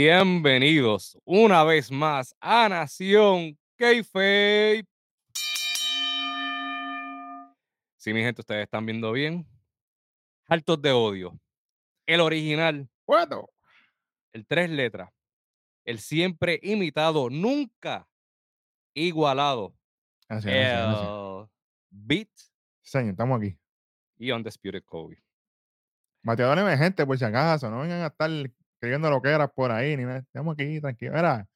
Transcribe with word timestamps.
Bienvenidos 0.00 1.18
una 1.24 1.64
vez 1.64 1.90
más 1.90 2.32
a 2.40 2.68
Nación 2.68 3.58
Kayfabe. 3.76 4.84
Sí, 7.96 8.12
mi 8.14 8.20
gente, 8.20 8.40
ustedes 8.42 8.62
están 8.62 8.86
viendo 8.86 9.10
bien. 9.10 9.44
Altos 10.46 10.80
de 10.80 10.92
odio. 10.92 11.36
El 12.06 12.20
original, 12.20 12.88
Bueno, 13.08 13.48
el 14.32 14.46
tres 14.46 14.70
letras. 14.70 15.10
El 15.84 15.98
siempre 15.98 16.60
imitado, 16.62 17.28
nunca 17.28 18.06
igualado. 18.94 19.74
gracias, 20.28 20.54
gracias, 20.54 20.86
gracias. 20.86 21.08
El 21.08 21.48
Beat 21.90 22.30
Señor, 22.82 23.10
estamos 23.10 23.40
aquí. 23.40 23.58
y 24.16 24.30
Undisputed 24.30 24.84
Kobe. 24.84 25.20
Bateadores 26.22 26.62
emergentes, 26.62 27.04
por 27.04 27.18
si 27.18 27.24
acaso, 27.24 27.68
no 27.68 27.80
vengan 27.80 28.02
a 28.02 28.06
estar 28.06 28.30
escribiendo 28.78 29.10
lo 29.10 29.20
que 29.20 29.30
eras 29.30 29.50
por 29.52 29.72
ahí, 29.72 29.96
ni 29.96 30.04
nada. 30.04 30.18
Estamos 30.18 30.54
aquí, 30.54 30.80
tranquilos. 30.80 31.14
Mira, 31.16 31.48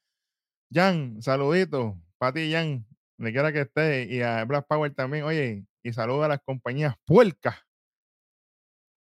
Jan, 0.73 1.23
saludito 1.23 1.97
para 2.19 2.33
ti, 2.33 2.51
Jan, 2.53 2.85
donde 3.17 3.33
quiera 3.33 3.53
que 3.53 3.61
esté, 3.61 4.05
y 4.13 4.23
a 4.23 4.45
Black 4.45 4.67
Power 4.67 4.93
también. 4.95 5.25
Oye, 5.25 5.65
y 5.85 5.93
saludo 5.93 6.25
a 6.25 6.29
las 6.29 6.41
compañías 6.41 6.97
puercas 7.05 7.57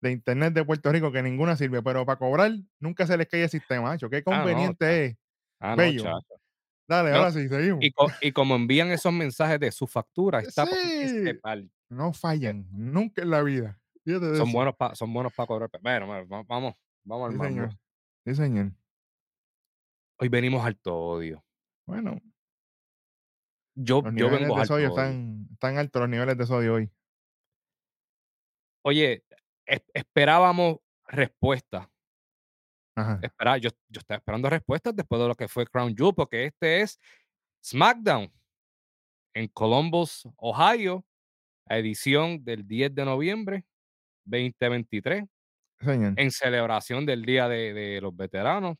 de 0.00 0.10
Internet 0.12 0.52
de 0.54 0.64
Puerto 0.64 0.90
Rico, 0.92 1.12
que 1.12 1.22
ninguna 1.22 1.56
sirve, 1.56 1.82
pero 1.82 2.04
para 2.06 2.18
cobrar 2.18 2.52
nunca 2.80 3.06
se 3.06 3.16
les 3.16 3.28
cae 3.28 3.44
el 3.44 3.50
sistema, 3.50 3.82
macho. 3.90 4.10
Qué 4.10 4.18
Ah, 4.18 4.22
no, 4.26 4.36
conveniente 4.36 5.04
es. 5.06 5.16
Ah, 5.60 5.74
Bello. 5.76 6.04
Dale, 6.88 7.10
No, 7.10 7.16
ahora 7.16 7.32
sí, 7.32 7.48
seguimos. 7.48 7.84
Y, 7.84 7.92
co- 7.92 8.10
y 8.20 8.32
como 8.32 8.54
envían 8.56 8.90
esos 8.90 9.12
mensajes 9.12 9.60
de 9.60 9.70
su 9.70 9.86
factura, 9.86 10.40
está 10.40 10.66
Sí. 10.66 10.72
pal- 11.42 11.70
No 11.90 12.12
fallan, 12.12 12.66
nunca 12.72 13.22
en 13.22 13.30
la 13.30 13.42
vida. 13.42 13.78
Son 14.36 14.50
buenos 14.52 14.74
para 14.76 14.94
son 14.94 15.12
buenos 15.12 15.32
para 15.34 15.46
cobrar. 15.46 15.70
Bueno, 15.82 16.06
bueno, 16.06 16.26
va- 16.28 16.42
vamos, 16.44 16.74
vamos 17.04 17.26
al 17.26 17.32
Sí. 17.70 17.76
Sí, 18.28 18.34
señor. 18.34 18.72
Hoy 20.20 20.28
venimos 20.28 20.62
al 20.62 20.78
odio. 20.84 21.42
Bueno, 21.86 22.20
Yo, 23.74 24.02
los 24.02 24.04
yo 24.04 24.10
niveles 24.26 24.40
vengo 24.40 24.54
de 24.56 24.60
al 24.60 24.66
sodio 24.66 24.88
odio. 24.92 25.00
están, 25.02 25.48
están 25.52 25.78
altos 25.78 26.00
los 26.00 26.08
niveles 26.10 26.36
de 26.36 26.44
sodio 26.46 26.74
hoy. 26.74 26.90
Oye, 28.84 29.24
es- 29.66 29.82
esperábamos 29.94 30.76
respuestas. 31.06 31.88
Ajá. 32.96 33.18
Espera, 33.22 33.56
yo, 33.56 33.70
yo 33.88 34.00
estaba 34.00 34.18
esperando 34.18 34.50
respuestas 34.50 34.94
después 34.94 35.22
de 35.22 35.28
lo 35.28 35.34
que 35.34 35.48
fue 35.48 35.66
Crown 35.66 35.94
Jewel, 35.96 36.14
porque 36.14 36.46
este 36.46 36.82
es 36.82 36.98
SmackDown 37.64 38.30
en 39.34 39.48
Columbus, 39.48 40.28
Ohio, 40.36 41.02
edición 41.66 42.44
del 42.44 42.66
10 42.66 42.94
de 42.94 43.04
noviembre 43.06 43.64
2023, 44.26 45.24
Señor. 45.80 46.14
en 46.16 46.30
celebración 46.30 47.06
del 47.06 47.24
Día 47.24 47.48
de, 47.48 47.72
de 47.72 48.00
los 48.00 48.14
Veteranos. 48.16 48.76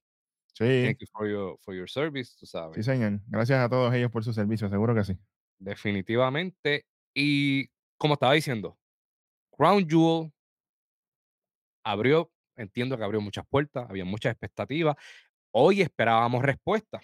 Sí, 0.55 0.83
Thank 0.87 0.99
you 0.99 1.07
for 1.13 1.29
your, 1.29 1.59
for 1.63 1.75
your 1.75 1.89
service, 1.89 2.35
tú 2.39 2.45
sabes. 2.47 2.75
sí, 2.75 2.83
señor. 2.83 3.21
Gracias 3.29 3.61
a 3.61 3.69
todos 3.69 3.95
ellos 3.95 4.11
por 4.11 4.25
su 4.25 4.33
servicio, 4.33 4.69
seguro 4.69 4.95
que 4.95 5.05
sí. 5.05 5.17
Definitivamente. 5.59 6.85
Y 7.15 7.69
como 7.97 8.15
estaba 8.15 8.33
diciendo, 8.33 8.77
Crown 9.57 9.89
Jewel 9.89 10.33
abrió, 11.85 12.31
entiendo 12.57 12.97
que 12.97 13.05
abrió 13.05 13.21
muchas 13.21 13.47
puertas, 13.49 13.89
había 13.89 14.05
muchas 14.05 14.33
expectativas. 14.33 14.97
Hoy 15.53 15.81
esperábamos 15.81 16.43
respuestas. 16.43 17.03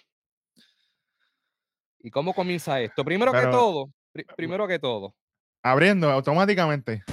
¿Y 1.99 2.11
cómo 2.11 2.33
comienza 2.33 2.79
esto? 2.81 3.03
Primero 3.03 3.31
que 3.31 3.41
todo, 3.47 3.89
pri- 4.11 4.25
primero 4.35 4.67
que 4.67 4.79
todo. 4.79 5.15
Abriendo 5.63 6.11
automáticamente. 6.11 7.03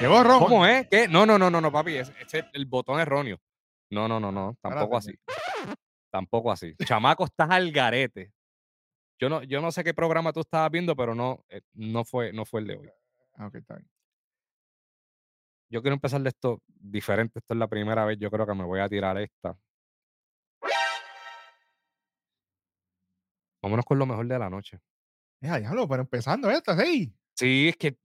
Llegó 0.00 0.22
Roman. 0.22 0.38
¿Cómo 0.40 0.66
es? 0.66 0.88
¿Qué? 0.88 1.08
No, 1.08 1.24
no, 1.24 1.38
no, 1.38 1.50
no, 1.50 1.60
no, 1.60 1.72
papi, 1.72 1.96
ese 1.96 2.14
es 2.20 2.44
el 2.52 2.66
botón 2.66 3.00
erróneo. 3.00 3.38
No, 3.90 4.08
no, 4.08 4.18
no, 4.18 4.32
no, 4.32 4.56
tampoco 4.60 4.96
así. 4.96 5.18
Tampoco 6.10 6.52
así. 6.52 6.74
Chamaco, 6.84 7.24
estás 7.24 7.50
al 7.50 7.70
garete. 7.70 8.32
Yo 9.18 9.28
no, 9.28 9.42
yo 9.44 9.60
no 9.60 9.70
sé 9.70 9.84
qué 9.84 9.94
programa 9.94 10.32
tú 10.32 10.40
estabas 10.40 10.70
viendo, 10.70 10.96
pero 10.96 11.14
no, 11.14 11.44
eh, 11.48 11.60
no, 11.74 12.04
fue, 12.04 12.32
no 12.32 12.44
fue 12.44 12.60
el 12.60 12.66
de 12.66 12.76
hoy. 12.76 12.90
Ah, 13.34 13.46
ok, 13.46 13.54
está 13.56 13.76
bien. 13.76 13.88
Yo 15.70 15.80
quiero 15.80 15.94
empezar 15.94 16.20
de 16.20 16.28
esto 16.28 16.60
diferente. 16.66 17.38
Esto 17.38 17.54
es 17.54 17.58
la 17.58 17.68
primera 17.68 18.04
vez, 18.04 18.18
yo 18.18 18.30
creo 18.30 18.46
que 18.46 18.54
me 18.54 18.64
voy 18.64 18.80
a 18.80 18.88
tirar 18.88 19.16
esta. 19.18 19.56
Vámonos 23.62 23.84
con 23.84 23.98
lo 23.98 24.06
mejor 24.06 24.26
de 24.26 24.38
la 24.38 24.50
noche. 24.50 24.78
Ya, 25.40 25.58
diablo, 25.58 25.88
pero 25.88 26.02
empezando 26.02 26.50
esta, 26.50 26.76
sí. 26.78 27.14
Sí, 27.34 27.68
es 27.68 27.76
que 27.76 27.96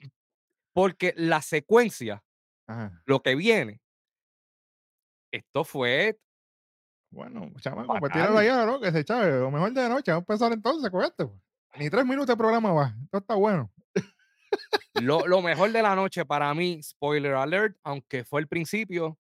porque 0.73 1.13
la 1.17 1.41
secuencia, 1.41 2.23
Ajá. 2.67 3.01
lo 3.05 3.21
que 3.21 3.35
viene, 3.35 3.81
esto 5.31 5.63
fue 5.63 6.17
Bueno, 7.11 7.51
chamaco, 7.59 7.95
pues 7.99 8.11
tíralo 8.11 8.37
allá, 8.37 8.65
¿no? 8.65 8.79
Que 8.79 8.91
se 8.91 9.03
chave. 9.03 9.39
Lo 9.39 9.49
mejor 9.51 9.73
de 9.73 9.81
la 9.81 9.89
noche. 9.89 10.11
Vamos 10.11 10.25
a 10.29 10.33
empezar 10.33 10.53
entonces 10.53 10.89
con 10.91 11.03
esto. 11.03 11.39
Ni 11.77 11.89
tres 11.89 12.05
minutos 12.05 12.27
de 12.27 12.37
programa 12.37 12.71
va. 12.71 12.95
Esto 13.03 13.17
está 13.19 13.35
bueno. 13.35 13.71
lo, 14.95 15.25
lo 15.27 15.41
mejor 15.41 15.71
de 15.71 15.81
la 15.81 15.95
noche 15.95 16.25
para 16.25 16.53
mí, 16.53 16.81
spoiler 16.83 17.33
alert, 17.33 17.77
aunque 17.83 18.23
fue 18.23 18.41
el 18.41 18.47
principio, 18.47 19.17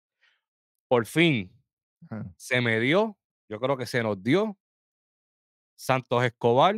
por 0.87 1.05
fin 1.05 1.51
Ajá. 2.09 2.25
se 2.37 2.61
me 2.61 2.79
dio, 2.79 3.17
yo 3.49 3.59
creo 3.59 3.77
que 3.77 3.85
se 3.85 4.03
nos 4.03 4.21
dio. 4.21 4.57
Santos 5.75 6.23
Escobar 6.23 6.75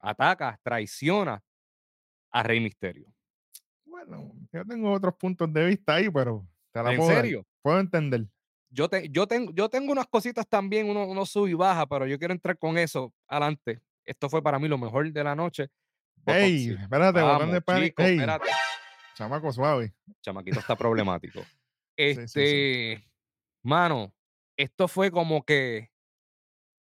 ataca, 0.00 0.58
traiciona 0.62 1.42
a 2.32 2.42
Rey 2.42 2.60
Misterio. 2.60 3.06
Bueno, 3.84 4.32
yo 4.52 4.64
tengo 4.64 4.90
otros 4.92 5.14
puntos 5.14 5.52
de 5.52 5.66
vista 5.66 5.94
ahí, 5.94 6.10
pero 6.10 6.46
te 6.72 6.82
la 6.82 6.90
¿En 6.92 6.96
puedo 6.98 7.10
serio? 7.10 7.46
Puedo 7.62 7.78
entender. 7.78 8.26
Yo, 8.70 8.88
te, 8.88 9.08
yo, 9.10 9.26
tengo, 9.26 9.52
yo 9.52 9.68
tengo 9.68 9.92
unas 9.92 10.06
cositas 10.06 10.48
también, 10.48 10.88
uno, 10.88 11.06
uno 11.06 11.26
sub 11.26 11.46
y 11.46 11.52
baja, 11.54 11.86
pero 11.86 12.06
yo 12.06 12.18
quiero 12.18 12.32
entrar 12.32 12.58
con 12.58 12.78
eso 12.78 13.12
adelante. 13.28 13.80
Esto 14.04 14.28
fue 14.30 14.42
para 14.42 14.58
mí 14.58 14.66
lo 14.66 14.78
mejor 14.78 15.12
de 15.12 15.22
la 15.24 15.36
noche. 15.36 15.68
Ey, 16.26 16.70
espérate, 16.70 17.20
botón 17.20 17.50
Vamos, 17.50 17.54
de 17.66 17.84
chico, 17.88 18.02
Ey, 18.02 18.14
espérate. 18.14 18.48
chamaco 19.14 19.52
suave. 19.52 19.92
Chamaquito 20.22 20.60
está 20.60 20.74
problemático. 20.76 21.40
sí, 21.42 21.48
Este, 21.96 22.96
sí. 22.96 23.04
mano, 23.62 24.14
esto 24.56 24.88
fue 24.88 25.10
como 25.10 25.44
que 25.44 25.90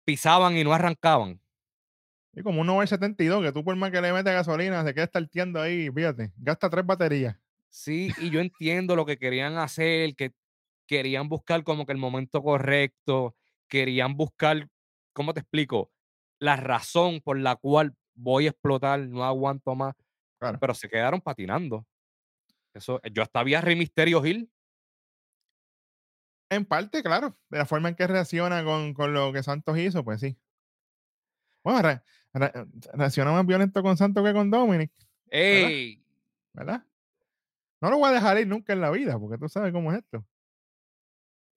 pisaban 0.04 0.56
y 0.56 0.64
no 0.64 0.72
arrancaban. 0.72 1.40
Y 2.36 2.42
como 2.42 2.60
un 2.60 2.66
972, 2.66 3.42
que 3.42 3.52
tú 3.52 3.64
por 3.64 3.74
más 3.76 3.90
que 3.90 4.00
le 4.02 4.12
metes 4.12 4.32
gasolina, 4.32 4.84
se 4.84 4.92
queda 4.92 5.04
estarteando 5.04 5.60
ahí, 5.60 5.90
fíjate, 5.90 6.32
gasta 6.36 6.68
tres 6.68 6.84
baterías. 6.84 7.36
Sí, 7.70 8.10
y 8.18 8.30
yo 8.30 8.40
entiendo 8.40 8.94
lo 8.94 9.06
que 9.06 9.16
querían 9.18 9.56
hacer, 9.56 10.14
que 10.14 10.32
querían 10.86 11.28
buscar 11.30 11.64
como 11.64 11.86
que 11.86 11.92
el 11.92 11.98
momento 11.98 12.42
correcto, 12.42 13.34
querían 13.68 14.16
buscar, 14.16 14.68
¿cómo 15.14 15.32
te 15.32 15.40
explico? 15.40 15.90
La 16.38 16.56
razón 16.56 17.20
por 17.22 17.38
la 17.38 17.56
cual 17.56 17.96
voy 18.14 18.46
a 18.46 18.50
explotar, 18.50 19.00
no 19.00 19.24
aguanto 19.24 19.74
más, 19.74 19.94
Claro. 20.38 20.58
pero 20.60 20.74
se 20.74 20.88
quedaron 20.90 21.22
patinando. 21.22 21.86
Eso, 22.74 23.00
yo 23.10 23.22
hasta 23.22 23.42
vi 23.42 23.54
a 23.54 23.62
Rey 23.62 23.76
Misterio 23.76 24.24
Hill. 24.24 24.50
En 26.50 26.64
parte, 26.64 27.02
claro, 27.02 27.36
de 27.48 27.58
la 27.58 27.66
forma 27.66 27.88
en 27.88 27.94
que 27.96 28.06
reacciona 28.06 28.62
con, 28.62 28.94
con 28.94 29.12
lo 29.14 29.32
que 29.32 29.42
Santos 29.42 29.78
hizo, 29.78 30.04
pues 30.04 30.20
sí. 30.20 30.38
Bueno, 31.66 31.82
re- 31.82 32.00
re- 32.32 32.52
reacciona 32.92 33.32
más 33.32 33.44
violento 33.44 33.82
con 33.82 33.96
Santos 33.96 34.24
que 34.24 34.32
con 34.32 34.48
Dominic, 34.52 34.92
¡Ey! 35.28 36.00
¿verdad? 36.52 36.84
No 37.80 37.90
lo 37.90 37.98
voy 37.98 38.08
a 38.10 38.12
dejar 38.12 38.38
ir 38.38 38.46
nunca 38.46 38.72
en 38.72 38.80
la 38.80 38.90
vida, 38.92 39.18
porque 39.18 39.36
tú 39.36 39.48
sabes 39.48 39.72
cómo 39.72 39.90
es 39.90 39.98
esto. 39.98 40.24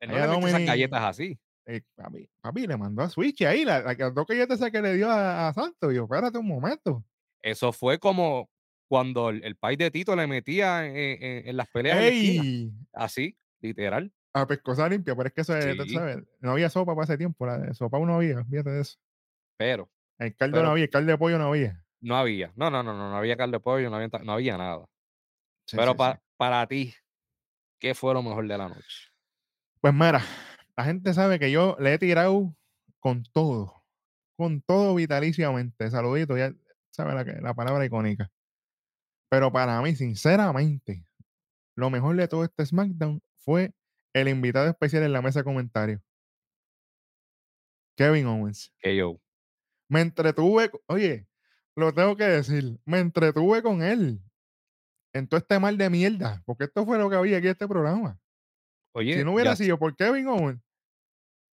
No 0.02 0.14
le 0.42 0.48
esas 0.50 0.66
galletas 0.66 1.04
así. 1.04 1.38
Eh, 1.68 1.82
papi, 1.96 2.28
papi, 2.42 2.66
le 2.66 2.76
mandó 2.76 3.04
a 3.04 3.10
Switch 3.10 3.44
ahí, 3.44 3.64
la, 3.64 3.82
la, 3.82 3.94
las 3.94 4.16
dos 4.16 4.26
galletas 4.26 4.60
que 4.72 4.82
le 4.82 4.96
dio 4.96 5.12
a, 5.12 5.50
a 5.50 5.54
Santos. 5.54 5.92
Y 5.92 5.98
yo, 5.98 6.06
espérate 6.06 6.40
un 6.40 6.48
momento. 6.48 7.06
Eso 7.44 7.72
fue 7.72 8.00
como 8.00 8.50
cuando 8.88 9.30
el, 9.30 9.44
el 9.44 9.56
país 9.58 9.78
de 9.78 9.92
Tito 9.92 10.16
le 10.16 10.26
metía 10.26 10.88
en, 10.88 10.96
en- 10.96 11.48
en 11.50 11.56
las 11.58 11.68
peleas 11.70 12.00
la. 12.00 12.04
¡Ey! 12.06 12.72
Así, 12.94 13.38
literal. 13.62 14.12
A 14.34 14.48
pescosa 14.48 14.90
limpia, 14.90 15.16
pero 15.16 15.28
es 15.28 15.34
que 15.36 15.42
eso 15.42 15.56
es, 15.56 15.78
Sí. 15.88 15.94
sabes, 15.94 16.18
no 16.40 16.52
había 16.52 16.72
sopa 16.72 16.96
para 16.96 17.04
ese 17.06 17.18
tiempo, 17.18 17.46
la 17.46 17.60
de 17.60 17.74
sopa 17.76 18.00
no 18.00 18.16
había, 18.16 18.44
fíjate 18.46 18.72
de 18.72 18.82
eso. 18.82 18.98
Pero 19.58 19.88
El 20.19 20.36
caldo 20.36 20.56
Pero- 20.56 20.66
no 20.66 20.71
había, 20.71 20.83
el 20.86 20.89
caldo 20.89 21.12
de 21.12 21.18
pollo 21.18 21.38
no 21.39 21.48
había. 21.48 21.83
no 22.01 22.16
había. 22.16 22.51
No, 22.56 22.69
no, 22.69 22.83
no, 22.83 22.94
no, 22.94 23.10
no 23.10 23.18
había 23.18 23.36
carne 23.38 23.54
de 23.54 23.60
pollo, 23.60 23.89
no 23.89 23.95
había, 23.95 24.10
ta- 24.10 24.19
no 24.19 24.33
había 24.33 24.57
nada. 24.57 24.86
Sí, 25.66 25.77
Pero 25.77 25.92
sí, 25.92 25.98
pa- 25.98 26.13
sí. 26.16 26.19
para 26.38 26.68
ti, 26.68 26.94
¿qué 27.80 27.94
fue 27.95 28.13
lo 28.13 28.21
mejor 28.24 28.48
de 28.48 28.57
la 28.57 28.68
noche? 28.69 29.10
Pues 29.81 29.94
mira, 29.94 30.21
la 30.77 30.83
gente 30.83 31.13
sabe 31.13 31.39
que 31.39 31.51
yo 31.51 31.75
le 31.80 31.94
he 31.94 31.98
tirado 32.00 32.54
con 33.00 33.24
todo, 33.31 33.83
con 34.36 34.62
todo 34.62 34.95
vitaliciamente. 34.95 35.89
Saludito, 35.89 36.38
ya 36.38 36.54
sabe 36.92 37.13
la, 37.13 37.24
que- 37.25 37.39
la 37.42 37.54
palabra 37.54 37.86
icónica. 37.86 38.30
Pero 39.30 39.51
para 39.51 39.81
mí, 39.81 39.95
sinceramente, 39.95 41.06
lo 41.75 41.89
mejor 41.89 42.16
de 42.18 42.27
todo 42.27 42.44
este 42.44 42.66
SmackDown 42.66 43.21
fue 43.38 43.74
el 44.13 44.27
invitado 44.27 44.68
especial 44.68 45.04
en 45.04 45.13
la 45.13 45.21
mesa 45.21 45.39
de 45.39 45.44
comentarios. 45.45 46.01
Kevin 47.95 48.25
Owens. 48.27 48.74
Que 48.80 48.95
yo. 48.95 49.19
Me 49.90 50.02
entretuve, 50.02 50.72
oye, 50.86 51.28
lo 51.76 51.94
tengo 51.94 52.16
que 52.16 52.26
decir, 52.26 52.80
me 52.86 53.00
entretuve 53.00 53.62
con 53.64 53.82
él 53.82 54.22
en 55.14 55.28
todo 55.28 55.40
este 55.40 55.60
mal 55.60 55.78
de 55.78 55.90
mierda, 55.90 56.44
porque 56.46 56.66
esto 56.66 56.86
fue 56.86 57.00
lo 57.00 57.10
que 57.10 57.16
había 57.16 57.38
aquí 57.38 57.48
en 57.48 57.54
este 57.54 57.68
programa. 57.68 58.20
Si 58.94 59.00
Oye, 59.00 59.24
no 59.24 59.32
ya 59.32 59.36
hubiera 59.36 59.56
sido 59.56 59.80
por 59.80 59.96
Kevin 59.96 60.28
Owens, 60.28 60.62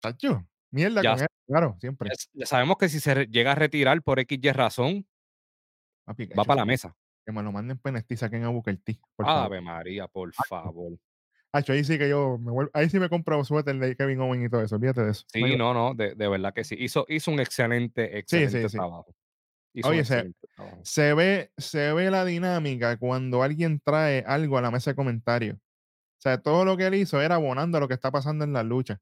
tacho, 0.00 0.46
mierda 0.70 1.02
ya 1.02 1.12
con 1.12 1.22
él, 1.22 1.28
claro, 1.46 1.76
siempre. 1.78 2.10
ya 2.32 2.46
sabemos 2.46 2.78
que 2.78 2.88
si 2.88 3.00
se 3.00 3.26
llega 3.26 3.52
a 3.52 3.54
retirar 3.54 4.00
por 4.02 4.18
equis 4.18 4.40
y 4.42 4.52
razón 4.52 5.06
Papi, 6.04 6.26
va 6.26 6.44
para 6.44 6.60
la 6.60 6.64
mesa. 6.64 6.96
que 7.26 7.32
me 7.32 7.42
lo 7.42 7.52
manden 7.52 7.80
NXT, 7.84 8.14
saquen 8.14 8.44
a 8.44 8.48
Booker 8.48 8.76
T, 8.78 8.98
por 9.14 9.26
favor. 9.26 9.46
Ave 9.46 9.60
María, 9.60 10.08
por 10.08 10.32
favor. 10.32 10.98
Hacho, 11.52 11.72
ahí 11.72 11.84
sí 11.84 11.98
que 11.98 12.08
yo 12.08 12.38
me 12.38 12.50
vuelvo 12.50 12.70
ahí 12.74 12.88
sí 12.88 12.98
me 12.98 13.08
compro 13.08 13.44
suéter 13.44 13.76
de 13.78 13.96
Kevin 13.96 14.20
Owens 14.20 14.46
y 14.46 14.48
todo 14.50 14.62
eso, 14.62 14.76
olvídate 14.76 15.04
de 15.04 15.10
eso, 15.12 15.24
Sí, 15.32 15.56
no, 15.56 15.74
no, 15.74 15.94
de 15.94 16.14
de 16.14 16.28
verdad 16.28 16.52
que 16.54 16.64
sí. 16.64 16.76
Hizo 16.78 17.04
hizo 17.08 17.30
un 17.30 17.40
excelente, 17.40 18.08
sí, 18.10 18.18
excelente 18.18 18.68
sí. 18.68 18.76
trabajo. 18.76 19.14
Hizo 19.74 19.88
Oye, 19.88 20.04
se 20.04 20.14
excelente 20.14 20.48
trabajo. 20.54 20.80
se 20.84 21.14
ve 21.14 21.52
se 21.56 21.92
ve 21.92 22.10
la 22.10 22.24
dinámica 22.24 22.96
cuando 22.98 23.42
alguien 23.42 23.80
trae 23.84 24.24
algo 24.26 24.58
a 24.58 24.62
la 24.62 24.70
mesa 24.70 24.90
de 24.92 24.96
comentarios. 24.96 25.56
O 25.56 26.22
sea, 26.22 26.38
todo 26.38 26.64
lo 26.64 26.76
que 26.76 26.86
él 26.86 26.94
hizo 26.94 27.20
era 27.20 27.34
abonando 27.36 27.78
a 27.78 27.80
lo 27.80 27.88
que 27.88 27.94
está 27.94 28.10
pasando 28.10 28.44
en 28.44 28.52
la 28.52 28.62
lucha. 28.62 29.00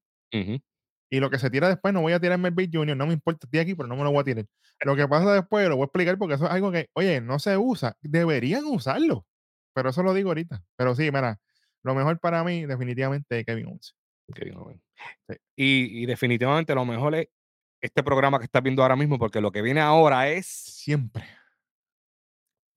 Y 1.13 1.19
lo 1.19 1.29
que 1.29 1.39
se 1.39 1.51
tira 1.51 1.69
después, 1.69 1.93
no 1.93 2.01
voy 2.03 2.13
a 2.13 2.21
tirarme 2.21 2.49
el 2.49 2.55
Big 2.55 2.71
Junior, 2.73 2.97
no 2.97 3.07
me 3.07 3.13
importa, 3.13 3.47
estoy 3.47 3.61
aquí, 3.61 3.75
pero 3.75 3.89
no 3.89 3.97
me 3.97 4.05
lo 4.05 4.13
voy 4.13 4.21
a 4.21 4.25
tirar. 4.25 4.47
Lo 4.85 4.95
que 4.97 5.09
pasa 5.09 5.33
después 5.35 5.69
lo 5.69 5.77
voy 5.77 5.83
a 5.83 5.87
explicar 5.87 6.17
porque 6.19 6.35
eso 6.35 6.47
es 6.47 6.51
algo 6.53 6.71
que, 6.71 6.89
oye, 6.95 7.21
no 7.21 7.39
se 7.39 7.57
usa, 7.57 7.97
deberían 8.01 8.65
usarlo, 8.65 9.27
pero 9.75 9.91
eso 9.91 10.03
lo 10.03 10.15
digo 10.15 10.31
ahorita. 10.31 10.63
Pero 10.77 10.95
sí, 10.95 11.11
mira, 11.13 11.39
lo 11.83 11.95
mejor 11.95 12.19
para 12.21 12.45
mí 12.45 12.67
definitivamente 12.67 13.41
es 13.41 13.47
Kevin 13.47 13.67
Owens. 13.67 13.97
Kevin 14.35 14.57
Owens. 14.57 14.83
Sí. 15.29 15.37
Y 15.57 16.03
y 16.03 16.07
definitivamente 16.07 16.75
lo 16.75 16.85
mejor 16.85 17.15
es 17.15 17.29
este 17.83 18.03
programa 18.03 18.39
que 18.39 18.45
estás 18.45 18.63
viendo 18.63 18.83
ahora 18.83 18.97
mismo, 18.97 19.19
porque 19.19 19.41
lo 19.41 19.51
que 19.51 19.63
viene 19.63 19.81
ahora 19.81 20.29
es 20.29 20.47
Siempre. 20.47 21.25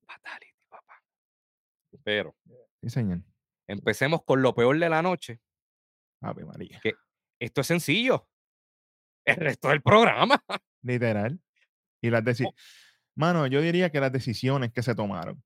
fatality, 0.08 0.54
papá. 0.70 1.02
Pero 2.04 2.36
Sí, 2.82 2.90
señor. 2.90 3.22
empecemos 3.68 4.24
con 4.24 4.42
lo 4.42 4.54
peor 4.56 4.78
de 4.80 4.90
la 4.90 5.02
noche, 5.02 5.40
Ave 6.22 6.46
María. 6.46 6.80
que 6.82 6.94
esto 7.40 7.62
es 7.62 7.68
sencillo. 7.68 8.28
El 9.26 9.38
resto 9.38 9.70
del 9.70 9.82
programa. 9.82 10.44
Literal. 10.84 11.40
Y 12.02 12.10
las 12.10 12.24
deci 12.26 12.44
Oh. 12.46 12.54
mano, 13.16 13.48
yo 13.48 13.62
diría 13.62 13.90
que 13.90 14.00
las 14.02 14.12
decisiones 14.12 14.72
que 14.74 14.84
se 14.84 14.96
tomaron. 14.96 15.42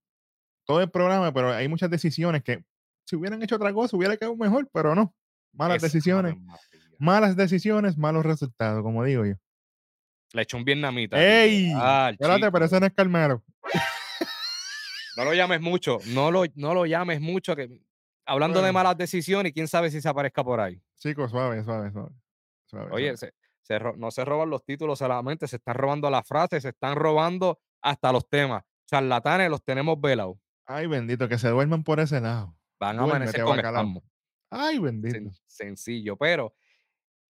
Todo 0.65 0.81
el 0.81 0.89
programa, 0.89 1.31
pero 1.33 1.51
hay 1.53 1.67
muchas 1.67 1.89
decisiones 1.89 2.43
que 2.43 2.63
si 3.07 3.15
hubieran 3.15 3.41
hecho 3.41 3.55
otra 3.55 3.73
cosa 3.73 3.95
hubiera 3.95 4.17
quedado 4.17 4.35
mejor, 4.35 4.69
pero 4.71 4.93
no. 4.93 5.15
Malas 5.53 5.77
Es 5.77 5.83
decisiones, 5.83 6.35
malas 6.99 7.35
decisiones, 7.35 7.97
malos 7.97 8.25
resultados, 8.25 8.83
como 8.83 9.03
digo 9.03 9.25
yo. 9.25 9.35
Le 10.33 10.41
echó 10.41 10.57
un 10.57 10.65
vietnamita. 10.65 11.17
¡Ey! 11.17 11.67
literal, 11.67 12.13
Espérate, 12.13 12.51
pero 12.51 12.65
ese 12.65 12.79
no 12.79 12.85
es 12.85 12.93
Carmelo. 12.93 13.43
No 15.15 15.23
lo 15.23 15.33
llames 15.33 15.61
mucho, 15.61 15.97
no 16.07 16.29
lo 16.31 16.43
no 16.55 16.73
lo 16.73 16.85
llames 16.85 17.21
mucho 17.21 17.55
que 17.55 17.81
hablando 18.25 18.61
de 18.61 18.71
malas 18.71 18.97
decisiones, 18.97 19.53
quién 19.53 19.67
sabe 19.67 19.89
si 19.89 20.01
se 20.01 20.09
aparezca 20.09 20.43
por 20.43 20.59
ahí. 20.59 20.79
Chicos, 20.97 21.31
suave, 21.31 21.63
suave, 21.63 21.91
suave. 21.91 22.09
Suave, 22.65 22.91
Oye, 22.91 23.17
suave. 23.17 23.33
se 23.33 23.47
se 23.61 23.79
ro 23.79 23.95
no 23.97 24.11
se 24.11 24.23
roban 24.25 24.49
los 24.49 24.63
títulos 24.63 24.99
solamente, 24.99 25.47
se 25.47 25.55
están 25.55 25.75
robando 25.75 26.09
las 26.09 26.27
frases, 26.27 26.61
se 26.61 26.69
están 26.69 26.95
robando 26.95 27.59
hasta 27.81 28.11
los 28.11 28.29
temas. 28.29 28.63
Charlatanes 28.85 29.49
los 29.49 29.63
tenemos 29.63 29.99
velados. 29.99 30.37
Ay, 30.65 30.85
bendito, 30.87 31.27
que 31.29 31.37
se 31.37 31.47
duerman 31.49 31.83
por 31.83 31.99
ese 32.01 32.19
lado. 32.19 32.56
Van 32.79 32.99
a 32.99 33.03
amanecer 33.03 33.43
con 33.43 33.57
espasmo. 33.59 34.03
Ay, 34.49 34.79
bendito. 34.79 35.15
Sen 35.15 35.31
sencillo, 35.45 36.15
pero 36.17 36.53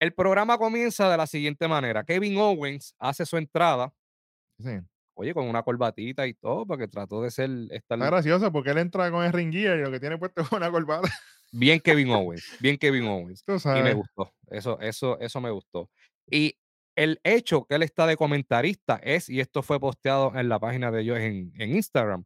el 0.00 0.12
programa 0.14 0.58
comienza 0.58 1.08
de 1.10 1.16
la 1.16 1.26
siguiente 1.26 1.68
manera. 1.68 2.04
Kevin 2.04 2.36
Owens 2.38 2.94
hace 2.98 3.24
su 3.26 3.36
entrada, 3.36 3.92
Sí. 4.58 4.70
oye, 5.14 5.32
con 5.34 5.46
una 5.46 5.62
corbatita 5.62 6.26
y 6.26 6.34
todo, 6.34 6.66
porque 6.66 6.88
trató 6.88 7.22
de 7.22 7.30
ser 7.30 7.50
estar 7.70 7.98
Está 7.98 8.06
gracioso 8.10 8.50
porque 8.52 8.70
él 8.70 8.78
entra 8.78 9.10
con 9.10 9.24
el 9.24 9.32
ring 9.32 9.52
gear 9.52 9.78
y 9.78 9.82
lo 9.82 9.90
que 9.90 10.00
tiene 10.00 10.18
puesto 10.18 10.42
es 10.42 10.50
una 10.52 10.70
corbata. 10.70 11.08
bien 11.52 11.78
Kevin 11.80 12.10
Owens, 12.10 12.56
bien 12.60 12.76
Kevin 12.78 13.06
Owens. 13.06 13.44
Tú 13.44 13.52
Y 13.52 13.54
me 13.54 13.60
sabes. 13.60 13.94
gustó. 13.94 14.32
Eso 14.48 14.78
eso 14.80 15.18
eso 15.20 15.40
me 15.40 15.50
gustó. 15.50 15.90
Y 16.30 16.56
el 16.96 17.20
hecho 17.24 17.64
que 17.64 17.74
él 17.76 17.82
está 17.82 18.06
de 18.06 18.16
comentarista 18.16 18.96
es, 19.02 19.28
y 19.28 19.40
esto 19.40 19.62
fue 19.62 19.80
posteado 19.80 20.32
en 20.36 20.48
la 20.48 20.58
página 20.60 20.90
de 20.90 21.02
ellos 21.02 21.18
en 21.18 21.52
en 21.58 21.70
Instagram, 21.76 22.24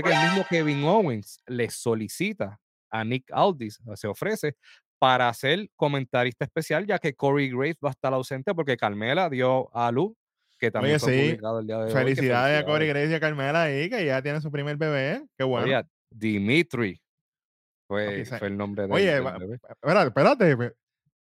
fue 0.00 0.10
que 0.10 0.16
el 0.16 0.22
mismo 0.24 0.44
Kevin 0.48 0.84
Owens 0.84 1.40
le 1.46 1.70
solicita 1.70 2.58
a 2.90 3.04
Nick 3.04 3.30
Aldis, 3.32 3.80
se 3.94 4.06
ofrece 4.06 4.56
para 4.98 5.32
ser 5.34 5.68
comentarista 5.76 6.44
especial, 6.44 6.86
ya 6.86 6.98
que 6.98 7.14
Corey 7.14 7.50
Graves 7.50 7.76
va 7.84 7.88
a 7.88 7.92
estar 7.92 8.12
ausente 8.14 8.54
porque 8.54 8.76
Carmela 8.76 9.28
dio 9.28 9.74
a 9.76 9.90
luz, 9.90 10.14
que 10.58 10.70
también 10.70 10.94
Oye, 10.96 10.98
fue 11.00 11.12
sí. 11.12 11.24
publicado 11.28 11.60
el 11.60 11.66
día 11.66 11.78
de 11.78 11.84
hoy. 11.84 11.90
Felicidades 11.92 12.62
a 12.62 12.64
Corey. 12.64 12.88
Grace 12.88 13.10
y 13.10 13.14
a 13.14 13.20
Carmela 13.20 13.62
ahí, 13.64 13.90
que 13.90 14.04
ya 14.06 14.22
tiene 14.22 14.40
su 14.40 14.50
primer 14.50 14.76
bebé. 14.76 15.26
Qué 15.36 15.44
bueno. 15.44 15.66
Oye, 15.66 15.82
Dimitri 16.10 17.00
fue 17.88 18.24
fue 18.24 18.48
el 18.48 18.56
nombre 18.56 18.82
del 18.84 18.92
Oye, 18.92 19.14
del 19.14 19.26
va- 19.26 19.38
bebé. 19.38 19.58
espérate, 19.68 20.08
espérate. 20.08 20.54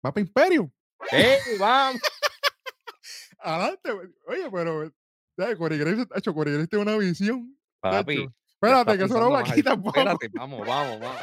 Va 0.05 0.13
para 0.13 0.21
Imperium. 0.21 0.69
¡Ey, 1.11 1.37
vamos! 1.59 2.01
Adelante. 3.39 3.91
Oye, 4.27 4.49
pero. 4.51 4.91
Corey 5.57 5.77
Graves, 5.77 6.07
hecho, 6.15 6.33
Corey 6.33 6.53
Graves 6.53 6.69
tiene 6.69 6.83
una 6.83 6.97
visión. 6.97 7.55
Papi, 7.79 8.27
Espérate, 8.61 8.97
que 8.97 9.03
eso 9.05 9.19
no 9.19 9.31
va 9.31 9.39
aquí 9.41 9.61
tampoco. 9.61 9.99
Espérate, 9.99 10.29
vamos, 10.33 10.65
vamos, 10.67 10.99
vamos. 10.99 11.21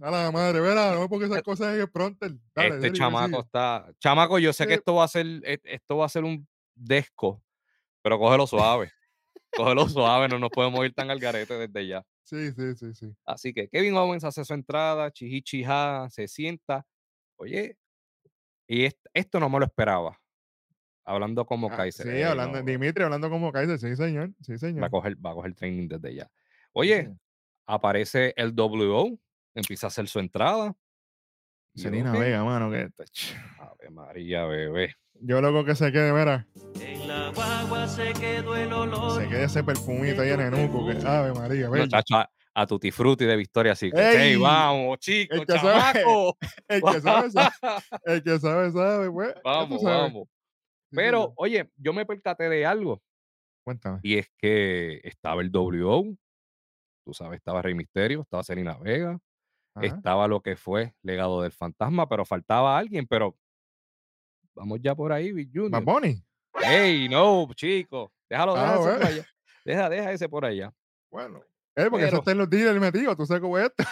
A 0.00 0.10
la 0.12 0.30
madre, 0.30 0.60
verá, 0.60 0.94
no 0.94 1.08
pongas 1.08 1.28
esas 1.30 1.42
cosas 1.42 1.74
en 1.74 1.80
el 1.80 1.90
pronter. 1.90 2.30
Dale, 2.54 2.68
Este 2.68 2.80
dale, 2.86 2.92
chamaco 2.92 3.40
está 3.40 3.90
chamaco, 3.98 4.38
yo 4.38 4.52
sé 4.52 4.66
que 4.66 4.74
Eh. 4.74 4.76
esto 4.76 4.94
va 4.94 5.04
a 5.04 5.08
ser 5.08 5.26
e 5.44 5.58
esto 5.64 5.96
va 5.96 6.06
a 6.06 6.08
ser 6.08 6.22
un 6.22 6.46
desco, 6.76 7.42
pero 8.00 8.16
cógelo 8.18 8.46
suave, 8.46 8.92
cógelo 9.56 9.88
suave, 9.88 10.28
no 10.28 10.38
nos 10.38 10.50
podemos 10.50 10.84
ir 10.84 10.94
tan 10.94 11.10
al 11.10 11.18
garete 11.18 11.54
desde 11.54 11.88
ya. 11.88 12.04
Sí, 12.22 12.52
sí, 12.52 12.76
sí, 12.76 12.94
sí. 12.94 13.12
Así 13.24 13.52
que 13.52 13.68
Kevin 13.68 13.96
Owens 13.96 14.22
hace 14.22 14.44
su 14.44 14.54
entrada, 14.54 15.10
chiji 15.10 15.42
chijá, 15.42 16.08
se 16.10 16.28
sienta. 16.28 16.86
Oye, 17.36 17.76
y 18.68 18.84
est 18.84 18.98
esto 19.14 19.40
no 19.40 19.48
me 19.48 19.58
lo 19.58 19.64
esperaba. 19.64 20.16
Hablando 21.08 21.46
como 21.46 21.68
Ah, 21.72 21.76
Kaiser. 21.76 22.06
sí, 22.06 22.12
ey, 22.12 22.22
hablando, 22.22 22.58
no, 22.58 22.64
Dimitri 22.64 23.02
hablando 23.02 23.30
como 23.30 23.50
Kaiser, 23.50 23.78
sí, 23.78 23.96
señor. 23.96 24.30
Sí, 24.42 24.52
va 24.52 24.56
a 24.56 24.58
señor. 24.58 24.90
coger 24.90 25.16
va 25.24 25.30
a 25.30 25.34
coger 25.34 25.54
training 25.54 25.88
desde 25.88 26.14
ya. 26.14 26.30
Oye, 26.72 26.96
señor. 27.04 27.16
aparece 27.66 28.34
el 28.36 28.52
WO, 28.54 29.18
empieza 29.54 29.86
a 29.86 29.88
hacer 29.88 30.06
su 30.06 30.18
entrada. 30.18 30.68
ok, 30.68 31.90
Vega, 32.18 32.44
mano, 32.44 32.70
que 32.70 32.90
tach. 32.94 33.34
Ave 33.58 33.90
María, 33.90 34.44
bebé. 34.44 34.94
yo 35.20 35.40
loco 35.40 35.64
que 35.64 35.74
se 35.74 35.90
quede, 35.92 36.12
mira, 36.12 36.46
En 36.80 37.08
la 37.08 37.30
guagua 37.34 37.88
se 37.88 38.12
quedó 38.12 38.54
el 38.56 38.72
olor. 38.72 39.20
se 39.22 39.28
quede 39.28 39.44
ese 39.44 39.64
perfumito 39.64 40.20
ahí 40.22 40.30
en 40.30 40.40
el 40.40 40.50
nuco, 40.50 40.86
que 40.86 41.06
Ave 41.06 41.32
María, 41.32 41.68
No, 41.68 41.86
chacho, 41.88 42.16
a, 42.16 42.30
a 42.54 42.66
Tutti 42.66 42.90
Frutti 42.90 43.24
de 43.24 43.36
Victoria 43.36 43.74
Secret. 43.74 44.14
¡Ey! 44.16 44.32
¡Ey, 44.32 44.36
vamos, 44.36 44.98
chicos, 44.98 45.38
El 45.38 45.46
que 45.46 45.58
sabe, 45.58 46.02
el 46.68 46.82
que 46.82 47.00
sabe, 47.00 47.30
sabe, 47.30 47.50
el 48.04 48.22
que 48.22 48.38
sabe, 48.38 48.72
sabe, 48.72 49.10
pues. 49.10 49.34
vamos, 49.42 49.82
vamos. 49.82 50.28
Pero, 50.90 51.32
oye, 51.36 51.70
yo 51.76 51.92
me 51.92 52.06
percaté 52.06 52.48
de 52.48 52.64
algo, 52.66 53.02
Cuéntame. 53.64 54.00
y 54.02 54.16
es 54.18 54.28
que 54.38 55.00
estaba 55.04 55.42
el 55.42 55.50
WO, 55.50 56.16
tú 57.04 57.12
sabes, 57.14 57.38
estaba 57.38 57.60
Rey 57.62 57.74
Misterio, 57.74 58.22
estaba 58.22 58.42
Selena 58.42 58.76
Vega, 58.78 59.18
Ajá. 59.74 59.86
estaba 59.86 60.26
lo 60.28 60.40
que 60.40 60.56
fue 60.56 60.94
Legado 61.02 61.42
del 61.42 61.52
Fantasma, 61.52 62.08
pero 62.08 62.24
faltaba 62.24 62.78
alguien, 62.78 63.06
pero 63.06 63.36
vamos 64.54 64.80
ya 64.82 64.94
por 64.94 65.12
ahí, 65.12 65.32
Big 65.32 65.50
Junior. 65.52 65.82
Bunny. 65.84 66.22
¡Ey, 66.64 67.08
no, 67.08 67.48
chico! 67.54 68.12
Déjalo, 68.28 68.56
Ah, 68.56 68.60
deja 68.60 68.74
ese 68.74 68.82
por 68.82 68.90
bueno. 68.98 69.06
allá. 69.06 69.26
Deja, 69.64 69.88
deja 69.90 70.12
ese 70.12 70.28
por 70.28 70.44
allá. 70.44 70.74
Bueno. 71.10 71.40
Eh, 71.76 71.86
porque 71.90 72.06
Pero- 72.06 72.18
está 72.18 72.32
en 72.32 72.38
los 72.38 72.50
dealers 72.50 72.80
metido, 72.80 73.14
tú 73.16 73.24
sabes 73.26 73.40
cómo 73.42 73.56
es 73.58 73.66
esto. 73.66 73.84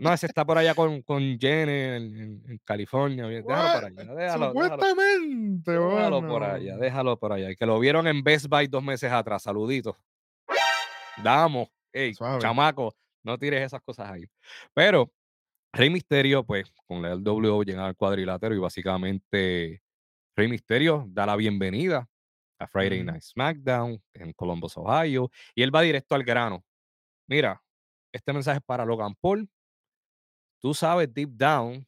No, 0.00 0.12
ese 0.12 0.26
está 0.26 0.44
por 0.44 0.58
allá 0.58 0.74
con, 0.74 1.02
con 1.02 1.38
Jenny 1.38 1.72
en, 1.72 2.60
California. 2.64 3.26
Déjalo 3.26 3.44
por 3.44 3.84
allá. 3.84 3.90
Déjalo, 3.90 4.14
déjalo, 4.14 4.46
Supuestamente, 4.48 5.70
déjalo 5.72 6.20
bueno. 6.20 6.28
por 6.28 6.42
allá. 6.44 6.76
Déjalo 6.76 7.18
por 7.18 7.32
allá. 7.32 7.54
Que 7.54 7.66
lo 7.66 7.80
vieron 7.80 8.06
en 8.06 8.22
Best 8.22 8.46
Buy 8.46 8.68
dos 8.68 8.82
meses 8.82 9.10
atrás. 9.10 9.42
Saluditos. 9.42 9.96
Damos. 11.22 11.68
Ey, 11.92 12.14
Suave. 12.14 12.40
chamaco, 12.40 12.94
no 13.24 13.38
tires 13.38 13.62
esas 13.62 13.80
cosas 13.82 14.10
ahí. 14.10 14.24
Pero 14.74 15.10
Rey 15.72 15.90
Misterio, 15.90 16.44
pues, 16.44 16.72
con 16.86 17.04
el 17.04 17.24
W 17.24 17.64
llega 17.64 17.86
al 17.86 17.96
cuadrilátero 17.96 18.54
y 18.54 18.58
básicamente 18.58 19.82
Rey 20.36 20.48
Misterio 20.48 21.06
da 21.08 21.26
la 21.26 21.36
bienvenida 21.36 22.08
a 22.58 22.66
Friday. 22.66 23.02
Night 23.02 23.22
SmackDown 23.22 24.00
en 24.14 24.32
Columbus, 24.32 24.76
Ohio. 24.76 25.30
Y 25.54 25.62
él 25.62 25.74
va 25.74 25.82
directo 25.82 26.14
al 26.14 26.22
grano. 26.22 26.64
Mira, 27.26 27.62
este 28.12 28.32
mensaje 28.32 28.58
es 28.58 28.64
para 28.64 28.84
Logan 28.84 29.14
Paul. 29.20 29.48
Tú 30.60 30.74
sabes 30.74 31.12
deep 31.12 31.30
down 31.30 31.86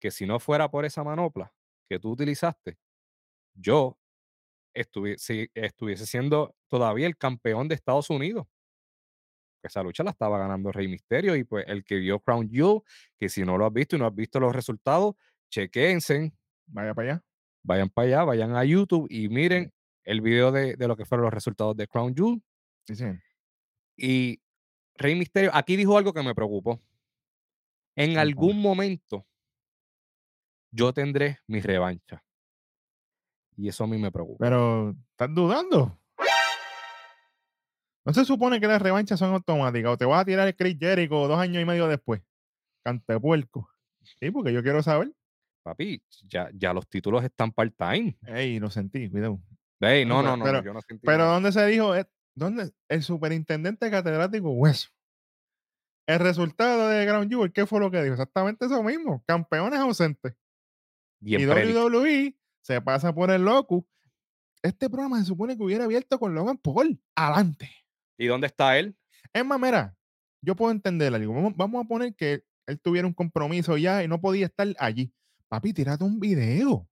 que 0.00 0.10
si 0.10 0.26
no 0.26 0.40
fuera 0.40 0.70
por 0.70 0.84
esa 0.84 1.04
manopla 1.04 1.52
que 1.88 1.98
tú 1.98 2.10
utilizaste, 2.10 2.78
yo 3.54 3.98
estuviese, 4.74 5.50
estuviese 5.54 6.06
siendo 6.06 6.54
todavía 6.68 7.06
el 7.06 7.16
campeón 7.16 7.68
de 7.68 7.74
Estados 7.74 8.10
Unidos. 8.10 8.46
Esa 9.62 9.82
lucha 9.82 10.02
la 10.02 10.10
estaba 10.10 10.38
ganando 10.38 10.72
Rey 10.72 10.88
Misterio 10.88 11.36
y 11.36 11.44
pues 11.44 11.64
el 11.68 11.84
que 11.84 11.96
vio 11.96 12.18
Crown 12.18 12.48
Jewel, 12.50 12.80
que 13.18 13.28
si 13.28 13.44
no 13.44 13.56
lo 13.56 13.66
has 13.66 13.72
visto 13.72 13.94
y 13.94 13.98
no 13.98 14.06
has 14.06 14.14
visto 14.14 14.40
los 14.40 14.54
resultados, 14.54 15.14
chequense, 15.50 16.32
Vaya 16.66 16.94
para 16.94 17.12
allá. 17.12 17.24
vayan 17.62 17.88
para 17.90 18.08
allá, 18.08 18.24
vayan 18.24 18.56
a 18.56 18.64
YouTube 18.64 19.06
y 19.10 19.28
miren 19.28 19.72
el 20.04 20.20
video 20.20 20.50
de, 20.50 20.76
de 20.76 20.88
lo 20.88 20.96
que 20.96 21.04
fueron 21.04 21.24
los 21.24 21.34
resultados 21.34 21.76
de 21.76 21.86
Crown 21.86 22.14
Jewel. 22.14 22.42
Sí, 22.86 22.96
sí. 22.96 23.04
Y 23.96 24.40
Rey 24.96 25.14
Misterio, 25.14 25.50
aquí 25.54 25.76
dijo 25.76 25.96
algo 25.96 26.12
que 26.12 26.22
me 26.22 26.34
preocupó. 26.34 26.80
En 27.96 28.16
algún 28.18 28.60
momento 28.60 29.26
yo 30.70 30.92
tendré 30.92 31.40
mi 31.46 31.60
revancha. 31.60 32.24
Y 33.56 33.68
eso 33.68 33.84
a 33.84 33.86
mí 33.86 33.98
me 33.98 34.10
preocupa. 34.10 34.44
Pero, 34.44 34.96
¿estás 35.10 35.34
dudando? 35.34 35.98
¿No 38.04 38.12
se 38.12 38.24
supone 38.24 38.58
que 38.60 38.66
las 38.66 38.82
revanchas 38.82 39.18
son 39.18 39.32
automáticas? 39.32 39.92
¿O 39.92 39.96
te 39.98 40.04
vas 40.04 40.22
a 40.22 40.24
tirar 40.24 40.48
el 40.48 40.56
Chris 40.56 40.76
Jericho 40.78 41.28
dos 41.28 41.38
años 41.38 41.62
y 41.62 41.66
medio 41.66 41.86
después? 41.86 42.22
Cantepuerco. 42.84 43.70
Sí, 44.02 44.30
porque 44.30 44.52
yo 44.52 44.62
quiero 44.62 44.82
saber. 44.82 45.12
Papi, 45.62 46.02
ya, 46.24 46.50
ya 46.54 46.72
los 46.72 46.88
títulos 46.88 47.22
están 47.22 47.52
part-time. 47.52 48.18
Ey, 48.26 48.58
lo 48.58 48.70
sentí, 48.70 49.08
cuidado. 49.08 49.40
Ey, 49.80 50.04
no, 50.04 50.22
no, 50.22 50.36
no, 50.36 50.44
pero- 50.44 50.64
yo 50.64 50.72
no 50.72 50.80
sentí 50.80 51.06
Pero 51.06 51.18
nada. 51.18 51.34
¿dónde 51.34 51.52
se 51.52 51.64
dijo? 51.66 51.94
Eh, 51.94 52.04
¿Dónde? 52.34 52.72
El 52.88 53.02
superintendente 53.02 53.88
catedrático 53.90 54.50
Hueso. 54.50 54.88
El 56.06 56.18
resultado 56.18 56.88
de 56.88 57.04
Ground 57.06 57.30
Jewel, 57.30 57.52
¿qué 57.52 57.66
fue 57.66 57.80
lo 57.80 57.90
que 57.90 58.02
dijo? 58.02 58.14
Exactamente 58.14 58.66
eso 58.66 58.82
mismo. 58.82 59.22
Campeones 59.26 59.78
ausentes. 59.78 60.34
Bien 61.20 61.40
y. 61.42 61.46
WWE 61.46 62.36
se 62.62 62.80
pasa 62.80 63.14
por 63.14 63.30
el 63.30 63.44
loco. 63.44 63.86
Este 64.62 64.88
programa 64.90 65.18
se 65.20 65.26
supone 65.26 65.56
que 65.56 65.62
hubiera 65.62 65.84
abierto 65.84 66.18
con 66.18 66.34
Logan 66.34 66.58
Paul. 66.58 67.00
Adelante. 67.16 67.70
¿Y 68.18 68.26
dónde 68.26 68.46
está 68.48 68.78
él? 68.78 68.96
Es 69.32 69.44
más, 69.44 69.58
mira, 69.60 69.96
yo 70.40 70.54
puedo 70.56 70.70
entender 70.72 71.12
algo. 71.14 71.34
Vamos, 71.34 71.52
vamos 71.56 71.84
a 71.84 71.88
poner 71.88 72.14
que 72.14 72.44
él 72.66 72.80
tuviera 72.80 73.06
un 73.06 73.14
compromiso 73.14 73.76
ya 73.76 74.02
y 74.04 74.08
no 74.08 74.20
podía 74.20 74.46
estar 74.46 74.68
allí. 74.78 75.12
Papi, 75.48 75.72
tírate 75.72 76.04
un 76.04 76.18
video. 76.20 76.88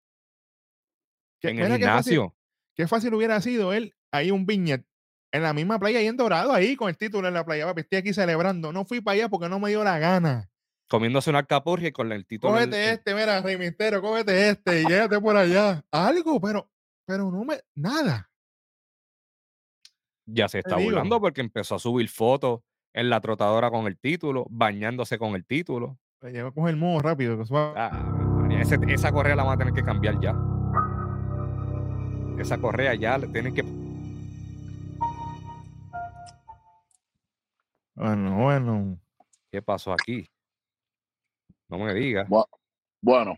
En 1.43 1.59
el 1.59 1.65
mira 1.65 1.79
qué 1.79 1.85
fácil- 1.85 2.13
gimnasio. 2.15 2.37
Qué 2.77 2.87
fácil 2.89 3.15
hubiera 3.15 3.41
sido 3.41 3.73
él 3.73 3.95
ahí 4.13 4.31
un 4.31 4.47
viñet 4.47 4.87
en 5.33 5.43
la 5.43 5.53
misma 5.53 5.79
playa 5.79 5.99
ahí 6.01 6.07
en 6.07 6.17
Dorado, 6.17 6.53
ahí 6.53 6.77
con 6.77 6.89
el 6.89 6.97
título 6.97 7.29
en 7.29 7.35
la 7.35 7.45
playa. 7.45 7.67
Papi, 7.67 7.83
estoy 7.83 7.99
aquí 7.99 8.13
celebrando. 8.13 8.73
No 8.73 8.85
fui 8.85 9.01
para 9.01 9.15
allá 9.17 9.29
porque 9.29 9.49
no 9.49 9.59
me 9.61 9.69
dio 9.71 9.85
la 9.85 9.99
gana. 9.99 10.49
Comiéndose 10.89 11.31
una 11.31 11.39
alcapurria 11.41 11.89
y 11.89 11.93
con 11.93 12.11
el 12.11 12.27
título. 12.27 12.53
Cógete 12.53 12.91
este, 12.93 13.15
mira, 13.15 13.41
Rey 13.41 13.57
Misterio, 13.57 14.03
cógete 14.03 14.51
este 14.51 14.83
y 14.83 14.87
llévate 14.87 15.21
por 15.21 15.37
allá. 15.37 15.85
Algo, 15.93 16.41
pero, 16.41 16.69
pero 17.07 17.31
no 17.31 17.45
me, 17.45 17.61
nada. 17.77 18.29
Ya 20.27 20.49
se 20.49 20.59
está 20.61 20.77
burlando 20.77 21.21
porque 21.21 21.41
empezó 21.41 21.77
a 21.77 21.79
subir 21.79 22.09
fotos 22.09 22.61
en 22.93 23.09
la 23.11 23.21
trotadora 23.21 23.71
con 23.71 23.87
el 23.87 23.99
título, 23.99 24.47
bañándose 24.51 25.19
con 25.19 25.35
el 25.35 25.45
título. 25.45 25.99
Llegó 26.23 26.49
a 26.49 26.53
coger 26.55 26.71
el 26.75 26.77
modo 26.81 27.01
rápido. 27.01 27.39
Que. 27.39 27.45
Ah, 27.53 28.49
ese- 28.61 28.79
esa 28.89 29.11
correa 29.13 29.35
la 29.37 29.45
van 29.45 29.55
a 29.55 29.59
tener 29.59 29.73
que 29.75 29.83
cambiar 29.83 30.21
ya. 30.21 30.35
Esa 32.39 32.59
correa 32.59 32.95
ya 32.95 33.19
tienen 33.33 33.55
que. 33.55 33.65
Bueno, 38.01 38.35
bueno. 38.35 38.99
¿Qué 39.51 39.61
pasó 39.61 39.93
aquí? 39.93 40.27
No 41.69 41.77
me 41.79 41.93
digas. 41.93 42.27
Bu- 42.29 42.47
Bueno, 43.03 43.37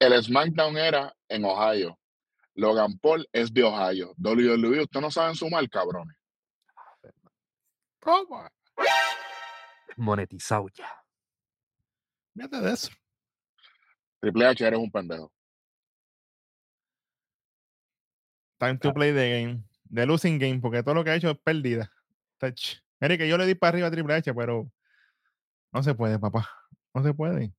el 0.00 0.22
SmackDown 0.22 0.76
era 0.76 1.14
en 1.28 1.44
Ohio. 1.44 1.98
Logan 2.54 2.98
Paul 2.98 3.26
es 3.32 3.52
de 3.52 3.62
Ohio. 3.62 4.14
WWE, 4.18 4.82
ustedes 4.82 5.02
no 5.02 5.10
saben 5.10 5.34
sumar, 5.34 5.68
cabrones. 5.68 6.16
¿Cómo? 8.00 8.48
Monetizado 9.96 10.66
ya. 10.74 10.90
Fíjate 12.34 12.60
de 12.60 12.72
eso. 12.72 12.90
Triple 14.20 14.46
H 14.46 14.66
eres 14.66 14.78
un 14.78 14.90
pendejo. 14.90 15.32
Time 18.58 18.78
to 18.78 18.92
play 18.94 19.12
the 19.12 19.30
game. 19.30 19.64
The 19.92 20.06
losing 20.06 20.38
game, 20.38 20.60
porque 20.60 20.82
todo 20.82 20.94
lo 20.94 21.04
que 21.04 21.10
ha 21.10 21.14
hecho 21.16 21.30
es 21.30 21.38
pérdida. 21.38 21.90
Touch. 22.38 22.76
Mire 23.00 23.18
que 23.18 23.28
yo 23.28 23.36
le 23.38 23.46
di 23.46 23.54
para 23.54 23.70
arriba 23.70 23.88
a 23.88 23.90
Triple 23.90 24.14
H, 24.14 24.32
pero 24.34 24.70
no 25.72 25.82
se 25.82 25.94
puede, 25.94 26.18
papá. 26.18 26.48
No 26.94 27.02
se 27.02 27.12
puede. 27.12 27.52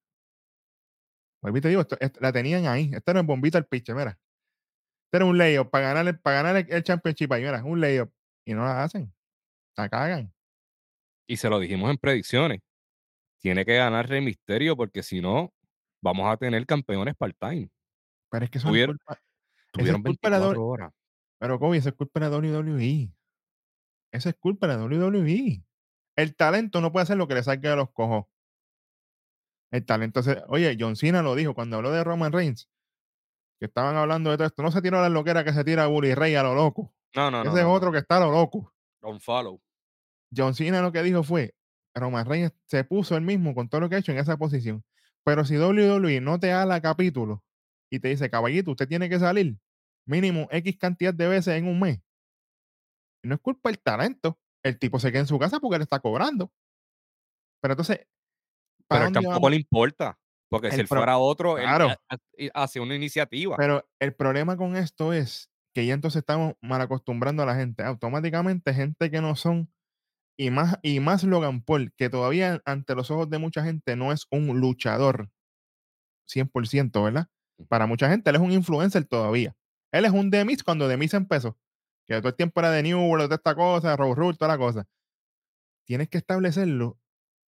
Pues 1.39 1.62
te 1.62 1.70
digo, 1.70 1.82
esto- 1.82 1.98
esto- 2.00 2.20
la 2.20 2.32
tenían 2.34 2.66
ahí. 2.66 2.92
Esta 2.94 3.12
era 3.12 3.22
un 3.22 3.27
bombito 3.27 3.58
al 3.58 3.66
pitcher, 3.66 3.96
mira. 3.96 4.12
Este 5.06 5.18
era 5.18 5.25
un 5.25 5.38
layup 5.38 5.70
para 5.70 5.88
ganar, 5.89 6.08
el, 6.08 6.20
para 6.20 6.38
ganar 6.38 6.58
el, 6.58 6.72
el 6.74 6.84
championship 6.84 7.32
ahí, 7.32 7.44
mira, 7.44 7.63
un 7.63 7.80
layup. 7.80 8.12
Y 8.46 8.54
no 8.54 8.63
la 8.66 8.84
hacen. 8.84 9.13
La 9.77 9.88
cagan. 9.89 10.34
Y 11.27 11.38
se 11.38 11.50
lo 11.50 11.60
dijimos 11.60 11.92
en 11.92 11.98
predicciones. 11.98 12.60
Tiene 13.39 13.63
que 13.66 13.75
ganar 13.77 14.10
Rey 14.10 14.22
Misterio 14.22 14.75
porque 14.75 15.04
si 15.04 15.22
no, 15.22 15.54
vamos 16.01 16.27
a 16.32 16.38
tener 16.38 16.66
campeones 16.66 17.16
part-time. 17.16 17.70
Pero 18.32 18.46
es 18.46 18.51
que 18.51 18.58
eso 18.58 18.74
es 18.75 18.86
culpa. 18.88 19.20
Tuvieron 19.72 20.04
culpa 20.04 20.30
de 20.30 20.32
la 20.32 20.40
24 20.40 20.66
horas. 20.66 20.94
Pero 21.40 21.60
Kobe, 21.60 21.78
eso 21.78 21.90
es 21.90 21.96
culpa 21.96 22.20
de 22.20 22.30
la 22.30 22.38
WWE. 22.38 23.12
Eso 24.12 24.30
es 24.30 24.36
culpa 24.36 24.68
de 24.68 24.78
la 24.78 24.84
WWE. 24.84 25.64
El 26.16 26.36
talento 26.36 26.82
no 26.82 26.92
puede 26.92 27.04
hacer 27.04 27.18
lo 27.18 27.28
que 27.28 27.36
le 27.36 27.44
salga 27.44 27.70
de 27.72 27.76
los 27.76 27.92
cojos. 27.92 28.26
El 29.72 29.86
talento 29.86 30.24
se... 30.24 30.42
Oye, 30.48 30.76
John 30.80 30.96
Cena 30.96 31.22
lo 31.22 31.36
dijo 31.36 31.54
cuando 31.54 31.78
habló 31.78 31.92
de 31.92 32.04
Roman 32.04 32.32
Reigns. 32.32 32.70
Que 33.60 33.66
estaban 33.66 33.96
hablando 33.96 34.32
de 34.32 34.38
todo 34.38 34.48
esto. 34.48 34.64
No 34.64 34.72
se 34.72 34.82
tiró 34.82 35.02
la 35.02 35.10
loquera 35.10 35.44
que 35.44 35.54
se 35.54 35.64
tira 35.64 35.88
Bully 35.88 36.16
Ray 36.16 36.36
a 36.36 36.44
lo 36.44 36.56
loco. 36.56 36.94
No, 37.16 37.30
no, 37.30 37.44
no. 37.44 37.50
Ese 37.50 37.60
es 37.60 37.66
no, 37.66 37.70
no. 37.70 37.74
otro 37.74 37.92
que 37.92 38.00
está 38.00 38.18
a 38.18 38.22
lo 38.22 38.32
loco. 38.32 38.74
Don't 39.02 39.22
follow. 39.22 39.62
John 40.36 40.56
Cena 40.56 40.82
lo 40.82 40.92
que 40.92 41.04
dijo 41.04 41.24
fue, 41.24 41.56
Roman 41.94 42.26
Reigns 42.26 42.54
se 42.66 42.84
puso 42.84 43.16
él 43.16 43.24
mismo 43.24 43.56
con 43.56 43.70
todo 43.70 43.82
lo 43.82 43.90
que 43.90 43.96
ha 43.96 44.00
hecho 44.00 44.12
en 44.12 44.18
esa 44.18 44.38
posición. 44.38 44.84
Pero 45.24 45.46
si 45.46 45.58
WWE 45.58 46.22
no 46.22 46.40
te 46.40 46.52
la 46.52 46.82
capítulo 46.82 47.44
y 47.91 48.00
te 48.00 48.10
dice, 48.10 48.29
caballito, 48.29 48.72
usted 48.72 48.88
tiene 48.88 49.10
que 49.10 49.20
salir 49.20 49.58
mínimo 50.08 50.48
X 50.51 50.77
cantidad 50.77 51.13
de 51.13 51.27
veces 51.27 51.56
en 51.56 51.67
un 51.67 51.79
mes, 51.79 52.00
no 53.24 53.36
es 53.36 53.41
culpa 53.41 53.70
del 53.70 53.79
talento. 53.79 54.39
El 54.63 54.79
tipo 54.79 55.00
se 55.00 55.12
queda 55.12 55.22
en 55.22 55.27
su 55.27 55.39
casa 55.39 55.60
porque 55.60 55.77
le 55.77 55.84
está 55.84 56.00
cobrando. 56.00 56.51
Pero 57.62 57.74
entonces, 57.74 58.08
¿para 58.88 59.06
Pero 59.06 59.12
tampoco 59.12 59.29
vamos? 59.34 59.51
le 59.51 59.58
importa. 59.58 60.20
Porque 60.50 60.72
si 60.72 60.82
él 60.82 60.88
fuera 60.88 61.17
otro, 61.17 61.58
él 61.58 61.65
Claro. 61.65 61.89
hace 62.53 62.79
una 62.79 62.96
iniciativa. 62.96 63.58
Pero 63.58 63.89
el 64.00 64.15
problema 64.15 64.58
con 64.58 64.75
esto 64.77 65.13
es 65.13 65.50
que 65.75 65.86
ya 65.86 65.94
entonces 65.94 66.20
estamos 66.20 66.56
mal 66.62 66.82
acostumbrando 66.82 67.44
a 67.44 67.46
la 67.46 67.56
gente. 67.56 67.84
Automáticamente, 67.84 68.74
gente 68.74 69.12
que 69.12 69.22
no 69.22 69.36
son, 69.36 69.72
y 70.38 70.51
más, 70.51 70.79
y 70.84 71.00
más 71.00 71.24
Logan 71.24 71.62
Paul, 71.63 71.94
que 71.98 72.10
todavía 72.10 72.62
ante 72.65 72.96
los 72.96 73.12
ojos 73.12 73.29
de 73.29 73.39
mucha 73.39 73.63
gente 73.63 73.96
no 73.96 74.12
es 74.12 74.27
un 74.32 74.60
luchador 74.60 75.32
100%, 76.27 77.03
¿verdad? 77.03 77.27
Para 77.68 77.88
mucha 77.88 78.10
gente, 78.10 78.30
él 78.30 78.36
es 78.36 78.42
un 78.42 78.52
influencer 78.52 79.06
todavía. 79.06 79.56
Él 79.92 80.06
es 80.06 80.12
un 80.12 80.30
Demis 80.30 80.64
cuando 80.64 80.88
Demis 80.88 81.14
empezó. 81.14 81.58
Que 82.06 82.18
todo 82.18 82.30
el 82.30 82.36
tiempo 82.36 82.60
era 82.60 82.72
de 82.72 82.84
New 82.84 83.00
World, 83.00 83.26
toda 83.26 83.36
esta 83.36 83.56
cosa, 83.56 83.96
Raw 83.96 84.16
Rule, 84.16 84.38
toda 84.38 84.50
la 84.50 84.58
cosa. 84.58 84.88
Tienes 85.86 86.10
que 86.10 86.18
establecerlo, 86.18 86.98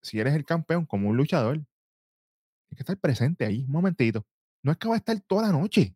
si 0.02 0.20
eres 0.20 0.34
el 0.34 0.46
campeón, 0.46 0.86
como 0.86 1.10
un 1.10 1.18
luchador. 1.18 1.56
Tienes 1.56 2.76
que 2.76 2.84
estar 2.84 2.98
presente 2.98 3.46
ahí, 3.46 3.64
un 3.66 3.72
momentito. 3.72 4.26
No 4.64 4.72
es 4.72 4.78
que 4.78 4.88
va 4.88 4.96
a 4.96 4.98
estar 4.98 5.20
toda 5.22 5.44
la 5.44 5.52
noche. 5.52 5.96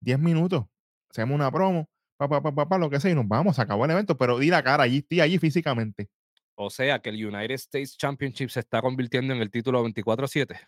10 0.00 0.18
minutos. 0.18 0.64
Hacemos 1.10 1.34
una 1.34 1.50
promo, 1.50 1.88
papá, 2.16 2.42
papá, 2.42 2.54
papá, 2.54 2.78
lo 2.78 2.90
que 2.90 3.00
sea, 3.00 3.10
y 3.10 3.14
nos 3.14 3.28
vamos, 3.28 3.56
se 3.56 3.62
acabó 3.62 3.84
el 3.84 3.90
evento, 3.90 4.16
pero 4.16 4.38
di 4.38 4.48
la 4.48 4.62
cara 4.62 4.84
allí, 4.84 4.98
estoy 4.98 5.20
allí 5.20 5.38
físicamente. 5.38 6.08
O 6.54 6.70
sea 6.70 7.00
que 7.00 7.10
el 7.10 7.26
United 7.26 7.54
States 7.54 7.96
Championship 7.96 8.48
se 8.48 8.60
está 8.60 8.80
convirtiendo 8.80 9.34
en 9.34 9.40
el 9.40 9.50
título 9.50 9.84
24-7. 9.84 10.58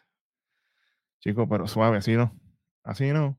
Chico, 1.21 1.49
pero 1.49 1.67
suave, 1.67 1.99
así 1.99 2.13
no. 2.13 2.35
Así 2.85 3.07
no. 3.13 3.39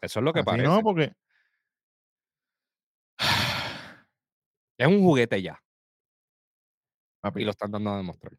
Eso 0.00 0.20
es 0.20 0.24
lo 0.24 0.32
que 0.32 0.40
así 0.40 0.46
parece. 0.46 0.68
no, 0.68 0.80
porque. 0.82 1.12
Es 4.78 4.86
un 4.86 5.02
juguete 5.02 5.42
ya. 5.42 5.62
Papi, 7.22 7.42
Y 7.42 7.44
lo 7.44 7.50
están 7.50 7.70
dando 7.70 7.90
a 7.90 7.96
demostrar. 7.98 8.32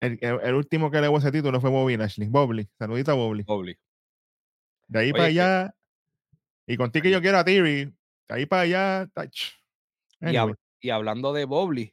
el, 0.00 0.18
el- 0.20 0.40
el 0.40 0.54
último 0.54 0.90
que 0.90 1.00
le 1.00 1.12
ese 1.12 1.32
título 1.32 1.60
fue 1.60 1.70
Bobby 1.70 1.96
Lashley. 1.96 2.28
Bobby, 2.28 2.68
saludita 2.78 3.12
a 3.12 3.14
Bobby. 3.16 3.42
Doble. 3.42 3.78
De 4.88 4.98
ahí 5.00 5.06
Oye, 5.06 5.12
para 5.12 5.24
que- 5.24 5.28
allá. 5.40 5.74
Y 6.68 6.76
contigo 6.76 7.02
que 7.04 7.10
yo 7.10 7.20
quiero 7.20 7.38
a 7.38 7.44
Theory. 7.44 7.84
De 8.28 8.34
ahí 8.34 8.46
para 8.46 8.62
allá. 8.62 9.08
Y, 10.20 10.26
Anyway, 10.26 10.52
hab- 10.52 10.58
y 10.80 10.90
hablando 10.90 11.32
de 11.32 11.44
Bobby, 11.46 11.92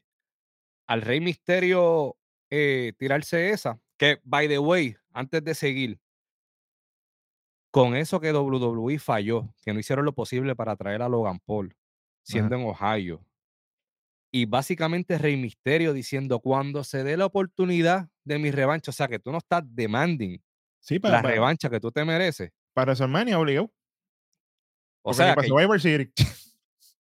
al 0.88 1.02
Rey 1.02 1.20
Misterio 1.20 2.16
eh, 2.52 2.94
tirarse 3.00 3.50
esa, 3.50 3.80
que 3.98 4.20
by 4.24 4.48
the 4.48 4.60
way, 4.60 4.96
antes 5.14 5.44
de 5.44 5.56
seguir, 5.56 6.00
con 7.74 7.96
eso 7.96 8.20
que 8.20 8.32
WWE 8.32 9.00
falló, 9.00 9.50
que 9.64 9.74
no 9.74 9.80
hicieron 9.80 10.06
lo 10.06 10.14
posible 10.14 10.56
para 10.56 10.76
traer 10.76 11.02
a 11.02 11.10
Logan 11.10 11.40
Paul, 11.40 11.76
siendo 12.22 12.56
en 12.56 12.66
Ohio. 12.68 13.26
Y 14.32 14.46
básicamente 14.46 15.18
Rey 15.18 15.38
Misterio 15.38 15.92
diciendo, 15.92 16.40
cuando 16.40 16.84
se 16.84 17.04
dé 17.04 17.18
la 17.18 17.26
oportunidad 17.26 18.10
de 18.26 18.38
mi 18.38 18.52
revancha, 18.52 18.92
o 18.92 18.94
sea 18.94 19.08
que 19.08 19.18
tú 19.18 19.32
no 19.32 19.40
estás 19.40 19.64
demanding 19.66 20.38
sí, 20.80 21.00
para, 21.00 21.16
la 21.16 21.22
para, 21.24 21.34
revancha 21.34 21.68
que 21.68 21.80
tú 21.80 21.92
te 21.92 22.06
mereces. 22.06 22.52
para 22.74 22.92
WrestleMania 22.92 23.40
obligado. 23.40 23.66
O 23.66 23.72
Porque 25.12 25.18
sea 25.18 25.34
para 25.36 25.48
que 25.48 25.80
Series. 25.80 26.56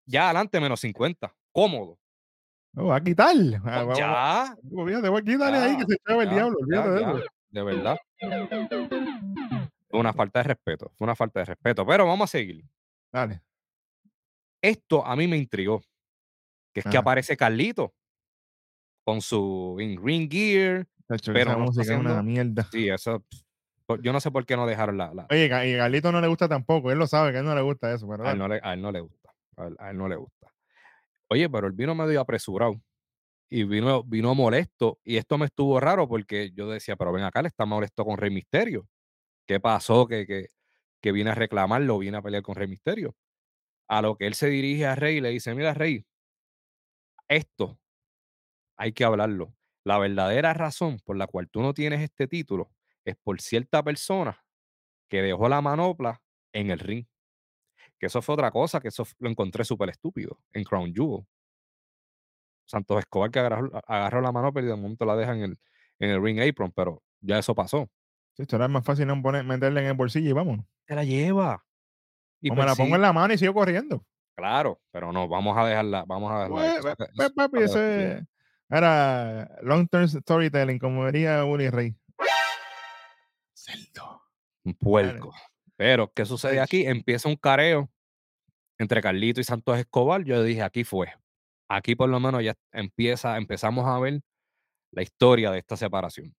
ya 0.07 0.25
adelante 0.25 0.59
menos 0.59 0.79
50, 0.79 1.35
cómodo. 1.51 1.99
No, 2.73 2.85
va 2.87 2.95
a 2.95 3.03
quitar. 3.03 3.35
Vamos- 3.61 3.95
ya, 3.95 4.57
Olvídate, 4.71 5.07
voy 5.09 5.21
a 5.21 5.23
quitarle 5.23 5.57
ahí 5.59 5.77
que 5.77 5.83
Ya, 5.83 5.87
se 5.87 5.93
echaba 5.93 6.23
el 6.23 6.29
ya, 6.29 6.35
diablo. 6.35 6.57
ya, 6.67 6.81
Olvídate 6.81 6.89
de 6.89 6.99
ya, 7.01 7.11
eso. 7.11 7.27
de 7.51 7.63
verdad. 7.63 7.97
Fue 9.93 9.99
una 10.01 10.11
falta 10.11 10.39
de 10.39 10.43
respeto, 10.43 10.91
fue 10.97 11.05
una 11.05 11.15
falta 11.15 11.39
de 11.39 11.45
respeto. 11.45 11.85
Pero 11.85 12.05
vamos 12.07 12.29
a 12.29 12.31
seguir. 12.37 12.65
Dale. 13.11 13.43
Esto 14.63 15.05
a 15.05 15.15
mí 15.15 15.27
me 15.27 15.37
intrigó. 15.37 15.81
que 16.73 16.81
es 16.81 16.87
que 16.87 16.97
aparece 16.97 17.37
Carlito 17.37 17.95
con 19.05 19.21
su 19.21 19.77
in 19.79 20.03
ring 20.03 20.29
gear, 20.31 20.87
pero 21.31 21.55
esa 21.55 21.55
no 21.55 21.65
está 21.65 21.81
música 21.81 21.93
es 21.93 21.99
una 21.99 22.21
haciendo 22.21 22.23
mierda. 22.23 22.69
sí, 22.71 22.89
eso 22.89 23.25
por- 23.85 24.01
yo 24.01 24.13
no 24.13 24.19
sé 24.21 24.31
por 24.31 24.45
qué 24.45 24.55
no 24.57 24.67
dejaron 24.67 24.97
la 24.97 25.13
la 25.13 25.29
Oye, 25.29 25.45
y 25.45 25.49
Carlito 25.77 26.11
no 26.13 26.21
le 26.21 26.27
gusta 26.27 26.47
tampoco. 26.47 26.91
Él 26.91 26.97
lo 26.99 27.07
sabe 27.07 27.31
que 27.31 27.37
a 27.37 27.39
él 27.41 27.45
no 27.45 27.55
le 27.55 27.61
gusta 27.61 27.93
eso, 27.93 28.07
pero 28.07 28.23
a 28.23 28.31
él 28.31 28.37
no 28.37 28.47
le 28.47 28.59
a 28.63 28.73
él 28.73 28.81
no 28.81 28.91
le 28.91 28.99
gusta, 29.01 29.33
a 29.57 29.67
él 29.67 29.75
a 29.79 29.91
él 29.91 29.97
no 29.97 30.07
le 30.07 30.15
gusta. 30.15 30.53
Oye, 31.29 31.49
pero 31.49 31.67
él 31.67 31.73
vino 31.73 31.95
medio 31.95 32.21
apresurado 32.21 32.81
y 33.49 33.63
vino 33.65 34.03
vino 34.03 34.35
molesto, 34.35 34.99
y 35.03 35.17
esto 35.17 35.37
me 35.39 35.47
estuvo 35.47 35.79
raro 35.79 36.07
porque 36.09 36.51
yo 36.55 36.69
decía: 36.69 36.97
"Pero 36.97 37.13
ven 37.13 37.23
acá, 37.25 37.41
él 37.41 37.47
está 37.47 37.65
molesto 37.65 38.05
con 38.05 38.17
Rey 38.17 38.31
Misterio, 38.31 38.87
¿qué 39.47 39.59
pasó? 39.59 40.07
Que 40.07 40.25
que 40.27 40.47
que 41.01 41.11
viene 41.11 41.31
a 41.31 41.35
reclamarlo, 41.35 41.99
viene 41.99 42.17
a 42.17 42.21
pelear 42.21 42.43
con 42.43 42.55
Rey 42.55 42.67
Misterio". 42.67 43.15
A 43.89 44.01
lo 44.03 44.17
que 44.17 44.27
él 44.27 44.35
se 44.35 44.49
dirige 44.49 44.85
a 44.87 44.95
Rey 44.95 45.17
y 45.17 45.21
le 45.21 45.29
dice: 45.31 45.55
"Mira, 45.55 45.73
Rey, 45.75 46.05
esto 47.27 47.79
hay 48.77 48.93
que 48.93 49.03
hablarlo. 49.05 49.55
La 49.83 49.97
verdadera 49.99 50.53
razón 50.53 50.99
por 51.05 51.17
la 51.17 51.27
cual 51.27 51.49
tú 51.49 51.61
no 51.61 51.73
tienes 51.73 52.01
este 52.01 52.27
título 52.27 52.71
es 53.05 53.15
por 53.17 53.41
cierta 53.41 53.83
persona 53.83 54.43
que 55.09 55.21
dejó 55.21 55.49
la 55.49 55.61
manopla 55.61 56.21
en 56.53 56.71
el 56.71 56.79
ring. 56.79 57.05
Que 57.99 58.07
eso 58.07 58.21
fue 58.21 58.33
otra 58.35 58.51
cosa, 58.51 58.81
que 58.81 58.89
eso 58.89 59.05
lo 59.19 59.29
encontré 59.29 59.65
súper 59.65 59.89
estúpido 59.89 60.39
en 60.53 60.63
Crown 60.65 60.93
Jewel. 60.93 61.25
Santos 62.65 62.99
Escobar 62.99 63.31
que 63.31 63.39
agarró 63.39 64.21
la 64.21 64.31
manopla 64.31 64.61
y 64.61 64.65
de 64.65 64.75
momento 64.75 65.05
la 65.05 65.15
deja 65.15 65.33
en 65.33 65.41
el, 65.43 65.59
en 65.99 66.09
el 66.09 66.23
ring 66.23 66.39
apron, 66.41 66.71
pero 66.71 67.01
ya 67.21 67.39
eso 67.39 67.55
pasó. 67.55 67.89
Sí, 68.35 68.41
esto 68.43 68.55
era 68.55 68.67
más 68.67 68.83
fácil 68.83 69.07
no 69.07 69.21
poner, 69.21 69.43
meterla 69.43 69.81
en 69.81 69.87
el 69.87 69.93
bolsillo 69.93 70.29
y 70.29 70.33
vámonos. 70.33 70.65
Se 70.87 70.95
la 70.95 71.03
lleva. 71.03 71.63
Y 72.41 72.51
o 72.51 72.55
me 72.55 72.65
la 72.65 72.75
pongo 72.75 72.95
en 72.95 73.01
la 73.01 73.13
mano 73.13 73.33
y 73.33 73.37
sigo 73.37 73.53
corriendo. 73.53 74.05
Claro, 74.35 74.81
pero 74.91 75.11
no, 75.11 75.27
vamos 75.27 75.55
a 75.57 75.65
dejarla, 75.65 76.03
vamos 76.07 76.31
a 76.31 76.35
dejarla. 76.45 76.55
Pues, 76.55 76.73
eso- 76.73 76.95
pues, 76.97 77.09
pues, 77.15 77.31
papi, 77.31 77.57
eso- 77.59 77.79
ese 77.79 78.25
era 78.69 79.49
long 79.61 79.87
term 79.87 80.07
storytelling, 80.07 80.79
como 80.79 81.05
diría 81.05 81.45
Uri 81.45 81.69
Rey. 81.69 81.95
Cerdo. 83.53 84.21
un 84.65 84.73
puerco. 84.75 85.33
Pero, 85.75 86.11
¿qué 86.13 86.25
sucede 86.25 86.59
aquí? 86.61 86.85
Empieza 86.85 87.27
un 87.27 87.35
careo 87.35 87.89
entre 88.79 89.01
Carlito 89.01 89.41
y 89.41 89.43
Santos 89.43 89.77
Escobar. 89.77 90.23
Yo 90.23 90.41
dije, 90.41 90.61
aquí 90.61 90.83
fue. 90.83 91.13
Aquí 91.69 91.95
por 91.95 92.09
lo 92.09 92.19
menos 92.19 92.43
ya 92.43 92.55
empieza, 92.71 93.35
empezamos 93.37 93.85
a 93.87 93.99
ver 93.99 94.21
la 94.91 95.01
historia 95.03 95.51
de 95.51 95.59
esta 95.59 95.75
separación. 95.75 96.33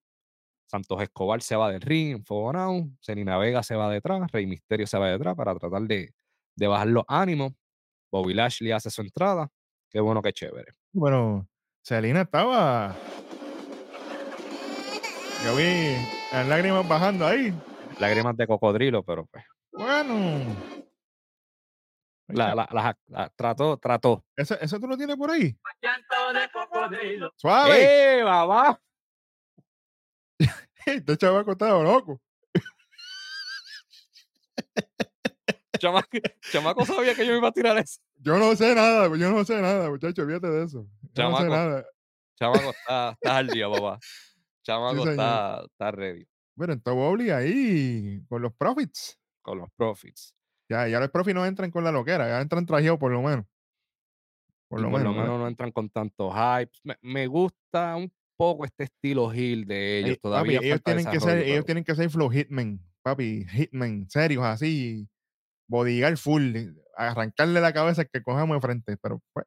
Santos 0.66 1.00
Escobar 1.02 1.40
se 1.42 1.56
va 1.56 1.70
del 1.70 1.80
ring, 1.80 2.12
enfogonado, 2.16 2.88
Selena 3.00 3.36
Vega 3.38 3.62
se 3.62 3.76
va 3.76 3.90
detrás, 3.90 4.30
Rey 4.32 4.46
Misterio 4.46 4.86
se 4.86 4.98
va 4.98 5.08
detrás 5.10 5.34
para 5.36 5.54
tratar 5.54 5.82
de, 5.82 6.12
de 6.56 6.66
bajar 6.66 6.88
los 6.88 7.04
ánimos. 7.08 7.52
Bobby 8.10 8.32
Lashley 8.34 8.72
hace 8.72 8.90
su 8.90 9.02
entrada. 9.02 9.48
Qué 9.90 10.00
bueno, 10.00 10.22
qué 10.22 10.32
chévere. 10.32 10.72
Bueno, 10.92 11.46
Selena 11.82 12.22
estaba. 12.22 12.94
Yo 15.44 15.56
vi 15.56 15.96
las 16.32 16.46
lágrimas 16.48 16.88
bajando 16.88 17.26
ahí. 17.26 17.52
Lágrimas 17.98 18.36
de 18.36 18.46
cocodrilo, 18.46 19.02
pero 19.02 19.26
pues. 19.26 19.44
Bueno. 19.72 20.40
La, 22.28 22.54
la- 22.54 22.68
la- 22.72 22.98
la- 23.08 23.28
trató, 23.36 23.76
trató. 23.76 24.24
¿Eso, 24.34 24.58
¿Eso 24.60 24.80
tú 24.80 24.86
lo 24.88 24.96
tienes 24.96 25.16
por 25.16 25.30
ahí? 25.30 25.54
Llanto 25.82 26.32
de 26.32 26.48
cocodrilo. 26.50 27.30
¡Suave! 27.36 28.20
¡Eh, 28.20 28.24
mamá! 28.24 28.80
Este 30.86 31.16
chavaco 31.16 31.52
estaba 31.52 31.82
loco. 31.82 32.20
Chamaco, 35.78 36.08
chamaco 36.50 36.84
sabía 36.86 37.14
que 37.14 37.26
yo 37.26 37.32
me 37.32 37.38
iba 37.38 37.48
a 37.48 37.52
tirar 37.52 37.76
eso. 37.78 38.00
Yo 38.16 38.38
no 38.38 38.54
sé 38.56 38.74
nada, 38.74 39.08
yo 39.16 39.30
no 39.30 39.44
sé 39.44 39.60
nada, 39.60 39.90
muchachos, 39.90 40.26
fíjate 40.26 40.46
de 40.48 40.64
eso. 40.64 40.86
Yo 41.12 41.24
no 41.24 41.36
sé 41.36 41.44
Chamaco. 41.44 41.48
nada. 41.48 41.84
Chamaco 42.38 42.70
está, 42.80 43.10
está 43.12 43.36
al 43.36 43.48
día, 43.48 43.68
papá. 43.68 43.98
Chamaco 44.62 45.04
señor. 45.04 45.10
está, 45.10 45.64
está 45.64 45.90
ready 45.90 46.26
Bueno, 46.54 46.72
entonces 46.74 47.30
ahí 47.32 48.22
con 48.28 48.40
los 48.42 48.52
profits. 48.54 49.18
con 49.42 49.58
los 49.58 49.68
profits. 49.76 50.34
Ya, 50.68 50.88
ya 50.88 51.00
los 51.00 51.10
profits 51.10 51.34
no 51.34 51.44
entran 51.44 51.70
con 51.70 51.84
la 51.84 51.92
loquera, 51.92 52.28
ya 52.28 52.40
entran 52.40 52.64
trajeados 52.64 52.98
por 52.98 53.12
lo 53.12 53.20
menos. 53.20 53.44
Por 54.68 54.80
lo 54.80 54.90
por 54.90 54.98
menos. 55.00 55.14
lo 55.14 55.22
menos 55.22 55.38
no 55.38 55.48
entran 55.48 55.72
con 55.72 55.90
tanto 55.90 56.30
hype. 56.32 56.72
Me, 56.84 56.96
me 57.02 57.26
gusta 57.26 57.96
un 57.96 58.10
poco 58.36 58.64
este 58.64 58.84
estilo 58.84 59.32
heel 59.32 59.66
de 59.66 59.98
ellos. 59.98 60.10
Ey, 60.10 60.16
Todavía 60.16 60.58
papi, 60.58 60.66
ellos 60.66 60.82
tienen 60.82 61.06
que 61.06 61.20
ser, 61.20 61.38
ellos 61.38 61.64
tienen 61.64 61.84
que 61.84 61.94
ser 61.94 62.10
flow 62.10 62.30
hitmen, 62.30 62.80
papi, 63.02 63.46
hitmen, 63.50 64.08
serios 64.08 64.44
así, 64.44 65.08
bodyguard 65.68 66.16
full, 66.16 66.56
eh, 66.56 66.72
arrancarle 66.96 67.60
la 67.60 67.72
cabeza 67.72 68.04
que 68.04 68.22
cojamos 68.22 68.56
de 68.56 68.60
frente, 68.60 68.96
pero 68.96 69.20
pues, 69.32 69.46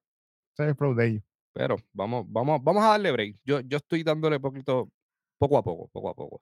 ese 0.54 0.64
es 0.64 0.70
el 0.70 0.76
flow 0.76 0.96
de 0.96 1.08
ellos. 1.08 1.24
Pero 1.54 1.76
vamos, 1.94 2.26
vamos, 2.30 2.64
vamos 2.64 2.84
a 2.84 2.90
darle 2.90 3.12
break. 3.12 3.38
Yo, 3.44 3.62
yo 3.62 3.78
estoy 3.78 4.04
dándole 4.04 4.40
poquito, 4.40 4.92
poco 5.40 5.58
a 5.58 5.64
poco, 5.64 5.90
poco 5.92 6.10
a 6.10 6.14
poco. 6.14 6.42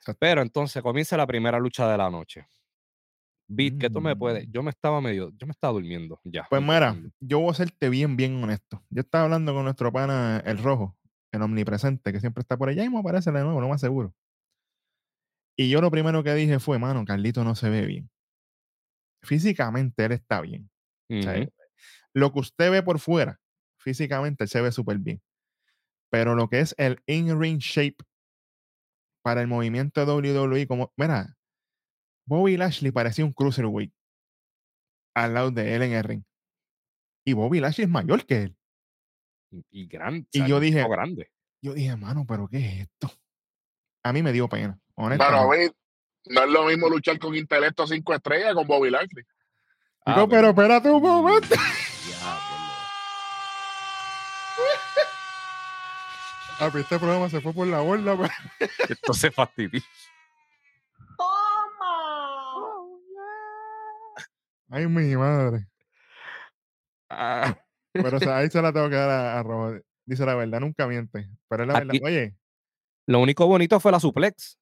Exacto. 0.00 0.18
Pero 0.20 0.42
entonces 0.42 0.82
comienza 0.82 1.16
la 1.16 1.26
primera 1.26 1.58
lucha 1.58 1.88
de 1.90 1.96
la 1.96 2.10
noche. 2.10 2.46
Beat, 3.50 3.78
que 3.78 3.88
tú 3.88 4.00
me 4.00 4.14
puedes. 4.14 4.46
Mm. 4.46 4.52
Yo 4.52 4.62
me 4.62 4.70
estaba 4.70 5.00
medio, 5.00 5.32
yo 5.36 5.46
me 5.46 5.52
estaba 5.52 5.72
durmiendo 5.72 6.20
ya. 6.24 6.46
Pues 6.50 6.60
mira, 6.60 6.94
yo 7.18 7.40
voy 7.40 7.50
a 7.50 7.54
serte 7.54 7.88
bien, 7.88 8.14
bien 8.14 8.42
honesto. 8.42 8.82
Yo 8.90 9.00
estaba 9.00 9.24
hablando 9.24 9.54
con 9.54 9.64
nuestro 9.64 9.90
pana 9.90 10.42
el 10.44 10.58
rojo, 10.58 10.97
el 11.32 11.42
omnipresente, 11.42 12.12
que 12.12 12.20
siempre 12.20 12.40
está 12.42 12.56
por 12.56 12.68
allá 12.68 12.84
y 12.84 12.90
me 12.90 12.98
aparece 12.98 13.30
de 13.32 13.42
nuevo, 13.42 13.60
lo 13.60 13.68
más 13.68 13.80
seguro. 13.80 14.14
Y 15.56 15.68
yo 15.70 15.80
lo 15.80 15.90
primero 15.90 16.22
que 16.22 16.34
dije 16.34 16.58
fue, 16.60 16.78
mano, 16.78 17.04
Carlito 17.04 17.44
no 17.44 17.54
se 17.54 17.68
ve 17.68 17.84
bien. 17.84 18.10
Físicamente 19.22 20.04
él 20.04 20.12
está 20.12 20.40
bien. 20.40 20.70
O 21.10 21.22
sea, 21.22 21.40
Ujú. 21.40 21.50
lo 22.14 22.32
que 22.32 22.40
usted 22.40 22.70
ve 22.70 22.82
por 22.82 22.98
fuera, 23.00 23.40
físicamente 23.80 24.44
él 24.44 24.48
se 24.48 24.60
ve 24.60 24.72
súper 24.72 24.98
bien. 24.98 25.20
Pero 26.10 26.34
lo 26.34 26.48
que 26.48 26.60
es 26.60 26.74
el 26.78 27.00
in-ring 27.06 27.58
shape 27.58 27.96
para 29.22 29.42
el 29.42 29.48
movimiento 29.48 30.00
de 30.00 30.06
WWE, 30.06 30.66
como, 30.66 30.92
mira, 30.96 31.36
Bobby 32.26 32.56
Lashley 32.56 32.92
parecía 32.92 33.24
un 33.24 33.32
cruiserweight 33.32 33.92
al 35.14 35.34
lado 35.34 35.50
de 35.50 35.74
él 35.74 35.82
en 35.82 35.92
el 35.92 36.04
ring. 36.04 36.22
Y 37.26 37.34
Bobby 37.34 37.60
Lashley 37.60 37.84
es 37.84 37.90
mayor 37.90 38.24
que 38.26 38.42
él. 38.42 38.57
Y, 39.50 39.64
y 39.70 39.86
gran, 39.86 40.26
Y 40.32 40.46
yo 40.46 40.60
dije, 40.60 40.86
grande. 40.88 41.30
Yo 41.60 41.72
dije, 41.74 41.96
mano, 41.96 42.24
pero 42.26 42.46
¿qué 42.48 42.58
es 42.58 42.80
esto? 42.82 43.10
A 44.02 44.12
mí 44.12 44.22
me 44.22 44.32
dio 44.32 44.48
pena, 44.48 44.78
Pero 44.94 45.06
honestamente. 45.06 45.54
a 45.54 45.58
mí, 45.58 45.72
no 46.26 46.44
es 46.44 46.50
lo 46.50 46.64
mismo 46.66 46.88
luchar 46.88 47.18
con 47.18 47.34
intelecto 47.34 47.86
cinco 47.86 48.14
estrellas 48.14 48.54
con 48.54 48.66
Bobby 48.66 48.90
Lashley. 48.90 49.24
Digo, 50.06 50.20
Ah, 50.22 50.26
pero 50.28 50.48
espérate 50.50 50.90
un 50.90 51.02
momento. 51.02 51.48
Papi, 56.58 56.78
este 56.80 56.98
programa 56.98 57.28
se 57.28 57.40
fue 57.40 57.52
por 57.52 57.66
la 57.68 57.80
borda. 57.80 58.16
pues. 58.16 58.30
Esto 58.90 59.12
se 59.14 59.30
fastidia. 59.30 59.80
Ay, 64.70 64.86
mi 64.86 65.16
madre. 65.16 65.66
Ah, 67.08 67.56
Pero 67.92 68.16
o 68.16 68.20
sea, 68.20 68.38
ahí 68.38 68.50
se 68.50 68.60
la 68.62 68.72
tengo 68.72 68.88
que 68.88 68.96
dar 68.96 69.10
a, 69.10 69.38
a 69.38 69.42
Robert. 69.42 69.84
Dice 70.06 70.24
la 70.26 70.34
verdad, 70.34 70.60
nunca 70.60 70.86
miente. 70.86 71.28
Pero 71.48 71.62
es 71.64 71.68
la 71.68 71.74
verdad. 71.80 71.94
Oye, 72.02 72.36
Lo 73.06 73.20
único 73.20 73.46
bonito 73.46 73.78
fue 73.80 73.92
la 73.92 74.00
suplex. 74.00 74.58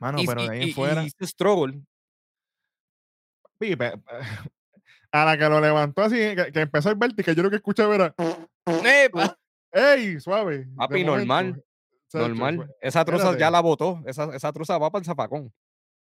mano, 0.00 0.18
y, 0.20 0.26
pero 0.26 0.42
de 0.42 0.50
ahí 0.50 0.60
y- 0.66 0.68
en 0.70 0.74
fuera. 0.74 1.02
y 1.04 1.10
struggle. 1.26 1.80
a 5.12 5.24
la 5.24 5.38
que 5.38 5.48
lo 5.48 5.60
levantó 5.60 6.02
así, 6.02 6.16
que, 6.16 6.50
que 6.52 6.60
empezó 6.60 6.90
el 6.90 6.96
vértigo, 6.96 7.32
yo 7.32 7.42
lo 7.42 7.50
que 7.50 7.56
escuchaba 7.56 7.94
era, 7.94 8.14
¡Epa! 8.66 9.38
¡ey! 9.72 10.20
Suave. 10.20 10.66
Papi, 10.76 11.04
normal, 11.04 11.62
Normal. 12.12 12.56
fue- 12.56 12.66
Esa 12.80 13.04
truza 13.04 13.22
espérate. 13.24 13.40
ya 13.40 13.50
la 13.50 13.60
botó. 13.60 14.02
Esa, 14.06 14.34
esa 14.36 14.52
truza 14.52 14.76
va 14.78 14.90
para 14.90 15.00
el 15.00 15.06
zafacón. 15.06 15.52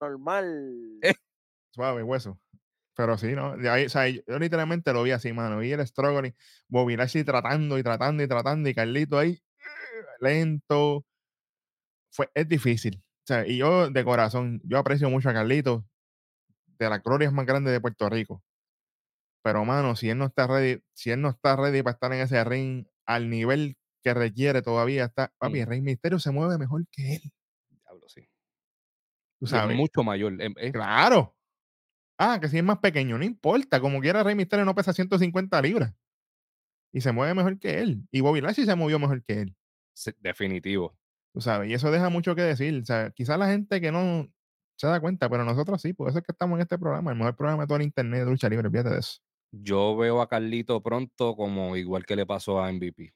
Normal. 0.01 0.99
Eh. 1.01 1.13
Suave, 1.73 2.03
hueso. 2.03 2.37
Pero 2.95 3.17
sí, 3.17 3.33
¿no? 3.33 3.57
De 3.57 3.69
ahí, 3.69 3.85
o 3.85 3.89
sea, 3.89 4.07
yo 4.07 4.21
literalmente 4.39 4.93
lo 4.93 5.01
vi 5.03 5.11
así, 5.11 5.33
mano. 5.33 5.59
Vi 5.59 5.71
el 5.71 5.85
struggling, 5.87 6.35
Bobby 6.67 6.95
Lashley 6.95 7.23
tratando 7.23 7.77
y 7.79 7.83
tratando 7.83 8.21
y 8.23 8.27
tratando, 8.27 8.69
y 8.69 8.75
Carlito 8.75 9.17
ahí, 9.17 9.41
lento. 10.19 11.05
Fue, 12.11 12.29
es 12.35 12.47
difícil. 12.47 13.03
O 13.23 13.25
sea, 13.25 13.47
y 13.47 13.57
yo 13.57 13.89
de 13.89 14.03
corazón, 14.03 14.61
yo 14.63 14.77
aprecio 14.77 15.09
mucho 15.09 15.29
a 15.29 15.33
Carlito, 15.33 15.85
de 16.77 16.89
las 16.89 17.01
glorias 17.01 17.33
más 17.33 17.45
grandes 17.45 17.73
de 17.73 17.81
Puerto 17.81 18.07
Rico. 18.09 18.43
Pero, 19.43 19.65
mano, 19.65 19.95
si 19.95 20.09
él 20.09 20.17
no 20.17 20.25
está 20.25 20.45
ready, 20.47 20.81
si 20.93 21.09
él 21.11 21.21
no 21.21 21.29
está 21.29 21.55
ready 21.55 21.81
para 21.81 21.93
estar 21.95 22.13
en 22.13 22.19
ese 22.21 22.43
ring 22.43 22.85
al 23.05 23.29
nivel 23.29 23.75
que 24.03 24.13
requiere 24.13 24.61
todavía 24.61 25.05
está, 25.05 25.33
papi, 25.37 25.59
Mm. 25.59 25.61
el 25.61 25.67
Rey 25.67 25.81
Misterio 25.81 26.19
se 26.19 26.31
mueve 26.31 26.57
mejor 26.57 26.85
que 26.91 27.15
él. 27.15 27.21
Diablo, 27.69 28.07
sí. 28.07 28.27
Tú 29.39 29.45
Es 29.45 29.51
sabes. 29.51 29.75
mucho 29.75 30.03
mayor. 30.03 30.39
em- 30.41 30.53
es- 30.57 30.71
Claro. 30.71 31.35
Ah, 32.25 32.39
que 32.39 32.47
si 32.47 32.57
es 32.57 32.63
más 32.63 32.77
pequeño, 32.79 33.17
no 33.17 33.25
importa. 33.25 33.81
Como 33.81 33.99
quiera, 33.99 34.23
Rey 34.23 34.33
Misterio 34.33 34.63
no 34.63 34.73
pesa 34.73 34.93
150 34.93 35.61
libras. 35.61 35.93
Y 36.93 37.01
se 37.01 37.11
mueve 37.11 37.33
mejor 37.33 37.59
que 37.59 37.79
él. 37.79 38.07
Y 38.11 38.21
Bobby 38.21 38.39
Lashley 38.39 38.65
se 38.65 38.75
movió 38.77 38.97
mejor 38.97 39.21
que 39.25 39.41
él. 39.41 39.55
definitivo. 40.19 40.97
Tú 41.33 41.41
sabes. 41.41 41.69
Y 41.69 41.73
eso 41.73 41.91
deja 41.91 42.07
mucho 42.09 42.33
que 42.33 42.43
decir. 42.43 42.81
O 42.81 42.85
sea, 42.85 43.11
quizás 43.11 43.37
la 43.37 43.47
gente 43.47 43.81
que 43.81 43.91
no 43.91 44.31
se 44.77 44.87
da 44.87 45.01
cuenta, 45.01 45.27
pero 45.27 45.43
nosotros 45.43 45.81
sí. 45.81 45.91
Por 45.91 46.07
eso 46.07 46.19
es 46.19 46.23
que 46.23 46.31
estamos 46.31 46.55
en 46.57 46.61
este 46.61 46.79
programa. 46.79 47.11
El 47.11 47.17
mejor 47.17 47.35
programa 47.35 47.63
de 47.63 47.67
todo 47.67 47.75
el 47.75 47.83
internet 47.83 48.23
de 48.23 48.31
lucha 48.31 48.47
libre. 48.47 48.69
Fíjate 48.69 48.91
de 48.91 48.99
eso. 48.99 49.19
Yo 49.51 49.97
veo 49.97 50.21
a 50.21 50.29
Carlito 50.29 50.81
pronto 50.81 51.35
como 51.35 51.75
igual 51.75 52.05
que 52.05 52.15
le 52.15 52.25
pasó 52.25 52.61
a 52.61 52.71
MVP. 52.71 53.13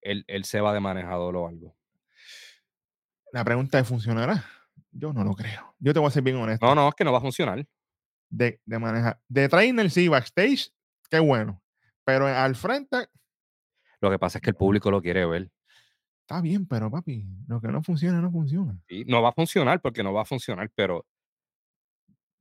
Él 0.00 0.24
él 0.26 0.44
se 0.44 0.62
va 0.62 0.72
de 0.72 0.80
manejador 0.80 1.36
o 1.36 1.48
algo. 1.48 1.76
La 3.30 3.44
pregunta 3.44 3.78
es, 3.78 3.86
¿funcionará? 3.86 4.42
Yo 4.98 5.12
no 5.12 5.24
lo 5.24 5.34
creo. 5.34 5.74
Yo 5.78 5.92
te 5.92 5.98
voy 6.00 6.08
a 6.08 6.10
ser 6.10 6.22
bien 6.22 6.36
honesto. 6.36 6.64
No, 6.66 6.74
no, 6.74 6.88
es 6.88 6.94
que 6.94 7.04
no 7.04 7.12
va 7.12 7.18
a 7.18 7.22
funcionar. 7.22 7.64
De, 8.30 8.60
de 8.64 8.78
manejar. 8.78 9.20
De 9.28 9.48
trainer, 9.48 9.90
sí, 9.90 10.08
backstage, 10.08 10.70
qué 11.10 11.18
bueno. 11.20 11.62
Pero 12.04 12.26
al 12.26 12.54
frente, 12.56 13.08
Lo 14.00 14.10
que 14.10 14.18
pasa 14.18 14.38
es 14.38 14.42
que 14.42 14.50
el 14.50 14.56
público 14.56 14.90
lo 14.90 15.00
quiere 15.02 15.26
ver. 15.26 15.50
está 16.22 16.40
bien, 16.40 16.66
pero 16.66 16.90
papi, 16.90 17.24
lo 17.46 17.60
que 17.60 17.68
no 17.68 17.82
funciona, 17.82 18.20
no 18.20 18.30
funciona. 18.30 18.78
Y 18.88 19.04
no 19.04 19.22
va 19.22 19.28
a 19.30 19.32
funcionar 19.32 19.80
porque 19.80 20.02
no 20.02 20.12
va 20.12 20.22
a 20.22 20.24
funcionar, 20.24 20.70
pero 20.74 21.04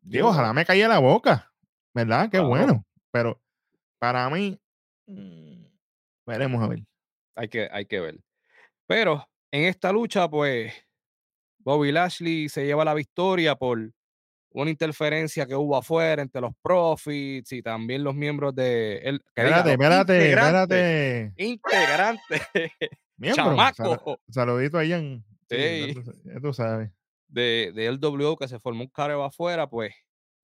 Digo, 0.02 0.30
ojalá 0.30 0.54
me 0.54 0.66
caiga 0.66 0.88
la 0.88 1.00
boca, 1.00 1.52
¿verdad? 1.94 2.26
Qué 2.26 2.38
Claro. 2.38 2.48
bueno. 2.48 2.86
Pero 3.12 3.42
para 4.00 4.30
mí, 4.30 4.60
mm, 5.08 5.66
veremos 6.28 6.64
a 6.64 6.68
ver. 6.68 6.84
hay 7.36 7.48
que 7.50 7.68
hay 7.72 7.86
que 7.86 8.00
ver. 8.00 8.20
Pero 8.88 9.28
en 9.52 9.64
esta 9.64 9.92
lucha, 9.92 10.30
pues, 10.30 10.74
Bobby 11.66 11.92
Lashley 11.92 12.48
se 12.48 12.66
lleva 12.66 12.86
la 12.86 12.94
victoria 12.94 13.56
por 13.56 13.92
una 14.52 14.70
interferencia 14.70 15.46
que 15.46 15.56
hubo 15.56 15.76
afuera 15.76 16.22
entre 16.22 16.40
los 16.40 16.54
Profits 16.62 17.52
y 17.52 17.62
también 17.62 18.04
los 18.04 18.16
miembros 18.16 18.56
de 18.56 19.02
diga, 19.04 19.20
Espérate, 19.36 19.72
espérate, 19.74 20.30
espérate. 20.30 21.34
Integrante 21.38 22.42
Miembro, 23.18 23.46
chamaco. 23.46 24.20
saludito 24.30 24.78
a 24.78 24.86
Ian. 24.86 25.26
Sí, 25.50 25.94
ya 26.24 26.40
tú 26.42 26.54
sabes. 26.54 26.92
de, 27.28 27.72
de 27.76 27.92
LWO 27.92 28.36
que 28.38 28.48
se 28.48 28.60
formó 28.60 28.82
un 28.84 28.90
careo 28.90 29.24
afuera, 29.24 29.68
pues 29.70 29.94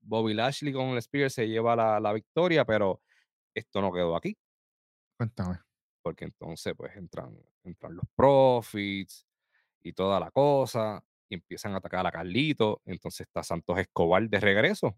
Bobby 0.02 0.34
Lashley 0.34 0.74
con 0.74 0.90
el 0.90 1.02
Spear 1.02 1.30
se 1.30 1.48
lleva 1.48 1.76
la, 1.76 2.00
la 2.00 2.12
victoria, 2.14 2.66
pero 2.66 3.02
esto 3.54 3.82
no 3.82 3.92
quedó 3.94 4.16
aquí, 4.16 4.38
Cuéntame. 5.18 5.60
porque 6.02 6.26
entonces 6.26 6.74
pues 6.76 6.96
entran, 6.96 7.38
entran 7.64 7.96
los 7.96 8.06
Profits 8.16 9.26
y 9.84 9.94
toda 9.94 10.20
la 10.20 10.32
cosa, 10.32 11.04
y 11.32 11.36
empiezan 11.36 11.74
a 11.74 11.78
atacar 11.78 12.06
a 12.06 12.12
Carlito, 12.12 12.82
entonces 12.86 13.22
está 13.22 13.42
Santos 13.42 13.80
Escobar 13.80 14.30
de 14.30 14.40
regreso. 14.40 14.98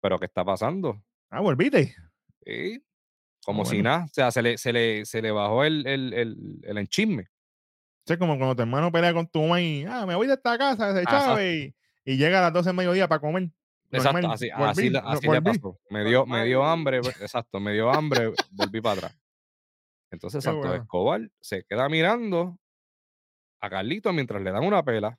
Pero 0.00 0.18
¿qué 0.18 0.26
está 0.26 0.44
pasando? 0.44 1.00
Ah, 1.30 1.40
volviste. 1.40 1.94
Sí, 2.44 2.84
como 3.44 3.64
si 3.64 3.76
bueno. 3.76 3.90
nada, 3.90 4.04
o 4.06 4.08
sea, 4.08 4.30
se 4.32 4.42
le, 4.42 4.58
se 4.58 4.72
le, 4.72 5.04
se 5.04 5.22
le 5.22 5.30
bajó 5.30 5.62
el, 5.62 5.86
el, 5.86 6.12
el, 6.14 6.60
el 6.64 6.78
enchisme. 6.78 7.28
Es 8.06 8.18
como 8.18 8.36
cuando 8.36 8.56
tu 8.56 8.62
hermano 8.62 8.90
pelea 8.90 9.14
con 9.14 9.28
tu 9.28 9.42
mamá 9.42 9.60
y, 9.60 9.84
ah, 9.84 10.04
me 10.04 10.16
voy 10.16 10.26
de 10.26 10.34
esta 10.34 10.58
casa, 10.58 10.90
Exacto. 10.90 11.10
Chávez, 11.10 11.72
y, 12.04 12.12
y 12.12 12.16
llega 12.16 12.40
a 12.40 12.42
las 12.42 12.52
12 12.52 12.70
del 12.70 12.76
mediodía 12.76 13.06
para 13.06 13.20
comer. 13.20 13.50
Exacto, 13.92 14.18
Normal, 14.18 14.34
así, 14.34 14.50
así, 14.50 14.82
volví, 14.82 14.90
no, 14.90 15.08
así 15.08 15.28
le 15.28 15.42
pasó. 15.42 15.80
Me 15.90 16.04
dio, 16.04 16.26
me 16.26 16.44
dio 16.44 16.64
hambre, 16.64 17.00
pues, 17.02 17.20
exacto, 17.20 17.60
me 17.60 17.72
dio 17.72 17.92
hambre, 17.92 18.32
volví 18.50 18.80
para 18.80 18.94
atrás. 18.94 19.18
Entonces 20.10 20.42
Qué 20.42 20.50
Santos 20.50 20.66
bueno. 20.66 20.82
Escobar 20.82 21.30
se 21.40 21.62
queda 21.64 21.88
mirando 21.88 22.58
a 23.60 23.70
Carlito 23.70 24.12
mientras 24.12 24.42
le 24.42 24.50
dan 24.50 24.64
una 24.64 24.82
pela. 24.82 25.18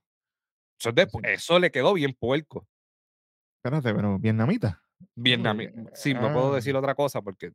Eso, 0.80 0.90
es 0.90 0.96
de- 0.96 1.06
Sí. 1.10 1.18
eso 1.24 1.60
le 1.60 1.72
quedó 1.72 1.94
bien 1.94 2.14
puerco. 2.14 2.68
Espérate, 3.64 3.94
pero 3.94 4.20
vietnamita. 4.20 4.82
Vietnami- 5.16 5.66
eh, 5.68 5.92
Sí, 5.94 6.14
no 6.14 6.34
puedo 6.34 6.52
ah. 6.52 6.56
decir 6.56 6.76
otra 6.76 6.96
cosa 6.96 7.22
porque 7.22 7.52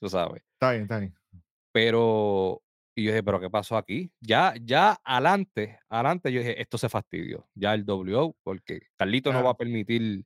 tú 0.00 0.08
sabes. 0.08 0.42
Está 0.54 0.72
bien, 0.72 0.82
está 0.82 0.98
bien. 0.98 1.14
Pero, 1.72 2.62
y 2.96 3.04
yo 3.04 3.10
dije, 3.12 3.22
¿pero 3.22 3.40
qué 3.40 3.48
pasó 3.50 3.76
aquí? 3.76 4.10
Ya, 4.20 4.54
ya 4.60 5.00
adelante, 5.04 5.78
adelante, 5.88 6.32
yo 6.32 6.40
dije, 6.40 6.60
esto 6.60 6.78
se 6.78 6.88
fastidió. 6.88 7.48
Ya 7.54 7.74
el 7.74 7.84
WO, 7.84 8.36
porque 8.42 8.80
Carlito 8.96 9.32
no 9.32 9.44
va 9.44 9.50
a 9.52 9.56
permitir 9.56 10.24